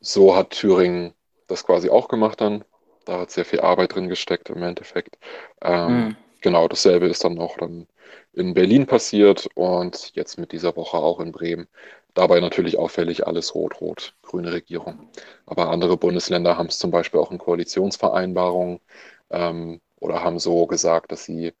so 0.00 0.36
hat 0.36 0.50
Thüringen 0.50 1.14
das 1.48 1.64
quasi 1.64 1.90
auch 1.90 2.08
gemacht 2.08 2.40
dann. 2.40 2.64
Da 3.04 3.20
hat 3.20 3.30
sehr 3.30 3.44
viel 3.44 3.60
Arbeit 3.60 3.94
drin 3.94 4.08
gesteckt 4.08 4.50
im 4.50 4.62
Endeffekt. 4.62 5.18
Ähm, 5.62 5.92
mhm. 5.92 6.16
Genau, 6.40 6.68
dasselbe 6.68 7.06
ist 7.06 7.24
dann 7.24 7.38
auch 7.38 7.56
dann 7.58 7.86
in 8.32 8.54
Berlin 8.54 8.86
passiert 8.86 9.48
und 9.54 10.14
jetzt 10.14 10.38
mit 10.38 10.52
dieser 10.52 10.76
Woche 10.76 10.96
auch 10.96 11.20
in 11.20 11.32
Bremen. 11.32 11.68
Dabei 12.14 12.40
natürlich 12.40 12.78
auffällig 12.78 13.26
alles 13.26 13.54
rot-rot, 13.54 14.14
grüne 14.22 14.52
Regierung. 14.52 15.10
Aber 15.44 15.70
andere 15.70 15.96
Bundesländer 15.96 16.56
haben 16.56 16.68
es 16.68 16.78
zum 16.78 16.90
Beispiel 16.90 17.20
auch 17.20 17.30
in 17.30 17.38
Koalitionsvereinbarungen 17.38 18.80
ähm, 19.30 19.80
oder 19.96 20.22
haben 20.22 20.38
so 20.38 20.66
gesagt, 20.66 21.12
dass 21.12 21.24
sie 21.24 21.52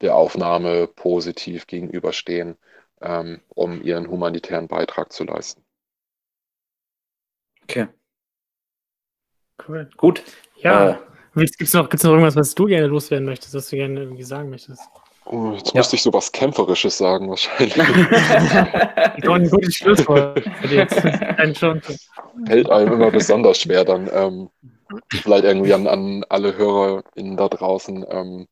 der 0.00 0.16
Aufnahme 0.16 0.88
positiv 0.88 1.66
gegenüberstehen 1.66 2.56
ähm, 3.02 3.40
um 3.48 3.82
ihren 3.82 4.08
humanitären 4.08 4.68
Beitrag 4.68 5.12
zu 5.12 5.24
leisten. 5.24 5.62
Okay. 7.64 7.88
Cool. 9.66 9.90
Gut. 9.96 10.22
Ja. 10.56 10.90
Äh, 10.90 10.96
Gibt 11.34 11.62
es 11.62 11.72
noch, 11.72 11.90
noch 11.90 12.04
irgendwas, 12.04 12.36
was 12.36 12.54
du 12.54 12.66
gerne 12.66 12.86
loswerden 12.86 13.24
möchtest, 13.26 13.54
was 13.54 13.68
du 13.70 13.76
gerne 13.76 14.00
irgendwie 14.00 14.22
sagen 14.22 14.50
möchtest? 14.50 14.82
Oh, 15.24 15.52
jetzt 15.52 15.72
ja. 15.72 15.78
müsste 15.78 15.96
ich 15.96 16.02
so 16.02 16.12
was 16.12 16.32
Kämpferisches 16.32 16.98
sagen, 16.98 17.30
wahrscheinlich. 17.30 17.74
Doch 19.22 19.34
ein 19.34 19.48
gutes 19.48 19.76
Schlusswort. 19.76 20.44
Hält 22.46 22.70
einem 22.70 22.92
immer 22.92 23.10
besonders 23.10 23.60
schwer, 23.60 23.84
dann 23.84 24.10
ähm, 24.12 24.50
vielleicht 25.10 25.44
irgendwie 25.44 25.74
an, 25.74 25.86
an 25.86 26.24
alle 26.28 26.56
HörerInnen 26.56 27.36
da 27.36 27.48
draußen 27.48 28.04
ähm, 28.08 28.48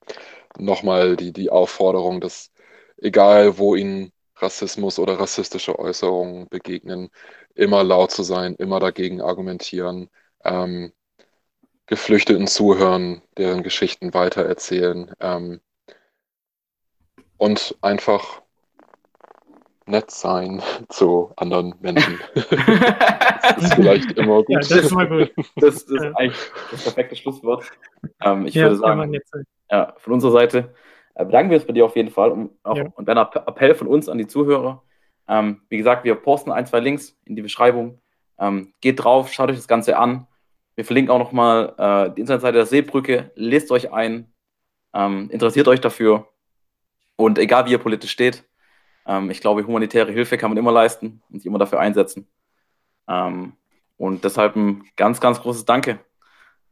nochmal 0.59 1.17
die, 1.17 1.33
die 1.33 1.51
Aufforderung, 1.51 2.21
dass 2.21 2.53
egal 2.99 3.59
wo 3.59 3.75
ihnen 3.75 4.13
Rassismus 4.37 4.99
oder 4.99 5.19
rassistische 5.21 5.79
Äußerungen 5.79 6.49
begegnen, 6.49 7.11
immer 7.55 7.85
laut 7.85 8.11
zu 8.11 8.23
sein, 8.23 8.55
immer 8.57 8.81
dagegen 8.81 9.21
argumentieren, 9.21 10.09
ähm, 10.45 10.93
Geflüchteten 11.87 12.47
zuhören, 12.47 13.23
deren 13.37 13.63
Geschichten 13.63 14.15
weitererzählen 14.15 15.13
ähm, 15.21 15.61
und 17.37 17.77
einfach 17.81 18.43
nett 19.91 20.11
sein 20.11 20.63
zu 20.89 21.33
anderen 21.37 21.75
Menschen. 21.81 22.19
das 22.35 23.63
ist 23.63 23.75
vielleicht 23.75 24.13
immer 24.13 24.43
gut. 24.43 24.49
Ja, 24.49 24.59
das 24.59 24.71
ist 24.71 24.93
immer 24.93 25.07
gut. 25.07 25.33
Das, 25.57 25.85
das 25.85 25.91
ist 25.91 26.17
eigentlich 26.17 26.39
das 26.71 26.83
perfekte 26.85 27.17
Schlusswort. 27.17 27.65
Ähm, 28.23 28.47
ich 28.47 28.55
ja, 28.55 28.65
würde 28.65 28.77
sagen, 28.77 29.19
ja, 29.71 29.95
von 29.99 30.13
unserer 30.15 30.33
Seite 30.33 30.75
äh, 31.15 31.25
bedanken 31.25 31.51
wir 31.51 31.59
uns 31.59 31.67
bei 31.67 31.73
dir 31.73 31.85
auf 31.85 31.97
jeden 31.97 32.11
Fall 32.11 32.31
und, 32.31 32.51
auch, 32.63 32.77
ja. 32.77 32.87
und 32.95 33.09
ein 33.09 33.19
Appell 33.19 33.75
von 33.75 33.87
uns 33.87 34.09
an 34.09 34.19
die 34.19 34.27
Zuhörer. 34.27 34.83
Ähm, 35.29 35.63
wie 35.69 35.77
gesagt, 35.77 36.05
wir 36.05 36.15
posten 36.17 36.51
ein, 36.51 36.67
zwei 36.67 36.81
Links 36.81 37.17
in 37.25 37.37
die 37.37 37.43
Beschreibung. 37.43 38.01
Ähm, 38.39 38.73
geht 38.81 39.05
drauf, 39.05 39.33
schaut 39.33 39.51
euch 39.51 39.57
das 39.57 39.69
Ganze 39.69 39.97
an. 39.97 40.27
Wir 40.75 40.85
verlinken 40.85 41.13
auch 41.13 41.19
nochmal 41.19 41.75
äh, 41.79 42.15
die 42.15 42.23
Internetseite 42.23 42.57
der 42.57 42.67
Seebrücke. 42.67 43.31
Lest 43.35 43.71
euch 43.71 43.93
ein, 43.93 44.33
ähm, 44.95 45.29
interessiert 45.31 45.69
euch 45.69 45.81
dafür. 45.81 46.29
Und 47.17 47.39
egal 47.39 47.67
wie 47.67 47.73
ihr 47.73 47.79
politisch 47.79 48.11
steht, 48.11 48.45
ähm, 49.11 49.31
ich 49.31 49.41
glaube, 49.41 49.67
humanitäre 49.67 50.13
Hilfe 50.13 50.39
kann 50.39 50.51
man 50.51 50.57
immer 50.57 50.73
leisten 50.73 51.21
und 51.31 51.41
sich 51.41 51.47
immer 51.47 51.59
dafür 51.59 51.81
einsetzen. 51.81 52.29
Ähm, 53.09 53.55
und 53.97 54.25
deshalb 54.25 54.55
ein 54.57 54.85
ganz, 54.97 55.21
ganz 55.21 55.41
großes 55.41 55.65
Danke 55.65 55.99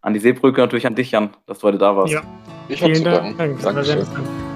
an 0.01 0.15
die 0.15 0.21
Seebrücke, 0.21 0.61
natürlich 0.61 0.87
an 0.87 0.95
dich, 0.95 1.11
Jan, 1.11 1.31
dass 1.47 1.59
du 1.59 1.67
heute 1.67 1.79
da 1.79 1.97
warst. 1.97 2.13
Ja. 2.13 2.23
Ich 2.69 2.83
habe 2.83 2.93
zu 2.93 3.03
danken. 3.03 3.37
Dank. 3.37 3.61
Dankeschön. 3.61 4.48